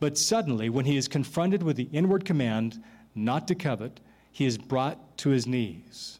But 0.00 0.16
suddenly, 0.16 0.70
when 0.70 0.86
he 0.86 0.96
is 0.96 1.08
confronted 1.08 1.62
with 1.62 1.76
the 1.76 1.90
inward 1.92 2.24
command 2.24 2.82
not 3.14 3.46
to 3.48 3.54
covet, 3.54 4.00
he 4.32 4.46
is 4.46 4.56
brought 4.56 5.18
to 5.18 5.28
his 5.28 5.46
knees. 5.46 6.18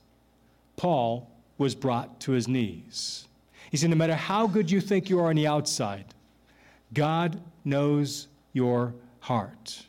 Paul 0.77 1.31
was 1.57 1.75
brought 1.75 2.21
to 2.21 2.33
his 2.33 2.47
knees. 2.47 3.27
He 3.71 3.79
said, 3.79 3.89
No 3.89 3.97
matter 3.97 4.17
how 4.17 4.47
good 4.47 4.71
you 4.71 4.83
think 4.83 5.09
you 5.09 5.19
are 5.19 5.31
on 5.31 5.37
the 5.37 5.47
outside, 5.47 6.05
God 6.93 7.41
knows 7.65 8.29
your 8.53 8.93
heart. 9.21 9.87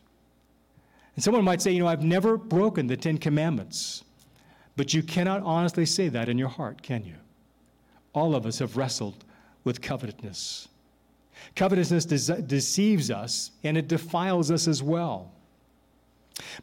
And 1.17 1.21
someone 1.21 1.43
might 1.43 1.61
say, 1.61 1.71
You 1.71 1.79
know, 1.79 1.87
I've 1.87 2.01
never 2.01 2.37
broken 2.37 2.87
the 2.87 2.95
Ten 2.95 3.17
Commandments. 3.17 4.05
But 4.77 4.93
you 4.93 5.03
cannot 5.03 5.43
honestly 5.43 5.85
say 5.85 6.07
that 6.07 6.29
in 6.29 6.37
your 6.37 6.47
heart, 6.47 6.81
can 6.81 7.03
you? 7.03 7.15
All 8.13 8.35
of 8.35 8.45
us 8.45 8.59
have 8.59 8.77
wrestled 8.77 9.25
with 9.65 9.81
covetousness. 9.81 10.69
Covetousness 11.55 12.05
de- 12.05 12.41
deceives 12.41 13.11
us 13.11 13.51
and 13.63 13.77
it 13.77 13.87
defiles 13.87 14.51
us 14.51 14.67
as 14.67 14.81
well. 14.83 15.31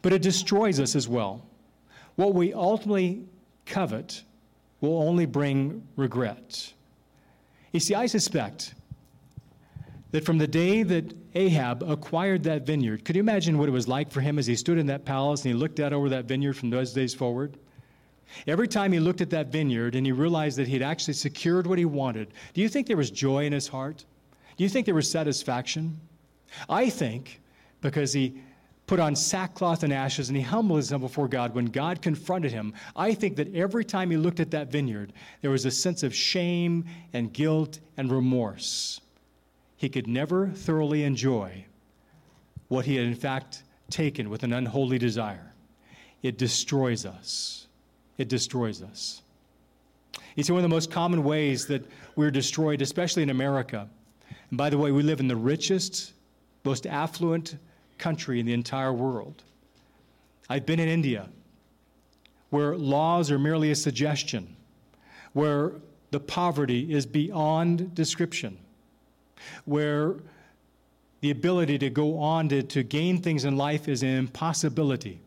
But 0.01 0.13
it 0.13 0.21
destroys 0.21 0.79
us 0.79 0.95
as 0.95 1.07
well. 1.07 1.45
What 2.15 2.33
we 2.33 2.53
ultimately 2.53 3.25
covet 3.65 4.23
will 4.81 5.01
only 5.03 5.25
bring 5.25 5.87
regret. 5.95 6.73
You 7.71 7.79
see, 7.79 7.95
I 7.95 8.05
suspect 8.05 8.73
that 10.11 10.25
from 10.25 10.37
the 10.37 10.47
day 10.47 10.83
that 10.83 11.13
Ahab 11.35 11.83
acquired 11.83 12.43
that 12.43 12.65
vineyard, 12.65 13.05
could 13.05 13.15
you 13.15 13.19
imagine 13.19 13.57
what 13.57 13.69
it 13.69 13.71
was 13.71 13.87
like 13.87 14.11
for 14.11 14.21
him 14.21 14.39
as 14.39 14.47
he 14.47 14.55
stood 14.55 14.77
in 14.77 14.87
that 14.87 15.05
palace 15.05 15.43
and 15.43 15.53
he 15.53 15.59
looked 15.59 15.79
out 15.79 15.93
over 15.93 16.09
that 16.09 16.25
vineyard 16.25 16.53
from 16.53 16.69
those 16.69 16.93
days 16.93 17.13
forward? 17.13 17.57
Every 18.45 18.67
time 18.67 18.91
he 18.91 18.99
looked 18.99 19.21
at 19.21 19.29
that 19.29 19.47
vineyard 19.47 19.95
and 19.95 20.05
he 20.05 20.11
realized 20.11 20.57
that 20.57 20.67
he 20.67 20.73
had 20.73 20.81
actually 20.81 21.13
secured 21.13 21.67
what 21.67 21.77
he 21.77 21.85
wanted, 21.85 22.29
do 22.53 22.61
you 22.61 22.69
think 22.69 22.87
there 22.87 22.97
was 22.97 23.11
joy 23.11 23.45
in 23.45 23.53
his 23.53 23.67
heart? 23.67 24.05
Do 24.57 24.63
you 24.63 24.69
think 24.69 24.85
there 24.85 24.95
was 24.95 25.09
satisfaction? 25.09 25.99
I 26.67 26.89
think 26.89 27.39
because 27.81 28.11
he 28.11 28.41
put 28.87 28.99
on 28.99 29.15
sackcloth 29.15 29.83
and 29.83 29.93
ashes 29.93 30.29
and 30.29 30.37
he 30.37 30.43
humbled 30.43 30.79
himself 30.79 31.01
before 31.01 31.27
God 31.27 31.53
when 31.53 31.65
God 31.65 32.01
confronted 32.01 32.51
him. 32.51 32.73
I 32.95 33.13
think 33.13 33.35
that 33.35 33.53
every 33.53 33.85
time 33.85 34.09
he 34.09 34.17
looked 34.17 34.39
at 34.39 34.51
that 34.51 34.71
vineyard, 34.71 35.13
there 35.41 35.51
was 35.51 35.65
a 35.65 35.71
sense 35.71 36.03
of 36.03 36.15
shame 36.15 36.85
and 37.13 37.31
guilt 37.31 37.79
and 37.97 38.11
remorse. 38.11 39.01
He 39.75 39.89
could 39.89 40.07
never 40.07 40.47
thoroughly 40.47 41.03
enjoy 41.03 41.65
what 42.69 42.85
he 42.85 42.95
had, 42.95 43.05
in 43.05 43.15
fact, 43.15 43.63
taken 43.89 44.29
with 44.29 44.43
an 44.43 44.53
unholy 44.53 44.97
desire. 44.97 45.53
It 46.23 46.37
destroys 46.37 47.05
us. 47.05 47.67
It 48.17 48.29
destroys 48.29 48.81
us. 48.81 49.21
It's 50.35 50.49
one 50.49 50.59
of 50.59 50.63
the 50.63 50.69
most 50.69 50.91
common 50.91 51.23
ways 51.23 51.67
that 51.67 51.85
we're 52.15 52.31
destroyed, 52.31 52.81
especially 52.81 53.23
in 53.23 53.29
America. 53.29 53.89
And 54.49 54.57
by 54.57 54.69
the 54.69 54.77
way, 54.77 54.91
we 54.91 55.03
live 55.03 55.19
in 55.19 55.27
the 55.27 55.35
richest, 55.35 56.13
most 56.63 56.87
affluent 56.87 57.57
country 57.97 58.39
in 58.39 58.45
the 58.45 58.53
entire 58.53 58.93
world. 58.93 59.43
I've 60.49 60.65
been 60.65 60.79
in 60.79 60.87
India, 60.87 61.27
where 62.49 62.77
laws 62.77 63.29
are 63.31 63.39
merely 63.39 63.71
a 63.71 63.75
suggestion, 63.75 64.55
where 65.33 65.73
the 66.11 66.19
poverty 66.19 66.93
is 66.93 67.05
beyond 67.05 67.93
description, 67.93 68.57
where 69.65 70.15
the 71.19 71.31
ability 71.31 71.77
to 71.79 71.89
go 71.89 72.17
on 72.19 72.47
to, 72.49 72.63
to 72.63 72.83
gain 72.83 73.21
things 73.21 73.43
in 73.43 73.57
life 73.57 73.89
is 73.89 74.03
an 74.03 74.09
impossibility. 74.09 75.19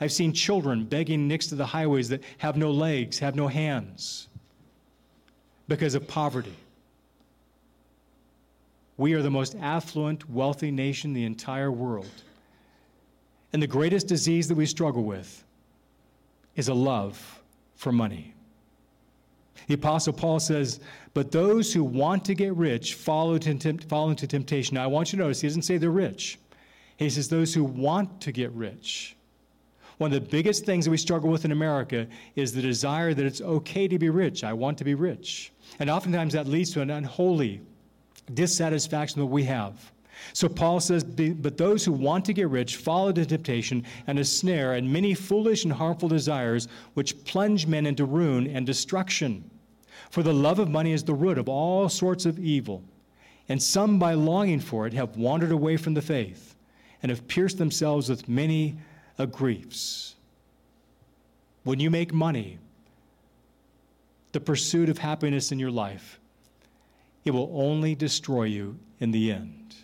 I've 0.00 0.12
seen 0.12 0.32
children 0.32 0.84
begging 0.84 1.28
next 1.28 1.48
to 1.48 1.54
the 1.54 1.66
highways 1.66 2.08
that 2.08 2.22
have 2.38 2.56
no 2.56 2.70
legs, 2.70 3.18
have 3.18 3.36
no 3.36 3.46
hands, 3.48 4.28
because 5.68 5.94
of 5.94 6.08
poverty. 6.08 6.54
We 9.00 9.14
are 9.14 9.22
the 9.22 9.30
most 9.30 9.56
affluent, 9.62 10.28
wealthy 10.28 10.70
nation 10.70 11.12
in 11.12 11.14
the 11.14 11.24
entire 11.24 11.72
world. 11.72 12.22
And 13.50 13.62
the 13.62 13.66
greatest 13.66 14.08
disease 14.08 14.46
that 14.48 14.56
we 14.56 14.66
struggle 14.66 15.04
with 15.04 15.42
is 16.54 16.68
a 16.68 16.74
love 16.74 17.40
for 17.76 17.92
money. 17.92 18.34
The 19.68 19.74
Apostle 19.74 20.12
Paul 20.12 20.38
says, 20.38 20.80
But 21.14 21.32
those 21.32 21.72
who 21.72 21.82
want 21.82 22.26
to 22.26 22.34
get 22.34 22.54
rich 22.54 22.92
fall 22.92 23.34
into, 23.34 23.78
fall 23.88 24.10
into 24.10 24.26
temptation. 24.26 24.74
Now, 24.74 24.84
I 24.84 24.88
want 24.88 25.14
you 25.14 25.16
to 25.16 25.24
notice, 25.24 25.40
he 25.40 25.48
doesn't 25.48 25.62
say 25.62 25.78
they're 25.78 25.90
rich. 25.90 26.38
He 26.98 27.08
says, 27.08 27.30
Those 27.30 27.54
who 27.54 27.64
want 27.64 28.20
to 28.20 28.32
get 28.32 28.52
rich. 28.52 29.16
One 29.96 30.12
of 30.12 30.22
the 30.22 30.28
biggest 30.28 30.66
things 30.66 30.84
that 30.84 30.90
we 30.90 30.98
struggle 30.98 31.30
with 31.30 31.46
in 31.46 31.52
America 31.52 32.06
is 32.36 32.52
the 32.52 32.60
desire 32.60 33.14
that 33.14 33.24
it's 33.24 33.40
okay 33.40 33.88
to 33.88 33.98
be 33.98 34.10
rich. 34.10 34.44
I 34.44 34.52
want 34.52 34.76
to 34.76 34.84
be 34.84 34.94
rich. 34.94 35.54
And 35.78 35.88
oftentimes 35.88 36.34
that 36.34 36.46
leads 36.46 36.70
to 36.72 36.82
an 36.82 36.90
unholy 36.90 37.62
dissatisfaction 38.34 39.20
that 39.20 39.26
we 39.26 39.44
have. 39.44 39.92
So 40.32 40.48
Paul 40.48 40.80
says, 40.80 41.02
But 41.02 41.56
those 41.56 41.84
who 41.84 41.92
want 41.92 42.24
to 42.26 42.32
get 42.32 42.48
rich 42.48 42.76
fall 42.76 43.08
into 43.08 43.24
temptation 43.24 43.84
and 44.06 44.18
a 44.18 44.24
snare 44.24 44.74
and 44.74 44.92
many 44.92 45.14
foolish 45.14 45.64
and 45.64 45.72
harmful 45.72 46.08
desires 46.08 46.68
which 46.94 47.24
plunge 47.24 47.66
men 47.66 47.86
into 47.86 48.04
ruin 48.04 48.46
and 48.46 48.66
destruction. 48.66 49.50
For 50.10 50.22
the 50.22 50.34
love 50.34 50.58
of 50.58 50.68
money 50.68 50.92
is 50.92 51.04
the 51.04 51.14
root 51.14 51.38
of 51.38 51.48
all 51.48 51.88
sorts 51.88 52.26
of 52.26 52.38
evil. 52.38 52.82
And 53.48 53.62
some, 53.62 53.98
by 53.98 54.14
longing 54.14 54.60
for 54.60 54.86
it, 54.86 54.92
have 54.92 55.16
wandered 55.16 55.50
away 55.50 55.76
from 55.76 55.94
the 55.94 56.02
faith 56.02 56.54
and 57.02 57.10
have 57.10 57.26
pierced 57.26 57.58
themselves 57.58 58.08
with 58.08 58.28
many 58.28 58.78
griefs. 59.32 60.14
When 61.64 61.80
you 61.80 61.90
make 61.90 62.12
money, 62.12 62.58
the 64.32 64.40
pursuit 64.40 64.88
of 64.88 64.98
happiness 64.98 65.50
in 65.50 65.58
your 65.58 65.70
life 65.70 66.19
it 67.24 67.32
will 67.32 67.50
only 67.52 67.94
destroy 67.94 68.44
you 68.44 68.78
in 68.98 69.10
the 69.10 69.32
end. 69.32 69.74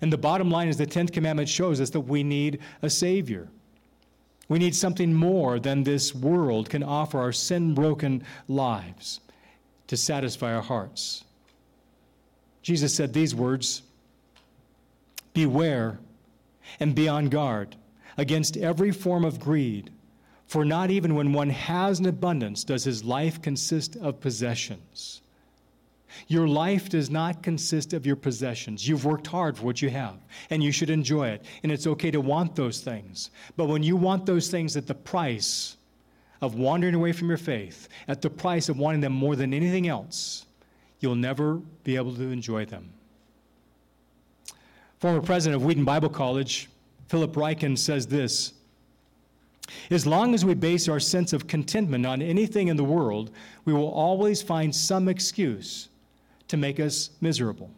And 0.00 0.12
the 0.12 0.18
bottom 0.18 0.50
line 0.50 0.68
is 0.68 0.76
the 0.76 0.86
10th 0.86 1.12
commandment 1.12 1.48
shows 1.48 1.80
us 1.80 1.90
that 1.90 2.00
we 2.00 2.22
need 2.22 2.60
a 2.82 2.90
Savior. 2.90 3.48
We 4.48 4.58
need 4.58 4.74
something 4.74 5.14
more 5.14 5.58
than 5.58 5.82
this 5.82 6.14
world 6.14 6.70
can 6.70 6.82
offer 6.82 7.18
our 7.18 7.32
sin 7.32 7.74
broken 7.74 8.24
lives 8.48 9.20
to 9.88 9.96
satisfy 9.96 10.54
our 10.54 10.62
hearts. 10.62 11.24
Jesus 12.62 12.94
said 12.94 13.12
these 13.12 13.34
words 13.34 13.82
Beware 15.32 15.98
and 16.80 16.94
be 16.94 17.08
on 17.08 17.28
guard 17.28 17.76
against 18.16 18.56
every 18.56 18.90
form 18.90 19.24
of 19.24 19.40
greed, 19.40 19.90
for 20.46 20.64
not 20.64 20.90
even 20.90 21.14
when 21.14 21.32
one 21.32 21.50
has 21.50 22.00
an 22.00 22.06
abundance 22.06 22.64
does 22.64 22.84
his 22.84 23.04
life 23.04 23.40
consist 23.40 23.96
of 23.96 24.20
possessions. 24.20 25.22
Your 26.28 26.48
life 26.48 26.88
does 26.88 27.10
not 27.10 27.42
consist 27.42 27.92
of 27.92 28.06
your 28.06 28.16
possessions. 28.16 28.86
You've 28.86 29.04
worked 29.04 29.26
hard 29.26 29.56
for 29.56 29.64
what 29.64 29.82
you 29.82 29.90
have, 29.90 30.16
and 30.50 30.62
you 30.62 30.72
should 30.72 30.90
enjoy 30.90 31.28
it. 31.28 31.44
And 31.62 31.70
it's 31.70 31.86
okay 31.86 32.10
to 32.10 32.20
want 32.20 32.56
those 32.56 32.80
things. 32.80 33.30
But 33.56 33.66
when 33.66 33.82
you 33.82 33.96
want 33.96 34.26
those 34.26 34.48
things 34.48 34.76
at 34.76 34.86
the 34.86 34.94
price 34.94 35.76
of 36.40 36.54
wandering 36.54 36.94
away 36.94 37.12
from 37.12 37.28
your 37.28 37.38
faith, 37.38 37.88
at 38.08 38.22
the 38.22 38.30
price 38.30 38.68
of 38.68 38.78
wanting 38.78 39.00
them 39.00 39.12
more 39.12 39.36
than 39.36 39.52
anything 39.52 39.88
else, 39.88 40.46
you'll 41.00 41.14
never 41.14 41.54
be 41.84 41.96
able 41.96 42.14
to 42.14 42.30
enjoy 42.30 42.64
them. 42.64 42.92
Former 44.98 45.20
president 45.20 45.60
of 45.60 45.64
Wheaton 45.64 45.84
Bible 45.84 46.10
College, 46.10 46.68
Philip 47.08 47.32
Ryken, 47.32 47.76
says 47.78 48.06
this 48.06 48.52
As 49.90 50.06
long 50.06 50.34
as 50.34 50.44
we 50.44 50.54
base 50.54 50.88
our 50.88 51.00
sense 51.00 51.32
of 51.32 51.46
contentment 51.46 52.04
on 52.04 52.20
anything 52.20 52.68
in 52.68 52.76
the 52.76 52.84
world, 52.84 53.30
we 53.64 53.72
will 53.72 53.90
always 53.90 54.42
find 54.42 54.74
some 54.74 55.08
excuse 55.08 55.89
to 56.50 56.56
make 56.56 56.80
us 56.80 57.10
miserable. 57.20 57.70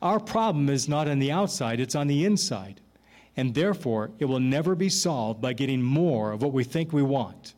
Our 0.00 0.20
problem 0.20 0.68
is 0.68 0.88
not 0.88 1.08
on 1.08 1.18
the 1.18 1.32
outside, 1.32 1.80
it's 1.80 1.94
on 1.94 2.06
the 2.06 2.24
inside. 2.24 2.80
And 3.36 3.54
therefore, 3.54 4.10
it 4.18 4.26
will 4.26 4.40
never 4.40 4.74
be 4.74 4.90
solved 4.90 5.40
by 5.40 5.54
getting 5.54 5.82
more 5.82 6.32
of 6.32 6.42
what 6.42 6.52
we 6.52 6.64
think 6.64 6.92
we 6.92 7.02
want. 7.02 7.54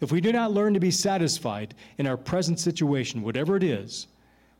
If 0.00 0.10
we 0.10 0.20
do 0.20 0.32
not 0.32 0.52
learn 0.52 0.74
to 0.74 0.80
be 0.80 0.90
satisfied 0.90 1.74
in 1.98 2.06
our 2.08 2.16
present 2.16 2.58
situation, 2.58 3.22
whatever 3.22 3.56
it 3.56 3.62
is, 3.62 4.08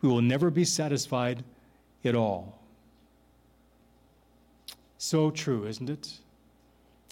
we 0.01 0.09
will 0.09 0.23
never 0.23 0.51
be 0.51 0.65
satisfied 0.65 1.43
at 2.05 2.15
all. 2.15 2.61
So 4.99 5.33
true, 5.33 5.67
isn't 5.67 5.91
it? 5.91 6.13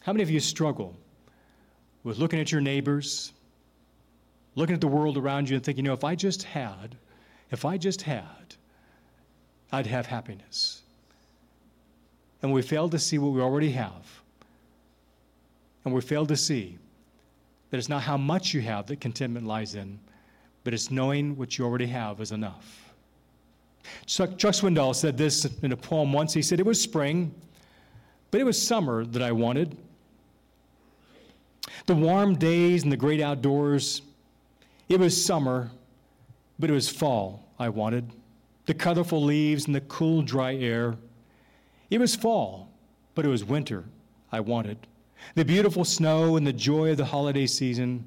How 0.02 0.12
many 0.12 0.22
of 0.22 0.30
you 0.30 0.38
struggle 0.38 0.96
with 2.04 2.18
looking 2.18 2.38
at 2.38 2.52
your 2.52 2.60
neighbors, 2.60 3.32
looking 4.54 4.74
at 4.74 4.80
the 4.80 4.86
world 4.86 5.16
around 5.18 5.48
you, 5.48 5.56
and 5.56 5.64
thinking, 5.64 5.84
you 5.84 5.88
know, 5.88 5.94
if 5.94 6.04
I 6.04 6.14
just 6.14 6.44
had, 6.44 6.96
if 7.50 7.64
I 7.64 7.76
just 7.76 8.02
had, 8.02 8.54
I'd 9.72 9.86
have 9.86 10.06
happiness. 10.06 10.82
And 12.42 12.52
we 12.52 12.62
fail 12.62 12.88
to 12.88 12.98
see 12.98 13.18
what 13.18 13.32
we 13.32 13.40
already 13.40 13.70
have. 13.72 14.06
And 15.84 15.94
we 15.94 16.00
fail 16.00 16.26
to 16.26 16.36
see 16.36 16.78
that 17.70 17.78
it's 17.78 17.88
not 17.88 18.02
how 18.02 18.16
much 18.16 18.52
you 18.54 18.60
have 18.62 18.86
that 18.86 19.00
contentment 19.00 19.46
lies 19.46 19.74
in, 19.74 19.98
but 20.64 20.74
it's 20.74 20.90
knowing 20.90 21.36
what 21.36 21.58
you 21.58 21.64
already 21.64 21.86
have 21.86 22.20
is 22.20 22.32
enough. 22.32 22.92
Chuck, 24.06 24.36
Chuck 24.36 24.54
Swindoll 24.54 24.94
said 24.94 25.16
this 25.16 25.44
in 25.62 25.72
a 25.72 25.76
poem 25.76 26.12
once. 26.12 26.34
He 26.34 26.42
said, 26.42 26.60
It 26.60 26.66
was 26.66 26.80
spring, 26.80 27.34
but 28.30 28.40
it 28.40 28.44
was 28.44 28.60
summer 28.60 29.04
that 29.06 29.22
I 29.22 29.32
wanted. 29.32 29.76
The 31.86 31.94
warm 31.94 32.34
days 32.36 32.82
and 32.82 32.92
the 32.92 32.96
great 32.96 33.20
outdoors, 33.20 34.02
it 34.88 35.00
was 35.00 35.24
summer, 35.24 35.70
but 36.60 36.70
it 36.70 36.74
was 36.74 36.88
fall 36.88 37.48
I 37.58 37.68
wanted. 37.68 38.12
the 38.66 38.74
colorful 38.74 39.20
leaves 39.20 39.66
and 39.66 39.74
the 39.74 39.80
cool, 39.82 40.22
dry 40.22 40.54
air. 40.54 40.94
It 41.90 41.98
was 41.98 42.14
fall, 42.14 42.70
but 43.16 43.24
it 43.24 43.28
was 43.28 43.44
winter 43.44 43.84
I 44.30 44.38
wanted. 44.40 44.78
The 45.34 45.44
beautiful 45.44 45.84
snow 45.84 46.36
and 46.36 46.46
the 46.46 46.52
joy 46.52 46.92
of 46.92 46.96
the 46.96 47.04
holiday 47.04 47.46
season. 47.46 48.04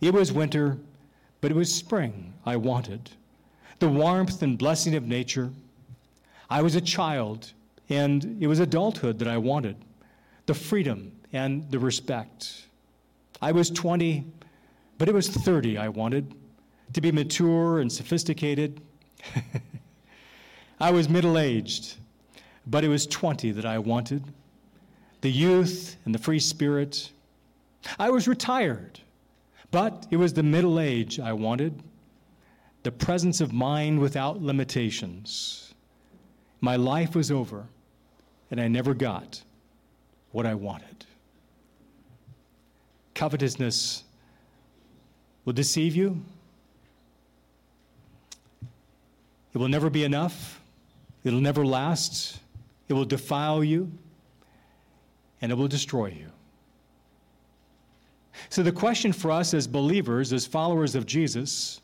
It 0.00 0.12
was 0.12 0.30
winter, 0.30 0.76
but 1.40 1.50
it 1.50 1.54
was 1.54 1.72
spring 1.74 2.34
I 2.44 2.56
wanted. 2.56 3.10
The 3.78 3.88
warmth 3.88 4.42
and 4.42 4.58
blessing 4.58 4.94
of 4.94 5.04
nature. 5.04 5.50
I 6.50 6.60
was 6.60 6.74
a 6.74 6.80
child, 6.80 7.52
and 7.88 8.36
it 8.42 8.46
was 8.46 8.60
adulthood 8.60 9.18
that 9.20 9.28
I 9.28 9.38
wanted. 9.38 9.76
The 10.46 10.54
freedom 10.54 11.12
and 11.32 11.70
the 11.70 11.78
respect. 11.78 12.66
I 13.40 13.52
was 13.52 13.70
20, 13.70 14.24
but 14.98 15.08
it 15.08 15.14
was 15.14 15.28
30 15.28 15.78
I 15.78 15.88
wanted. 15.88 16.34
To 16.94 17.00
be 17.00 17.12
mature 17.12 17.80
and 17.80 17.92
sophisticated. 17.92 18.80
I 20.80 20.90
was 20.90 21.08
middle 21.08 21.38
aged, 21.38 21.96
but 22.66 22.84
it 22.84 22.88
was 22.88 23.06
20 23.06 23.52
that 23.52 23.64
I 23.64 23.78
wanted 23.78 24.24
the 25.20 25.30
youth 25.30 25.96
and 26.04 26.14
the 26.14 26.18
free 26.18 26.38
spirit. 26.38 27.10
I 27.98 28.10
was 28.10 28.28
retired, 28.28 29.00
but 29.70 30.06
it 30.10 30.16
was 30.16 30.32
the 30.32 30.42
middle 30.42 30.78
age 30.78 31.18
I 31.18 31.32
wanted, 31.32 31.82
the 32.82 32.92
presence 32.92 33.40
of 33.40 33.52
mind 33.52 33.98
without 33.98 34.40
limitations. 34.40 35.74
My 36.60 36.76
life 36.76 37.14
was 37.14 37.30
over, 37.30 37.66
and 38.50 38.60
I 38.60 38.68
never 38.68 38.94
got 38.94 39.42
what 40.32 40.46
I 40.46 40.54
wanted. 40.54 41.04
Covetousness 43.14 44.04
will 45.44 45.52
deceive 45.52 45.96
you. 45.96 46.22
It 49.54 49.58
will 49.58 49.68
never 49.68 49.90
be 49.90 50.04
enough. 50.04 50.60
It'll 51.24 51.40
never 51.40 51.64
last. 51.64 52.40
It 52.88 52.94
will 52.94 53.04
defile 53.04 53.62
you 53.62 53.90
and 55.40 55.52
it 55.52 55.54
will 55.54 55.68
destroy 55.68 56.06
you. 56.06 56.30
So, 58.50 58.62
the 58.62 58.72
question 58.72 59.12
for 59.12 59.30
us 59.30 59.52
as 59.52 59.66
believers, 59.66 60.32
as 60.32 60.46
followers 60.46 60.94
of 60.94 61.06
Jesus, 61.06 61.80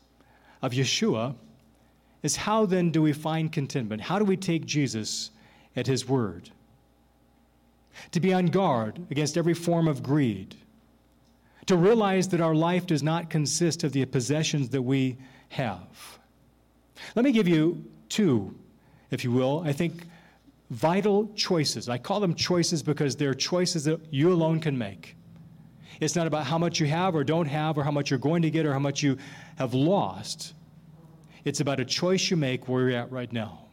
of 0.61 0.71
Yeshua, 0.71 1.35
is 2.23 2.35
how 2.35 2.65
then 2.65 2.91
do 2.91 3.01
we 3.01 3.13
find 3.13 3.51
contentment? 3.51 4.01
How 4.01 4.17
do 4.17 4.25
we 4.25 4.37
take 4.37 4.65
Jesus 4.65 5.31
at 5.75 5.85
his 5.85 6.07
word? 6.07 6.49
To 8.11 8.19
be 8.19 8.33
on 8.33 8.47
guard 8.47 8.99
against 9.11 9.37
every 9.37 9.53
form 9.53 9.87
of 9.87 10.01
greed. 10.01 10.55
To 11.67 11.75
realize 11.75 12.29
that 12.29 12.41
our 12.41 12.55
life 12.55 12.87
does 12.87 13.03
not 13.03 13.29
consist 13.29 13.83
of 13.83 13.91
the 13.91 14.05
possessions 14.05 14.69
that 14.69 14.81
we 14.81 15.17
have. 15.49 16.19
Let 17.15 17.25
me 17.25 17.31
give 17.31 17.47
you 17.47 17.83
two, 18.09 18.55
if 19.11 19.23
you 19.23 19.31
will, 19.31 19.63
I 19.65 19.73
think 19.73 20.07
vital 20.71 21.31
choices. 21.35 21.89
I 21.89 21.97
call 21.97 22.19
them 22.19 22.33
choices 22.33 22.81
because 22.81 23.15
they're 23.15 23.33
choices 23.33 23.83
that 23.85 24.01
you 24.11 24.31
alone 24.31 24.59
can 24.59 24.77
make. 24.77 25.15
It's 25.99 26.15
not 26.15 26.27
about 26.27 26.45
how 26.45 26.57
much 26.57 26.79
you 26.79 26.87
have 26.87 27.15
or 27.15 27.23
don't 27.23 27.45
have, 27.45 27.77
or 27.77 27.83
how 27.83 27.91
much 27.91 28.09
you're 28.09 28.19
going 28.19 28.41
to 28.41 28.49
get, 28.49 28.65
or 28.65 28.73
how 28.73 28.79
much 28.79 29.01
you 29.01 29.17
have 29.57 29.73
lost. 29.73 30.53
It's 31.45 31.59
about 31.59 31.79
a 31.79 31.85
choice 31.85 32.29
you 32.29 32.37
make 32.37 32.67
where 32.67 32.89
you're 32.89 32.99
at 32.99 33.11
right 33.11 33.31
now. 33.31 33.65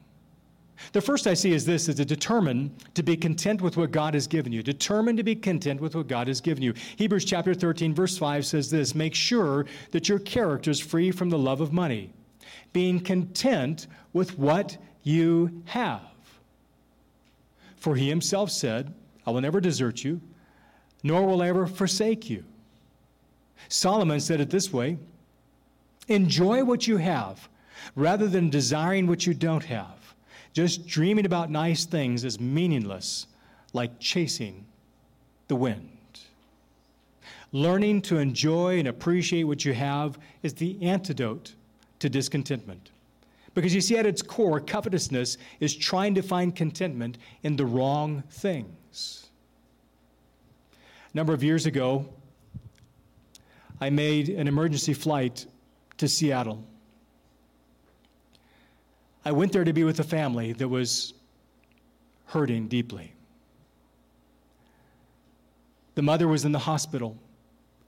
The 0.92 1.00
first 1.00 1.26
I 1.26 1.34
see 1.34 1.52
is 1.52 1.64
this 1.64 1.88
is 1.88 1.96
to 1.96 2.04
determine 2.04 2.74
to 2.94 3.02
be 3.02 3.16
content 3.16 3.60
with 3.62 3.76
what 3.76 3.92
God 3.92 4.14
has 4.14 4.26
given 4.26 4.52
you. 4.52 4.62
Determine 4.62 5.16
to 5.16 5.22
be 5.22 5.36
content 5.36 5.80
with 5.80 5.94
what 5.94 6.08
God 6.08 6.28
has 6.28 6.40
given 6.40 6.62
you. 6.62 6.74
Hebrews 6.96 7.24
chapter 7.24 7.54
13, 7.54 7.94
verse 7.94 8.18
5 8.18 8.44
says 8.44 8.70
this 8.70 8.94
Make 8.94 9.14
sure 9.14 9.66
that 9.92 10.08
your 10.08 10.18
character 10.18 10.70
is 10.70 10.80
free 10.80 11.10
from 11.10 11.30
the 11.30 11.38
love 11.38 11.60
of 11.60 11.72
money, 11.72 12.12
being 12.72 13.00
content 13.00 13.86
with 14.12 14.38
what 14.38 14.76
you 15.02 15.62
have. 15.66 16.00
For 17.76 17.96
he 17.96 18.08
himself 18.08 18.50
said, 18.50 18.94
I 19.26 19.30
will 19.30 19.40
never 19.40 19.60
desert 19.60 20.04
you, 20.04 20.20
nor 21.02 21.26
will 21.26 21.42
I 21.42 21.48
ever 21.48 21.66
forsake 21.66 22.30
you. 22.30 22.44
Solomon 23.68 24.20
said 24.20 24.40
it 24.40 24.50
this 24.50 24.72
way 24.72 24.98
Enjoy 26.08 26.64
what 26.64 26.86
you 26.86 26.96
have 26.98 27.48
rather 27.96 28.28
than 28.28 28.50
desiring 28.50 29.06
what 29.06 29.26
you 29.26 29.34
don't 29.34 29.64
have. 29.64 30.14
Just 30.52 30.86
dreaming 30.86 31.26
about 31.26 31.50
nice 31.50 31.84
things 31.84 32.24
is 32.24 32.38
meaningless, 32.38 33.26
like 33.72 33.98
chasing 33.98 34.66
the 35.48 35.56
wind. 35.56 35.88
Learning 37.52 38.00
to 38.02 38.18
enjoy 38.18 38.78
and 38.78 38.88
appreciate 38.88 39.44
what 39.44 39.64
you 39.64 39.74
have 39.74 40.18
is 40.42 40.54
the 40.54 40.82
antidote 40.82 41.54
to 42.02 42.10
discontentment. 42.10 42.90
Because 43.54 43.72
you 43.72 43.80
see, 43.80 43.96
at 43.96 44.06
its 44.06 44.22
core, 44.22 44.58
covetousness 44.58 45.38
is 45.60 45.74
trying 45.74 46.16
to 46.16 46.22
find 46.22 46.54
contentment 46.54 47.16
in 47.44 47.54
the 47.54 47.64
wrong 47.64 48.24
things. 48.28 49.30
A 51.12 51.16
number 51.16 51.32
of 51.32 51.44
years 51.44 51.64
ago, 51.64 52.08
I 53.80 53.90
made 53.90 54.30
an 54.30 54.48
emergency 54.48 54.94
flight 54.94 55.46
to 55.98 56.08
Seattle. 56.08 56.64
I 59.24 59.30
went 59.30 59.52
there 59.52 59.64
to 59.64 59.72
be 59.72 59.84
with 59.84 60.00
a 60.00 60.04
family 60.04 60.54
that 60.54 60.66
was 60.66 61.14
hurting 62.26 62.66
deeply. 62.66 63.12
The 65.94 66.02
mother 66.02 66.26
was 66.26 66.44
in 66.44 66.50
the 66.50 66.58
hospital 66.58 67.16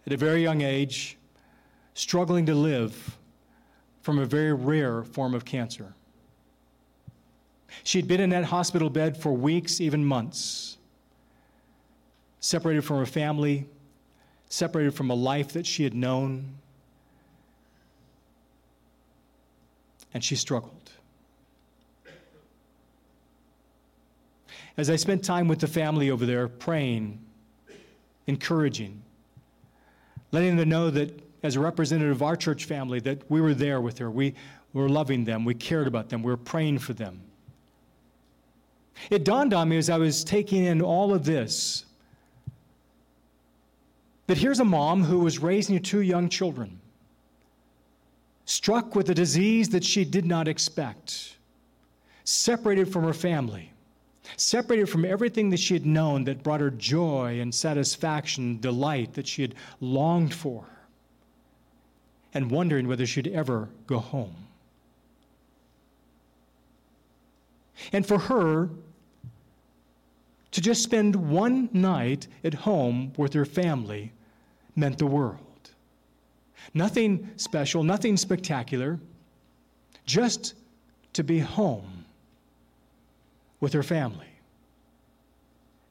at 0.06 0.12
a 0.12 0.16
very 0.16 0.42
young 0.42 0.60
age, 0.60 1.16
struggling 1.94 2.46
to 2.46 2.54
live 2.54 3.18
from 4.04 4.18
a 4.18 4.26
very 4.26 4.52
rare 4.52 5.02
form 5.02 5.32
of 5.32 5.46
cancer. 5.46 5.94
She'd 7.84 8.06
been 8.06 8.20
in 8.20 8.28
that 8.30 8.44
hospital 8.44 8.90
bed 8.90 9.16
for 9.16 9.32
weeks, 9.32 9.80
even 9.80 10.04
months, 10.04 10.76
separated 12.38 12.82
from 12.82 12.98
her 12.98 13.06
family, 13.06 13.66
separated 14.50 14.92
from 14.92 15.08
a 15.08 15.14
life 15.14 15.54
that 15.54 15.64
she 15.64 15.84
had 15.84 15.94
known. 15.94 16.52
And 20.12 20.22
she 20.22 20.36
struggled. 20.36 20.90
As 24.76 24.90
I 24.90 24.96
spent 24.96 25.24
time 25.24 25.48
with 25.48 25.60
the 25.60 25.66
family 25.66 26.10
over 26.10 26.26
there, 26.26 26.46
praying, 26.46 27.20
encouraging, 28.26 29.02
letting 30.30 30.56
them 30.56 30.68
know 30.68 30.90
that 30.90 31.23
as 31.44 31.56
a 31.56 31.60
representative 31.60 32.10
of 32.10 32.22
our 32.22 32.36
church 32.36 32.64
family 32.64 32.98
that 33.00 33.30
we 33.30 33.40
were 33.40 33.52
there 33.52 33.80
with 33.80 33.98
her. 33.98 34.10
We 34.10 34.34
were 34.72 34.88
loving 34.88 35.24
them. 35.24 35.44
We 35.44 35.54
cared 35.54 35.86
about 35.86 36.08
them. 36.08 36.22
We 36.22 36.30
were 36.30 36.38
praying 36.38 36.78
for 36.78 36.94
them. 36.94 37.20
It 39.10 39.24
dawned 39.24 39.52
on 39.52 39.68
me 39.68 39.76
as 39.76 39.90
I 39.90 39.98
was 39.98 40.24
taking 40.24 40.64
in 40.64 40.80
all 40.80 41.12
of 41.12 41.24
this 41.24 41.84
that 44.26 44.38
here's 44.38 44.58
a 44.58 44.64
mom 44.64 45.04
who 45.04 45.18
was 45.18 45.38
raising 45.38 45.82
two 45.82 46.00
young 46.00 46.30
children, 46.30 46.80
struck 48.46 48.94
with 48.94 49.10
a 49.10 49.14
disease 49.14 49.68
that 49.68 49.84
she 49.84 50.02
did 50.02 50.24
not 50.24 50.48
expect, 50.48 51.36
separated 52.24 52.90
from 52.90 53.04
her 53.04 53.12
family, 53.12 53.70
separated 54.38 54.86
from 54.88 55.04
everything 55.04 55.50
that 55.50 55.60
she 55.60 55.74
had 55.74 55.84
known 55.84 56.24
that 56.24 56.42
brought 56.42 56.60
her 56.60 56.70
joy 56.70 57.38
and 57.38 57.54
satisfaction, 57.54 58.58
delight 58.60 59.12
that 59.12 59.28
she 59.28 59.42
had 59.42 59.54
longed 59.82 60.32
for 60.32 60.64
and 62.34 62.50
wondering 62.50 62.88
whether 62.88 63.06
she'd 63.06 63.28
ever 63.28 63.68
go 63.86 63.98
home. 63.98 64.34
And 67.92 68.06
for 68.06 68.18
her, 68.18 68.68
to 70.50 70.60
just 70.60 70.82
spend 70.82 71.16
one 71.16 71.68
night 71.72 72.28
at 72.44 72.54
home 72.54 73.12
with 73.16 73.32
her 73.32 73.44
family 73.44 74.12
meant 74.76 74.98
the 74.98 75.06
world. 75.06 75.40
Nothing 76.72 77.30
special, 77.36 77.82
nothing 77.82 78.16
spectacular, 78.16 78.98
just 80.06 80.54
to 81.12 81.22
be 81.24 81.38
home 81.38 82.04
with 83.60 83.72
her 83.72 83.82
family 83.82 84.26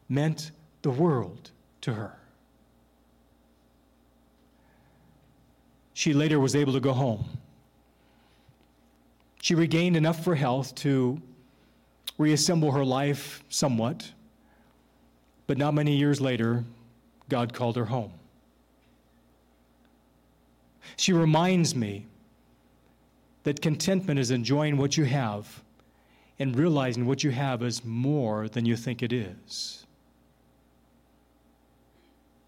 meant 0.09 0.51
the 0.81 0.91
world 0.91 1.51
to 1.81 1.93
her. 1.93 2.17
She 5.93 6.13
later 6.13 6.39
was 6.39 6.55
able 6.55 6.73
to 6.73 6.79
go 6.79 6.93
home. 6.93 7.25
She 9.41 9.55
regained 9.55 9.95
enough 9.97 10.23
for 10.23 10.35
health 10.35 10.73
to 10.75 11.21
reassemble 12.17 12.71
her 12.71 12.85
life 12.85 13.43
somewhat, 13.49 14.11
but 15.47 15.57
not 15.57 15.73
many 15.73 15.95
years 15.95 16.21
later, 16.21 16.63
God 17.29 17.53
called 17.53 17.75
her 17.75 17.85
home. 17.85 18.13
She 20.95 21.13
reminds 21.13 21.75
me 21.75 22.05
that 23.43 23.61
contentment 23.61 24.19
is 24.19 24.31
enjoying 24.31 24.77
what 24.77 24.97
you 24.97 25.03
have 25.05 25.61
and 26.39 26.57
realizing 26.57 27.05
what 27.05 27.23
you 27.23 27.31
have 27.31 27.61
is 27.61 27.83
more 27.83 28.47
than 28.47 28.65
you 28.65 28.75
think 28.75 29.03
it 29.03 29.13
is. 29.13 29.85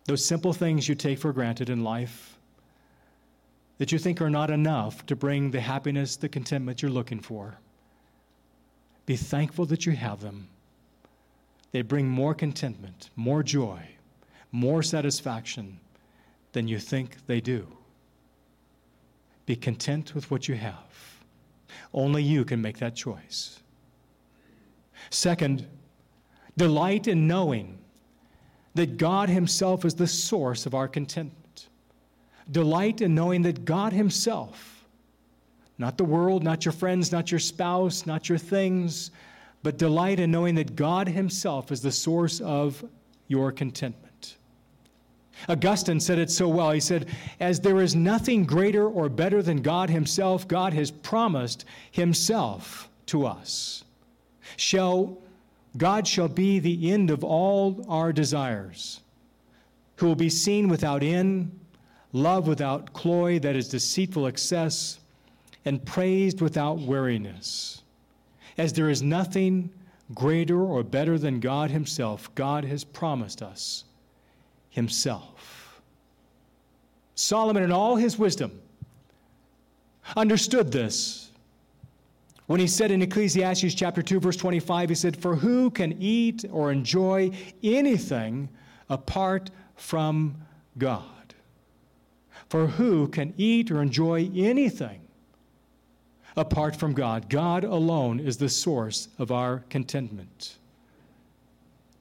Those 0.05 0.23
simple 0.23 0.53
things 0.53 0.87
you 0.87 0.95
take 0.95 1.19
for 1.19 1.33
granted 1.33 1.69
in 1.69 1.83
life 1.83 2.34
that 3.77 3.91
you 3.91 3.99
think 3.99 4.21
are 4.21 4.29
not 4.29 4.49
enough 4.49 5.05
to 5.05 5.15
bring 5.15 5.51
the 5.51 5.59
happiness, 5.59 6.15
the 6.15 6.29
contentment 6.29 6.81
you're 6.81 6.91
looking 6.91 7.19
for. 7.19 7.57
Be 9.05 9.15
thankful 9.15 9.65
that 9.67 9.85
you 9.85 9.91
have 9.91 10.21
them. 10.21 10.47
They 11.71 11.81
bring 11.81 12.07
more 12.07 12.33
contentment, 12.33 13.09
more 13.15 13.43
joy, 13.43 13.81
more 14.51 14.81
satisfaction 14.81 15.79
than 16.53 16.67
you 16.67 16.79
think 16.79 17.17
they 17.27 17.41
do. 17.41 17.67
Be 19.45 19.55
content 19.55 20.15
with 20.15 20.31
what 20.31 20.47
you 20.47 20.55
have. 20.55 21.21
Only 21.93 22.23
you 22.23 22.45
can 22.45 22.61
make 22.61 22.77
that 22.79 22.95
choice. 22.95 23.59
Second, 25.09 25.67
delight 26.57 27.07
in 27.07 27.27
knowing 27.27 27.77
that 28.73 28.97
God 28.97 29.29
Himself 29.29 29.85
is 29.85 29.95
the 29.95 30.07
source 30.07 30.65
of 30.65 30.73
our 30.73 30.87
contentment. 30.87 31.44
Delight 32.51 33.01
in 33.01 33.15
knowing 33.15 33.41
that 33.43 33.65
God 33.65 33.93
Himself, 33.93 34.85
not 35.77 35.97
the 35.97 36.05
world, 36.05 36.43
not 36.43 36.65
your 36.65 36.71
friends, 36.71 37.11
not 37.11 37.31
your 37.31 37.39
spouse, 37.39 38.05
not 38.05 38.29
your 38.29 38.37
things, 38.37 39.11
but 39.63 39.77
delight 39.77 40.19
in 40.19 40.31
knowing 40.31 40.55
that 40.55 40.75
God 40.75 41.07
Himself 41.07 41.71
is 41.71 41.81
the 41.81 41.91
source 41.91 42.39
of 42.39 42.83
your 43.27 43.51
contentment. 43.51 44.37
Augustine 45.49 45.99
said 45.99 46.19
it 46.19 46.31
so 46.31 46.47
well. 46.47 46.71
He 46.71 46.79
said, 46.79 47.07
As 47.39 47.59
there 47.59 47.81
is 47.81 47.95
nothing 47.95 48.45
greater 48.45 48.87
or 48.87 49.09
better 49.09 49.41
than 49.41 49.61
God 49.61 49.89
Himself, 49.89 50.47
God 50.47 50.73
has 50.73 50.91
promised 50.91 51.65
Himself 51.91 52.89
to 53.07 53.25
us. 53.25 53.83
Shall 54.57 55.17
God 55.77 56.07
shall 56.07 56.27
be 56.27 56.59
the 56.59 56.91
end 56.91 57.11
of 57.11 57.23
all 57.23 57.85
our 57.89 58.13
desires, 58.13 59.01
who 59.97 60.07
will 60.07 60.15
be 60.15 60.29
seen 60.29 60.69
without 60.69 61.03
end, 61.03 61.59
love 62.15 62.47
without 62.47 62.93
cloy, 62.93 63.39
that 63.39 63.55
is 63.55 63.67
deceitful 63.67 64.27
excess, 64.27 64.99
and 65.65 65.85
praised 65.85 66.41
without 66.41 66.79
weariness. 66.79 67.81
As 68.57 68.73
there 68.73 68.89
is 68.89 69.01
nothing 69.01 69.71
greater 70.13 70.61
or 70.61 70.83
better 70.83 71.17
than 71.17 71.39
God 71.39 71.71
Himself, 71.71 72.33
God 72.35 72.63
has 72.65 72.83
promised 72.83 73.41
us 73.41 73.85
himself. 74.75 75.81
Solomon, 77.15 77.63
in 77.63 77.71
all 77.71 77.95
his 77.95 78.19
wisdom, 78.19 78.61
understood 80.17 80.69
this. 80.69 81.31
When 82.47 82.59
he 82.59 82.67
said 82.67 82.91
in 82.91 83.01
Ecclesiastes 83.01 83.73
chapter 83.73 84.01
2, 84.01 84.19
verse 84.19 84.35
25, 84.35 84.89
he 84.89 84.95
said, 84.95 85.15
For 85.15 85.35
who 85.37 85.71
can 85.71 85.95
eat 86.01 86.43
or 86.51 86.73
enjoy 86.73 87.31
anything 87.63 88.49
apart 88.89 89.49
from 89.77 90.35
God? 90.77 91.14
For 92.49 92.67
who 92.67 93.07
can 93.07 93.33
eat 93.37 93.71
or 93.71 93.81
enjoy 93.81 94.29
anything 94.35 95.01
apart 96.37 96.75
from 96.75 96.93
God? 96.93 97.29
God 97.29 97.63
alone 97.63 98.19
is 98.19 98.37
the 98.37 98.49
source 98.49 99.07
of 99.17 99.31
our 99.31 99.63
contentment. 99.69 100.57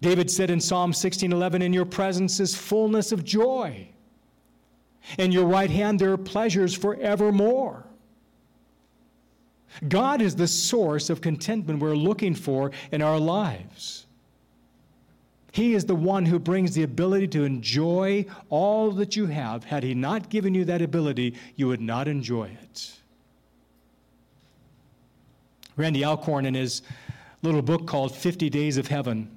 David 0.01 0.31
said 0.31 0.51
in 0.51 0.61
Psalm 0.61 0.93
16:11, 0.93 1.63
"In 1.63 1.73
your 1.73 1.87
presence 1.87 2.41
is 2.41 2.55
fullness 2.55 3.11
of 3.11 3.25
joy. 3.25 3.89
In 5.19 5.33
your 5.33 5.47
right 5.47 5.71
hand 5.71 5.99
there 5.99 6.13
are 6.13 6.19
pleasures 6.19 6.75
forevermore." 6.75 7.87
God 9.89 10.21
is 10.21 10.37
the 10.37 10.47
source 10.47 11.11
of 11.11 11.21
contentment 11.21 11.81
we're 11.81 11.97
looking 11.97 12.35
for 12.35 12.71
in 12.93 13.03
our 13.03 13.19
lives. 13.19 14.07
He 15.55 15.75
is 15.75 15.85
the 15.85 15.95
one 15.95 16.27
who 16.27 16.41
brings 16.41 16.75
the 16.75 16.83
ability 16.83 17.29
to 17.29 17.45
enjoy 17.45 18.27
all 18.51 18.91
that 18.91 19.15
you 19.15 19.27
have. 19.27 19.63
Had 19.63 19.85
He 19.85 19.95
not 19.95 20.29
given 20.29 20.53
you 20.53 20.65
that 20.65 20.83
ability, 20.83 21.37
you 21.55 21.69
would 21.69 21.81
not 21.81 22.09
enjoy 22.09 22.47
it. 22.61 22.93
Randy 25.77 26.05
Alcorn, 26.05 26.45
in 26.45 26.55
his 26.55 26.83
little 27.43 27.63
book 27.63 27.87
called 27.87 28.13
50 28.13 28.51
Days 28.51 28.79
of 28.79 28.89
Heaven, 28.89 29.31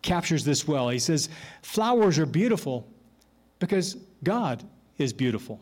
captures 0.00 0.42
this 0.42 0.66
well. 0.66 0.88
He 0.88 0.98
says, 0.98 1.28
Flowers 1.60 2.18
are 2.18 2.24
beautiful 2.24 2.88
because 3.58 3.98
God 4.24 4.64
is 4.96 5.12
beautiful. 5.12 5.60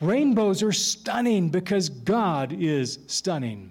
Rainbows 0.00 0.64
are 0.64 0.72
stunning 0.72 1.48
because 1.48 1.90
God 1.90 2.52
is 2.58 2.98
stunning. 3.06 3.70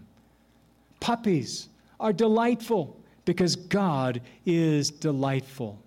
Puppies 1.02 1.68
are 2.00 2.14
delightful 2.14 3.03
because 3.26 3.56
God 3.56 4.22
is 4.46 4.90
delightful. 4.92 5.80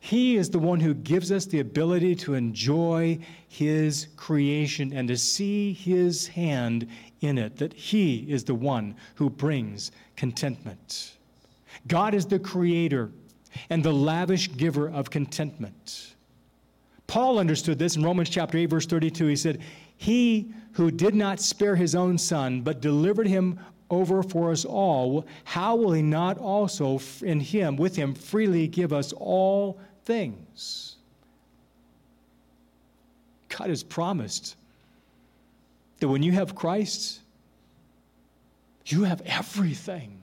He 0.00 0.36
is 0.36 0.50
the 0.50 0.58
one 0.58 0.80
who 0.80 0.94
gives 0.94 1.32
us 1.32 1.46
the 1.46 1.60
ability 1.60 2.14
to 2.16 2.34
enjoy 2.34 3.18
His 3.48 4.08
creation 4.16 4.92
and 4.92 5.08
to 5.08 5.16
see 5.16 5.72
His 5.72 6.28
hand 6.28 6.86
in 7.20 7.38
it, 7.38 7.56
that 7.56 7.72
He 7.72 8.18
is 8.30 8.44
the 8.44 8.54
one 8.54 8.94
who 9.14 9.30
brings 9.30 9.92
contentment. 10.16 11.16
God 11.86 12.14
is 12.14 12.26
the 12.26 12.38
creator 12.38 13.10
and 13.70 13.82
the 13.82 13.92
lavish 13.92 14.54
giver 14.56 14.88
of 14.88 15.10
contentment. 15.10 16.14
Paul 17.06 17.38
understood 17.38 17.78
this 17.78 17.96
in 17.96 18.02
Romans 18.02 18.28
chapter 18.28 18.58
8 18.58 18.66
verse 18.66 18.86
32. 18.86 19.26
He 19.26 19.36
said, 19.36 19.60
"He 19.96 20.52
who 20.72 20.90
did 20.90 21.14
not 21.14 21.40
spare 21.40 21.76
his 21.76 21.94
own 21.94 22.18
son 22.18 22.62
but 22.62 22.80
delivered 22.80 23.28
him 23.28 23.58
over 23.90 24.22
for 24.22 24.50
us 24.50 24.64
all, 24.64 25.26
how 25.44 25.76
will 25.76 25.92
he 25.92 26.02
not 26.02 26.38
also 26.38 27.00
in 27.22 27.40
him 27.40 27.76
with 27.76 27.96
him 27.96 28.14
freely 28.14 28.66
give 28.66 28.92
us 28.92 29.12
all 29.12 29.78
things?" 30.04 30.96
God 33.48 33.70
has 33.70 33.82
promised 33.82 34.56
that 35.98 36.08
when 36.08 36.22
you 36.22 36.32
have 36.32 36.54
Christ, 36.54 37.20
you 38.86 39.04
have 39.04 39.20
everything 39.22 40.18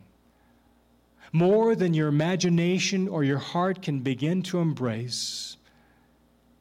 more 1.31 1.75
than 1.75 1.95
your 1.95 2.07
imagination 2.07 3.07
or 3.07 3.23
your 3.23 3.39
heart 3.39 3.81
can 3.81 4.01
begin 4.01 4.43
to 4.43 4.59
embrace. 4.59 5.57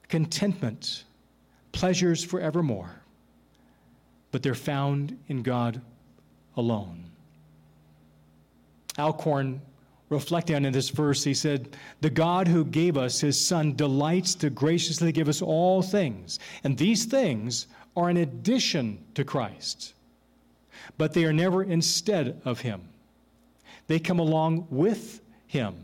Contentment, 0.09 1.05
pleasures 1.73 2.25
forevermore, 2.25 3.03
but 4.31 4.43
they're 4.43 4.55
found 4.55 5.19
in 5.29 5.43
God 5.43 5.83
alone. 6.57 7.05
Alcorn, 8.99 9.61
reflecting 10.09 10.67
on 10.67 10.73
this 10.73 10.91
verse, 10.91 11.25
he 11.25 11.35
said, 11.35 11.77
The 12.01 12.11
God 12.11 12.47
who 12.47 12.65
gave 12.65 12.97
us 12.97 13.21
his 13.21 13.45
Son 13.45 13.75
delights 13.75 14.35
to 14.37 14.51
graciously 14.51 15.13
give 15.13 15.29
us 15.29 15.43
all 15.43 15.83
things, 15.83 16.39
and 16.65 16.77
these 16.77 17.05
things 17.05 17.67
are 17.97 18.11
in 18.11 18.19
addition 18.19 18.99
to 19.15 19.25
Christ, 19.25 19.95
but 20.99 21.13
they 21.13 21.25
are 21.25 21.33
never 21.33 21.63
instead 21.63 22.41
of 22.45 22.61
him. 22.61 22.83
They 23.87 23.99
come 23.99 24.19
along 24.19 24.67
with 24.71 25.21
him. 25.47 25.75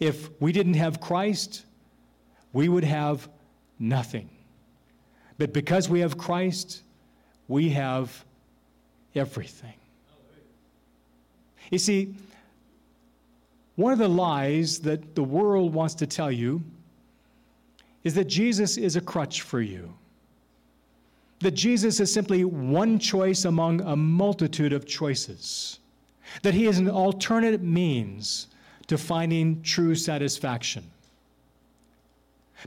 If 0.00 0.30
we 0.40 0.52
didn't 0.52 0.74
have 0.74 1.00
Christ, 1.00 1.64
we 2.52 2.68
would 2.68 2.84
have 2.84 3.28
nothing. 3.78 4.28
But 5.36 5.52
because 5.52 5.88
we 5.88 6.00
have 6.00 6.18
Christ, 6.18 6.82
we 7.46 7.70
have 7.70 8.24
everything. 9.14 9.74
You 11.70 11.78
see, 11.78 12.14
one 13.76 13.92
of 13.92 13.98
the 13.98 14.08
lies 14.08 14.80
that 14.80 15.14
the 15.14 15.22
world 15.22 15.72
wants 15.72 15.94
to 15.96 16.06
tell 16.06 16.32
you 16.32 16.62
is 18.04 18.14
that 18.14 18.24
Jesus 18.24 18.76
is 18.76 18.96
a 18.96 19.00
crutch 19.00 19.42
for 19.42 19.60
you. 19.60 19.92
That 21.40 21.52
Jesus 21.52 22.00
is 22.00 22.12
simply 22.12 22.44
one 22.44 22.98
choice 22.98 23.44
among 23.44 23.80
a 23.82 23.94
multitude 23.94 24.72
of 24.72 24.86
choices 24.86 25.78
that 26.42 26.54
He 26.54 26.66
is 26.66 26.78
an 26.78 26.88
alternate 26.88 27.62
means 27.62 28.48
to 28.86 28.98
finding 28.98 29.62
true 29.62 29.94
satisfaction. 29.94 30.84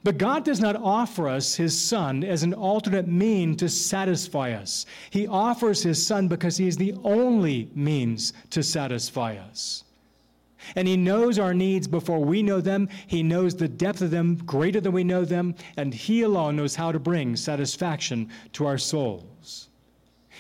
But 0.04 0.18
God 0.18 0.46
does 0.46 0.60
not 0.60 0.78
offer 0.78 1.28
us 1.28 1.56
His 1.56 1.80
Son 1.80 2.24
as 2.24 2.44
an 2.44 2.54
alternate 2.54 3.08
mean 3.08 3.56
to 3.58 3.68
satisfy 3.68 4.54
us. 4.54 4.86
He 5.10 5.28
offers 5.28 5.84
His 5.84 6.06
Son 6.06 6.28
because 6.28 6.58
He 6.58 6.68
is 6.68 6.78
the 6.78 6.96
only 7.04 7.70
means 7.76 8.34
to 8.52 8.64
satisfy 8.64 9.36
us. 9.36 9.84
And 10.76 10.88
He 10.88 10.96
knows 10.96 11.38
our 11.40 11.54
needs 11.54 11.88
before 11.88 12.20
we 12.20 12.42
know 12.42 12.62
them. 12.62 12.88
He 13.08 13.22
knows 13.22 13.56
the 13.56 13.68
depth 13.68 14.02
of 14.02 14.12
them 14.12 14.36
greater 14.46 14.80
than 14.80 14.94
we 14.94 15.04
know 15.04 15.26
them. 15.26 15.56
And 15.76 15.94
He 15.94 16.22
alone 16.22 16.56
knows 16.56 16.76
how 16.76 16.92
to 16.92 17.00
bring 17.00 17.36
satisfaction 17.36 18.30
to 18.54 18.66
our 18.66 18.78
souls. 18.78 19.68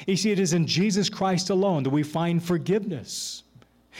You 0.07 0.15
see, 0.15 0.31
it 0.31 0.39
is 0.39 0.53
in 0.53 0.65
Jesus 0.65 1.09
Christ 1.09 1.49
alone 1.49 1.83
that 1.83 1.89
we 1.89 2.03
find 2.03 2.41
forgiveness. 2.41 3.43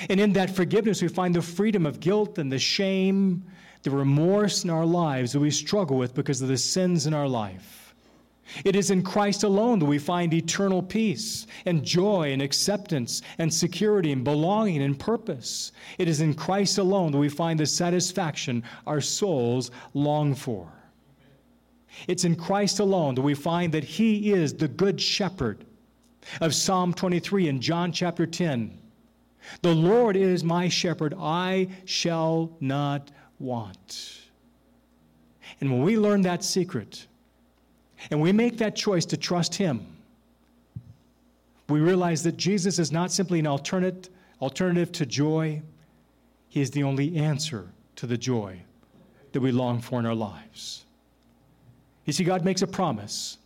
And 0.09 0.19
in 0.19 0.31
that 0.33 0.55
forgiveness, 0.55 1.01
we 1.01 1.09
find 1.09 1.35
the 1.35 1.41
freedom 1.41 1.85
of 1.85 1.99
guilt 1.99 2.37
and 2.37 2.49
the 2.49 2.59
shame, 2.59 3.43
the 3.83 3.91
remorse 3.91 4.63
in 4.63 4.69
our 4.69 4.85
lives 4.85 5.31
that 5.33 5.39
we 5.39 5.51
struggle 5.51 5.97
with 5.97 6.13
because 6.13 6.41
of 6.41 6.47
the 6.47 6.57
sins 6.57 7.07
in 7.07 7.13
our 7.13 7.27
life. 7.27 7.95
It 8.65 8.75
is 8.75 8.91
in 8.91 9.01
Christ 9.01 9.43
alone 9.43 9.79
that 9.79 9.85
we 9.85 9.97
find 9.97 10.33
eternal 10.33 10.83
peace 10.83 11.47
and 11.65 11.83
joy 11.83 12.33
and 12.33 12.41
acceptance 12.41 13.21
and 13.37 13.53
security 13.53 14.11
and 14.11 14.23
belonging 14.23 14.81
and 14.81 14.99
purpose. 14.99 15.71
It 15.97 16.07
is 16.07 16.21
in 16.21 16.33
Christ 16.33 16.77
alone 16.77 17.11
that 17.13 17.17
we 17.17 17.29
find 17.29 17.59
the 17.59 17.65
satisfaction 17.65 18.63
our 18.85 19.01
souls 19.01 19.71
long 19.93 20.35
for. 20.35 20.71
It's 22.07 22.25
in 22.25 22.35
Christ 22.35 22.79
alone 22.79 23.15
that 23.15 23.21
we 23.21 23.33
find 23.33 23.73
that 23.73 23.83
He 23.83 24.31
is 24.31 24.53
the 24.53 24.67
Good 24.67 24.99
Shepherd 24.99 25.65
of 26.39 26.53
Psalm 26.53 26.93
23 26.93 27.47
and 27.47 27.61
John 27.61 27.91
chapter 27.91 28.25
10. 28.25 28.77
The 29.61 29.73
Lord 29.73 30.15
is 30.15 30.43
my 30.43 30.67
shepherd, 30.67 31.15
I 31.17 31.67
shall 31.85 32.55
not 32.59 33.11
want. 33.41 34.21
And 35.59 35.71
when 35.71 35.83
we 35.83 35.97
learn 35.97 36.21
that 36.21 36.43
secret 36.43 37.07
and 38.09 38.21
we 38.21 38.31
make 38.31 38.57
that 38.57 38.75
choice 38.75 39.05
to 39.07 39.17
trust 39.17 39.55
Him, 39.55 39.85
we 41.69 41.79
realize 41.79 42.23
that 42.23 42.37
Jesus 42.37 42.79
is 42.79 42.91
not 42.91 43.11
simply 43.11 43.39
an 43.39 43.47
alternate, 43.47 44.09
alternative 44.41 44.91
to 44.93 45.05
joy, 45.05 45.61
He 46.49 46.61
is 46.61 46.71
the 46.71 46.83
only 46.83 47.15
answer 47.15 47.69
to 47.97 48.07
the 48.07 48.17
joy 48.17 48.59
that 49.31 49.41
we 49.41 49.51
long 49.51 49.79
for 49.81 49.99
in 49.99 50.05
our 50.05 50.15
lives. 50.15 50.85
You 52.05 52.13
see, 52.13 52.23
God 52.23 52.43
makes 52.43 52.61
a 52.61 52.67
promise, 52.67 53.37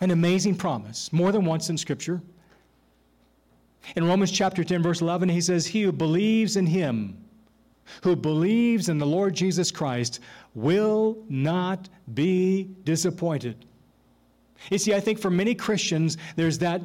an 0.00 0.10
amazing 0.10 0.56
promise, 0.56 1.12
more 1.12 1.32
than 1.32 1.44
once 1.44 1.70
in 1.70 1.78
Scripture. 1.78 2.20
In 3.96 4.06
Romans 4.06 4.30
chapter 4.30 4.64
10, 4.64 4.82
verse 4.82 5.00
11, 5.00 5.28
he 5.28 5.40
says, 5.40 5.66
He 5.66 5.82
who 5.82 5.92
believes 5.92 6.56
in 6.56 6.66
him, 6.66 7.21
who 8.02 8.16
believes 8.16 8.88
in 8.88 8.98
the 8.98 9.06
Lord 9.06 9.34
Jesus 9.34 9.70
Christ, 9.70 10.20
will 10.54 11.18
not 11.28 11.88
be 12.14 12.70
disappointed. 12.84 13.64
You 14.70 14.78
see, 14.78 14.94
I 14.94 15.00
think 15.00 15.18
for 15.18 15.30
many 15.30 15.54
Christians, 15.54 16.16
there's 16.36 16.58
that 16.58 16.82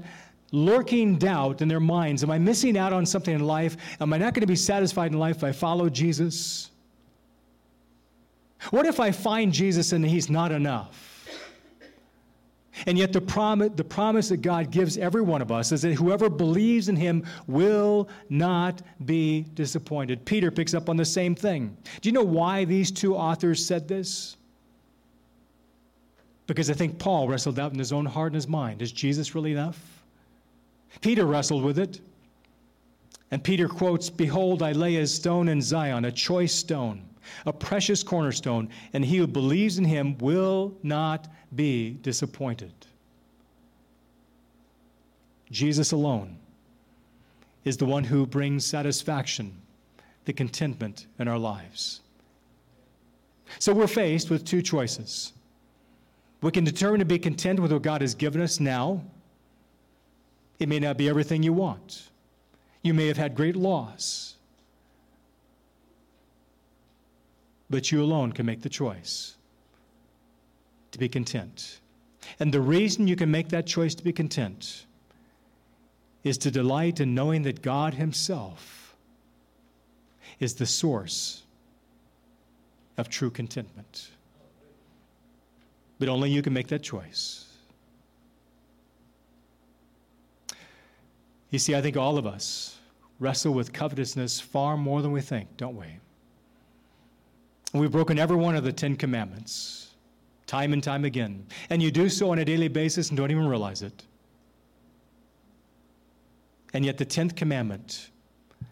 lurking 0.52 1.18
doubt 1.18 1.62
in 1.62 1.68
their 1.68 1.80
minds 1.80 2.24
Am 2.24 2.32
I 2.32 2.39
missing 2.39 2.78
out 2.78 2.93
on 2.93 3.06
something 3.06 3.36
in 3.36 3.45
life? 3.45 3.78
Am 4.00 4.14
I 4.14 4.18
not 4.18 4.34
going 4.34 4.41
to 4.41 4.48
be 4.48 4.56
satisfied 4.56 5.12
in 5.12 5.20
life 5.20 5.38
if 5.38 5.43
I 5.43 5.52
follow 5.52 5.89
Jesus? 5.89 6.72
What 8.72 8.86
if 8.86 9.00
I 9.00 9.12
find 9.12 9.54
Jesus 9.54 9.91
and 9.91 10.06
he's 10.06 10.30
not 10.30 10.52
enough? 10.52 11.07
And 12.86 12.97
yet, 12.97 13.13
the, 13.13 13.21
prom- 13.21 13.59
the 13.75 13.84
promise 13.84 14.30
that 14.30 14.38
God 14.38 14.71
gives 14.71 14.97
every 14.97 15.21
one 15.21 15.41
of 15.41 15.51
us 15.51 15.71
is 15.71 15.82
that 15.82 15.93
whoever 15.93 16.30
believes 16.30 16.89
in 16.89 16.95
him 16.95 17.25
will 17.47 18.09
not 18.30 18.82
be 19.05 19.41
disappointed. 19.53 20.25
Peter 20.25 20.51
picks 20.51 20.73
up 20.73 20.89
on 20.89 20.97
the 20.97 21.05
same 21.05 21.36
thing. 21.36 21.75
Do 22.01 22.09
you 22.09 22.13
know 22.13 22.23
why 22.23 22.65
these 22.65 22.91
two 22.91 23.15
authors 23.15 23.65
said 23.65 23.88
this? 23.88 24.38
Because 26.45 26.69
I 26.69 26.73
think 26.73 26.99
Paul 26.99 27.28
wrestled 27.28 27.59
out 27.59 27.73
in 27.73 27.80
his 27.80 27.91
own 27.91 28.05
heart 28.05 28.28
and 28.28 28.36
his 28.36 28.47
mind 28.47 28.82
is 28.82 28.91
Jesus 28.91 29.36
really 29.36 29.51
enough? 29.51 30.03
Peter 31.01 31.25
wrestled 31.25 31.63
with 31.63 31.80
it. 31.80 31.99
And 33.32 33.43
Peter 33.43 33.67
quotes 33.67 34.09
Behold, 34.09 34.63
I 34.63 34.71
lay 34.71 34.97
a 34.97 35.07
stone 35.07 35.49
in 35.49 35.61
Zion, 35.61 36.05
a 36.05 36.11
choice 36.11 36.53
stone 36.53 37.07
a 37.45 37.53
precious 37.53 38.03
cornerstone, 38.03 38.69
and 38.93 39.03
he 39.03 39.17
who 39.17 39.28
believes 39.28 39.78
in 39.78 39.86
him 39.86 40.17
will 40.17 40.78
not 40.84 41.28
be 41.55 41.91
disappointed. 42.01 42.73
Jesus 45.51 45.91
alone 45.91 46.38
is 47.63 47.78
the 47.78 47.86
one 47.86 48.03
who 48.03 48.25
brings 48.25 48.65
satisfaction, 48.65 49.53
the 50.25 50.34
contentment 50.34 51.07
in 51.19 51.28
our 51.28 51.38
lives. 51.38 52.01
So 53.59 53.73
we're 53.73 53.88
faced 53.88 54.30
with 54.30 54.45
two 54.45 54.61
choices. 54.61 55.34
We 56.41 56.51
can 56.51 56.63
determine 56.63 56.99
to 56.99 57.05
be 57.05 57.19
content 57.19 57.59
with 57.59 57.71
what 57.71 57.82
God 57.82 58.01
has 58.01 58.13
given 58.13 58.41
us 58.41 58.59
now. 58.59 59.01
It 60.59 60.69
may 60.69 60.80
not 60.80 60.97
be 60.97 61.09
everything 61.09 61.43
you 61.43 61.53
want. 61.53 62.09
You 62.84 62.93
may 62.93 63.07
have 63.07 63.17
had 63.17 63.36
great 63.36 63.55
loss. 63.55 64.36
But 67.70 67.91
you 67.91 68.01
alone 68.01 68.32
can 68.32 68.45
make 68.45 68.61
the 68.61 68.70
choice 68.70 69.36
to 70.91 70.99
be 70.99 71.09
content. 71.09 71.80
And 72.39 72.53
the 72.53 72.61
reason 72.61 73.07
you 73.07 73.15
can 73.15 73.32
make 73.32 73.49
that 73.49 73.65
choice 73.65 73.95
to 73.95 74.03
be 74.03 74.13
content 74.13 74.86
is 76.24 76.38
to 76.39 76.51
delight 76.51 76.99
in 76.99 77.15
knowing 77.15 77.43
that 77.43 77.61
God 77.61 77.93
Himself 77.93 78.95
is 80.39 80.55
the 80.55 80.65
source 80.65 81.43
of 82.97 83.09
true 83.09 83.30
contentment. 83.30 84.09
But 85.99 86.09
only 86.09 86.30
you 86.30 86.41
can 86.41 86.53
make 86.53 86.68
that 86.68 86.84
choice. 86.84 87.45
You 91.49 91.59
see, 91.59 91.76
I 91.76 91.82
think 91.82 91.95
all 91.95 92.18
of 92.18 92.28
us 92.28 92.78
wrestle 93.20 93.53
with 93.53 93.74
covetousness 93.74 94.39
far 94.39 94.78
more 94.78 95.01
than 95.01 95.11
we 95.11 95.22
think, 95.22 95.55
don't 95.57 95.76
we? 95.76 95.88
We've 97.80 97.91
broken 97.91 98.17
every 98.17 98.38
one 98.38 98.55
of 98.55 98.63
the 98.63 98.71
Ten 98.71 98.95
Commandments, 98.95 99.95
time 100.45 100.73
and 100.73 100.84
time 100.84 101.05
again. 101.05 101.45
And 101.69 101.82
you 101.82 101.91
do 101.91 102.09
so 102.09 102.32
on 102.32 102.39
a 102.39 102.45
daily 102.45 102.67
basis 102.67 103.09
and 103.09 103.17
don't 103.17 103.32
even 103.32 103.47
realize 103.47 103.82
it. 103.82 104.03
And 106.73 106.86
yet, 106.86 106.97
the 106.97 107.05
tenth 107.05 107.36
commandment 107.36 108.09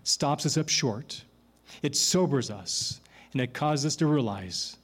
stops 0.04 0.46
us 0.46 0.58
up 0.58 0.70
short. 0.70 1.24
It 1.82 1.96
sobers 1.96 2.52
us, 2.52 3.02
and 3.32 3.42
it 3.42 3.54
causes 3.54 3.86
us 3.86 3.96
to 3.98 4.08
realize 4.08 4.78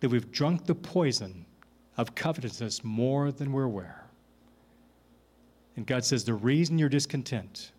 that 0.00 0.08
we've 0.08 0.30
drunk 0.32 0.66
the 0.66 0.74
poison 0.74 1.44
of 1.96 2.14
covetousness 2.14 2.84
more 2.84 3.32
than 3.32 3.52
we're 3.52 3.64
aware. 3.64 4.04
And 5.76 5.86
God 5.86 6.04
says 6.04 6.24
the 6.24 6.34
reason 6.34 6.78
you're 6.78 6.88
discontent 6.88 7.72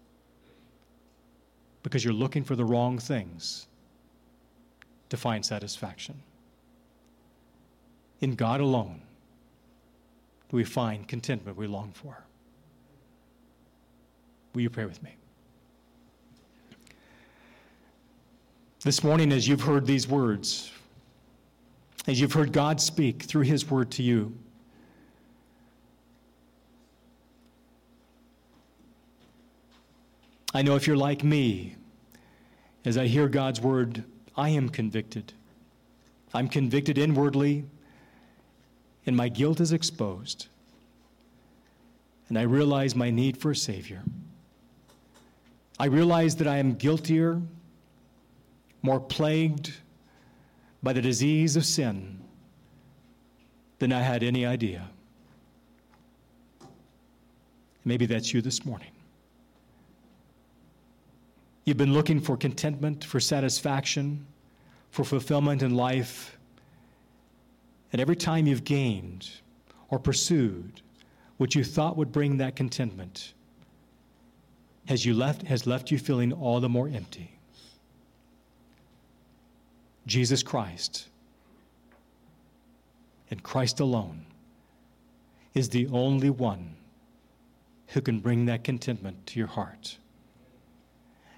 because 1.84 2.04
you're 2.04 2.14
looking 2.14 2.44
for 2.44 2.56
the 2.56 2.66
wrong 2.66 2.98
things 3.00 3.68
to 5.10 5.18
find 5.18 5.46
satisfaction. 5.46 6.22
In 8.20 8.36
God 8.36 8.62
alone 8.62 9.02
do 10.50 10.58
we 10.58 10.64
find 10.64 11.08
contentment 11.08 11.58
we 11.58 11.68
long 11.68 11.92
for. 11.94 12.24
Will 14.54 14.62
you 14.62 14.70
pray 14.70 14.86
with 14.86 15.02
me? 15.04 15.16
This 18.84 19.04
morning, 19.04 19.32
as 19.32 19.48
you've 19.48 19.62
heard 19.62 19.86
these 19.86 20.08
words, 20.08 20.72
as 22.08 22.22
you've 22.22 22.34
heard 22.34 22.54
God 22.54 22.80
speak 22.80 23.24
through 23.24 23.42
His 23.42 23.70
word 23.70 23.92
to 23.92 24.04
you, 24.04 24.34
I 30.54 30.62
know 30.62 30.76
if 30.76 30.88
you're 30.88 30.98
like 30.98 31.24
me, 31.24 31.76
as 32.86 32.98
I 32.98 33.08
hear 33.08 33.28
God's 33.28 33.60
word 33.60 34.04
I 34.38 34.50
am 34.50 34.70
convicted. 34.70 35.34
I'm 36.34 36.48
convicted 36.48 36.98
inwardly, 36.98 37.66
and 39.06 39.18
my 39.18 39.30
guilt 39.30 39.60
is 39.60 39.72
exposed. 39.72 40.48
And 42.30 42.38
I 42.38 42.44
realize 42.44 42.96
my 42.96 43.10
need 43.10 43.38
for 43.38 43.52
a 43.52 43.56
Savior. 43.56 44.04
I 45.80 45.86
realize 45.86 46.36
that 46.36 46.48
I 46.48 46.58
am 46.58 46.76
guiltier, 46.76 47.42
more 48.82 49.00
plagued 49.00 49.74
by 50.84 50.94
the 50.94 51.02
disease 51.02 51.56
of 51.56 51.66
sin 51.66 52.20
than 53.80 53.92
I 53.92 54.02
had 54.02 54.24
any 54.24 54.46
idea. 54.46 54.90
Maybe 57.86 58.06
that's 58.06 58.34
you 58.34 58.42
this 58.42 58.66
morning. 58.66 58.92
You've 61.68 61.76
been 61.76 61.94
looking 61.94 62.22
for 62.22 62.38
contentment, 62.38 63.04
for 63.04 63.20
satisfaction, 63.20 64.26
for 64.90 65.04
fulfillment 65.04 65.62
in 65.62 65.76
life. 65.76 66.38
And 67.92 68.00
every 68.00 68.16
time 68.16 68.48
you've 68.48 68.64
gained 68.64 69.30
or 69.90 70.00
pursued 70.00 70.82
what 71.36 71.56
you 71.56 71.66
thought 71.66 71.98
would 71.98 72.14
bring 72.14 72.38
that 72.38 72.56
contentment, 72.56 73.34
has, 74.88 75.06
you 75.06 75.14
left, 75.14 75.42
has 75.42 75.68
left 75.68 75.92
you 75.92 75.98
feeling 75.98 76.32
all 76.32 76.62
the 76.62 76.70
more 76.70 76.88
empty. 76.88 77.38
Jesus 80.06 80.44
Christ 80.44 81.10
and 83.30 83.44
Christ 83.44 83.82
alone 83.82 84.26
is 85.54 85.68
the 85.68 85.88
only 85.88 86.30
one 86.30 86.78
who 87.88 88.00
can 88.00 88.22
bring 88.22 88.46
that 88.46 88.64
contentment 88.64 89.28
to 89.28 89.38
your 89.38 89.50
heart 89.50 89.98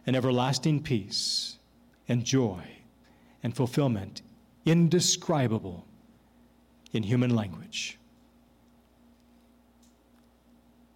and 0.06 0.16
everlasting 0.16 0.82
peace 0.82 1.58
and 2.08 2.26
joy 2.26 2.64
and 3.44 3.56
fulfillment 3.56 4.22
indescribable 4.66 5.86
in 6.92 7.04
human 7.04 7.36
language. 7.36 7.98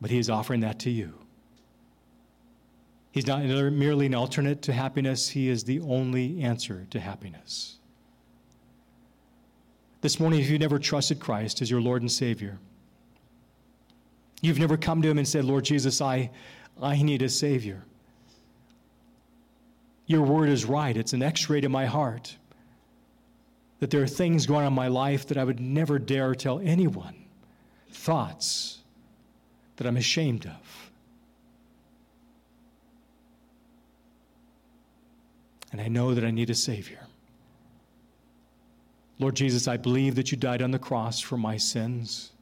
But 0.02 0.12
He 0.12 0.18
is 0.18 0.30
offering 0.30 0.62
that 0.62 0.80
to 0.80 0.90
you. 0.90 1.14
He's 3.12 3.28
not 3.28 3.44
merely 3.44 4.08
an 4.08 4.16
alternate 4.16 4.62
to 4.64 4.74
happiness, 4.74 5.30
He 5.30 5.48
is 5.50 5.64
the 5.64 5.80
only 5.82 6.42
answer 6.42 6.88
to 6.90 7.00
happiness. 7.00 7.78
This 10.02 10.20
morning, 10.20 10.42
if 10.42 10.50
you've 10.50 10.60
never 10.60 10.80
trusted 10.80 11.20
Christ 11.20 11.62
as 11.62 11.72
your 11.72 11.80
Lord 11.80 12.02
and 12.02 12.12
Savior, 12.12 12.58
you've 14.42 14.60
never 14.60 14.76
come 14.76 15.02
to 15.02 15.10
Him 15.10 15.18
and 15.18 15.28
said, 15.28 15.46
Lord 15.46 15.64
Jesus, 15.64 16.02
I, 16.02 16.30
I 16.82 17.02
need 17.02 17.22
a 17.22 17.30
Savior. 17.30 17.86
Your 20.14 20.22
word 20.22 20.50
is 20.50 20.64
right. 20.64 20.96
It's 20.96 21.14
an 21.14 21.24
x 21.24 21.50
ray 21.50 21.60
to 21.62 21.70
my 21.70 21.88
heart. 21.88 22.38
That 23.80 23.90
there 23.90 24.04
are 24.04 24.08
things 24.08 24.46
going 24.46 24.64
on 24.64 24.68
in 24.68 24.74
my 24.74 24.88
life 24.88 25.26
that 25.26 25.40
I 25.40 25.44
would 25.44 25.60
never 25.60 25.98
dare 25.98 26.36
tell 26.36 26.60
anyone. 26.60 27.16
Thoughts 27.90 28.78
that 29.78 29.88
I'm 29.88 29.98
ashamed 29.98 30.46
of. 30.46 30.92
And 35.72 35.82
I 35.82 35.88
know 35.88 36.14
that 36.14 36.24
I 36.24 36.30
need 36.30 36.52
a 36.52 36.56
Savior. 36.56 37.08
Lord 39.18 39.34
Jesus, 39.34 39.68
I 39.68 39.78
believe 39.78 40.14
that 40.14 40.32
you 40.32 40.38
died 40.38 40.62
on 40.62 40.70
the 40.70 40.78
cross 40.78 41.22
for 41.22 41.38
my 41.38 41.58
sins. 41.58 42.34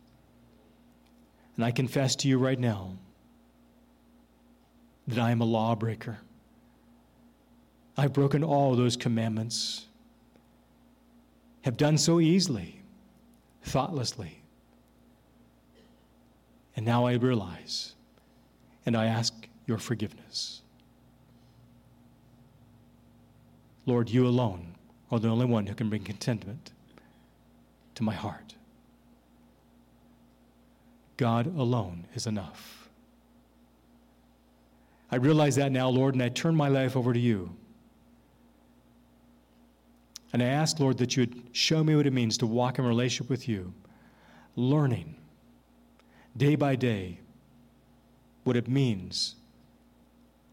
And 1.56 1.64
I 1.64 1.72
confess 1.72 2.18
to 2.18 2.28
you 2.28 2.38
right 2.38 2.60
now 2.60 2.98
that 5.08 5.20
I 5.20 5.32
am 5.32 5.40
a 5.40 5.46
lawbreaker. 5.46 6.18
I've 8.02 8.14
broken 8.14 8.44
all 8.44 8.76
those 8.76 8.98
commandments, 8.98 9.86
have 11.62 11.78
done 11.78 12.00
so 12.00 12.20
easily, 12.20 12.82
thoughtlessly. 13.62 14.42
And 16.76 16.84
now 16.84 17.06
I 17.06 17.14
realize, 17.14 17.94
and 18.88 18.98
I 18.98 19.06
ask 19.06 19.48
your 19.68 19.78
forgiveness. 19.78 20.64
Lord, 23.86 24.10
you 24.10 24.26
alone 24.26 24.74
are 25.12 25.20
the 25.20 25.30
only 25.30 25.46
one 25.46 25.68
who 25.68 25.76
can 25.76 25.88
bring 25.88 26.04
contentment 26.04 26.72
to 27.94 28.02
my 28.02 28.16
heart. 28.16 28.56
God 31.18 31.56
alone 31.56 32.08
is 32.16 32.26
enough. 32.26 32.90
I 35.12 35.18
realize 35.18 35.56
that 35.58 35.72
now, 35.72 35.88
Lord, 35.90 36.16
and 36.16 36.24
I 36.24 36.30
turn 36.30 36.56
my 36.56 36.68
life 36.68 36.98
over 36.98 37.14
to 37.14 37.20
you. 37.20 37.56
And 40.34 40.42
I 40.42 40.46
ask, 40.46 40.80
Lord, 40.80 40.98
that 41.00 41.16
you 41.16 41.24
would 41.24 41.44
show 41.52 41.84
me 41.84 41.96
what 41.96 42.08
it 42.08 42.14
means 42.14 42.38
to 42.38 42.48
walk 42.48 42.80
in 42.80 42.86
relationship 42.86 43.30
with 43.30 43.48
you, 43.50 43.74
learning 44.56 45.16
day 46.38 46.56
by 46.56 46.76
day 46.76 47.20
what 48.44 48.56
it 48.56 48.68
means 48.68 49.36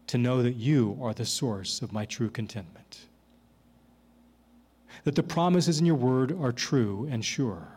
to 0.07 0.17
know 0.17 0.43
that 0.43 0.55
you 0.55 0.97
are 1.01 1.13
the 1.13 1.25
source 1.25 1.81
of 1.81 1.93
my 1.93 2.05
true 2.05 2.29
contentment. 2.29 3.05
That 5.03 5.15
the 5.15 5.23
promises 5.23 5.79
in 5.79 5.85
your 5.85 5.95
word 5.95 6.37
are 6.41 6.51
true 6.51 7.07
and 7.11 7.23
sure. 7.23 7.67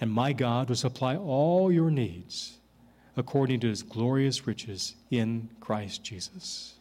And 0.00 0.10
my 0.10 0.32
God 0.32 0.68
will 0.68 0.76
supply 0.76 1.16
all 1.16 1.72
your 1.72 1.90
needs 1.90 2.58
according 3.16 3.60
to 3.60 3.68
his 3.68 3.82
glorious 3.82 4.46
riches 4.46 4.96
in 5.10 5.48
Christ 5.60 6.02
Jesus. 6.02 6.74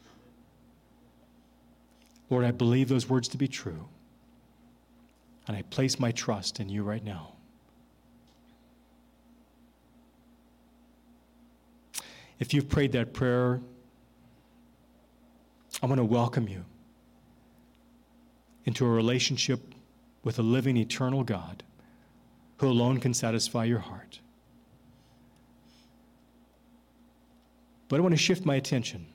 Lord, 2.29 2.43
I 2.45 2.51
believe 2.51 2.89
those 2.89 3.09
words 3.09 3.27
to 3.29 3.37
be 3.37 3.47
true. 3.47 3.87
And 5.47 5.57
I 5.57 5.61
place 5.63 5.99
my 5.99 6.11
trust 6.11 6.59
in 6.59 6.69
you 6.69 6.83
right 6.83 7.03
now. 7.03 7.33
If 12.39 12.53
you've 12.53 12.69
prayed 12.69 12.91
that 12.93 13.13
prayer, 13.13 13.61
I 15.81 15.85
want 15.85 15.99
to 15.99 16.05
welcome 16.05 16.47
you 16.47 16.65
into 18.65 18.85
a 18.85 18.89
relationship 18.89 19.73
with 20.23 20.39
a 20.39 20.41
living, 20.41 20.77
eternal 20.77 21.23
God 21.23 21.63
who 22.57 22.67
alone 22.67 22.99
can 22.99 23.13
satisfy 23.13 23.65
your 23.65 23.79
heart. 23.79 24.19
But 27.89 27.97
I 27.97 27.99
want 28.01 28.13
to 28.13 28.17
shift 28.17 28.45
my 28.45 28.55
attention. 28.55 29.05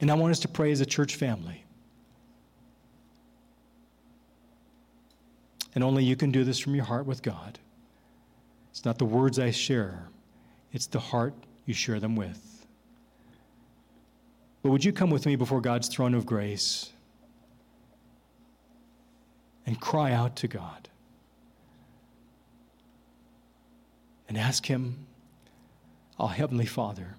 And 0.00 0.10
I 0.10 0.14
want 0.14 0.32
us 0.32 0.40
to 0.40 0.48
pray 0.48 0.70
as 0.72 0.80
a 0.80 0.86
church 0.86 1.16
family. 1.16 1.64
And 5.74 5.84
only 5.84 6.04
you 6.04 6.16
can 6.16 6.30
do 6.30 6.44
this 6.44 6.58
from 6.58 6.74
your 6.74 6.84
heart 6.84 7.06
with 7.06 7.22
God. 7.22 7.58
It's 8.70 8.84
not 8.84 8.98
the 8.98 9.04
words 9.04 9.38
I 9.38 9.50
share, 9.50 10.08
it's 10.72 10.86
the 10.86 11.00
heart 11.00 11.34
you 11.66 11.74
share 11.74 12.00
them 12.00 12.16
with. 12.16 12.66
But 14.62 14.70
would 14.70 14.84
you 14.84 14.92
come 14.92 15.10
with 15.10 15.24
me 15.26 15.36
before 15.36 15.60
God's 15.60 15.88
throne 15.88 16.14
of 16.14 16.26
grace 16.26 16.92
and 19.66 19.80
cry 19.80 20.12
out 20.12 20.34
to 20.36 20.48
God 20.48 20.88
and 24.28 24.36
ask 24.36 24.66
Him, 24.66 25.06
Our 26.18 26.30
Heavenly 26.30 26.66
Father, 26.66 27.16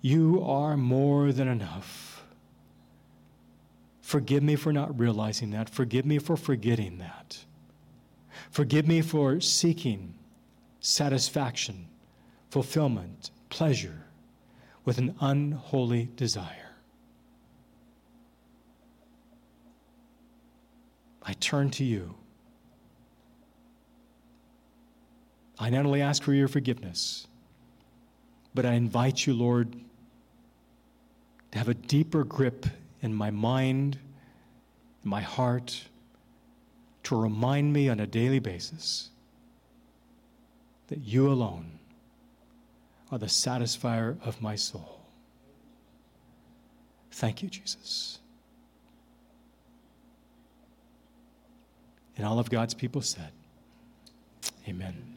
you 0.00 0.42
are 0.42 0.76
more 0.76 1.32
than 1.32 1.48
enough. 1.48 2.15
Forgive 4.06 4.44
me 4.44 4.54
for 4.54 4.72
not 4.72 4.96
realizing 4.96 5.50
that. 5.50 5.68
Forgive 5.68 6.06
me 6.06 6.20
for 6.20 6.36
forgetting 6.36 6.98
that. 6.98 7.44
Forgive 8.52 8.86
me 8.86 9.00
for 9.02 9.40
seeking 9.40 10.14
satisfaction, 10.78 11.88
fulfillment, 12.48 13.32
pleasure 13.48 14.04
with 14.84 14.98
an 14.98 15.16
unholy 15.20 16.08
desire. 16.14 16.76
I 21.20 21.32
turn 21.32 21.70
to 21.70 21.84
you. 21.84 22.14
I 25.58 25.68
not 25.68 25.84
only 25.84 26.00
ask 26.00 26.22
for 26.22 26.32
your 26.32 26.46
forgiveness, 26.46 27.26
but 28.54 28.64
I 28.64 28.74
invite 28.74 29.26
you, 29.26 29.34
Lord, 29.34 29.72
to 31.50 31.58
have 31.58 31.68
a 31.68 31.74
deeper 31.74 32.22
grip 32.22 32.66
in 33.06 33.14
my 33.14 33.30
mind, 33.30 33.98
in 35.04 35.10
my 35.10 35.22
heart, 35.22 35.84
to 37.04 37.16
remind 37.16 37.72
me 37.72 37.88
on 37.88 38.00
a 38.00 38.06
daily 38.06 38.40
basis 38.40 39.10
that 40.88 40.98
you 40.98 41.28
alone 41.28 41.78
are 43.12 43.18
the 43.18 43.26
satisfier 43.26 44.20
of 44.26 44.42
my 44.42 44.56
soul. 44.56 45.00
Thank 47.12 47.44
you, 47.44 47.48
Jesus. 47.48 48.18
And 52.16 52.26
all 52.26 52.40
of 52.40 52.50
God's 52.50 52.74
people 52.74 53.02
said, 53.02 53.30
Amen. 54.68 55.15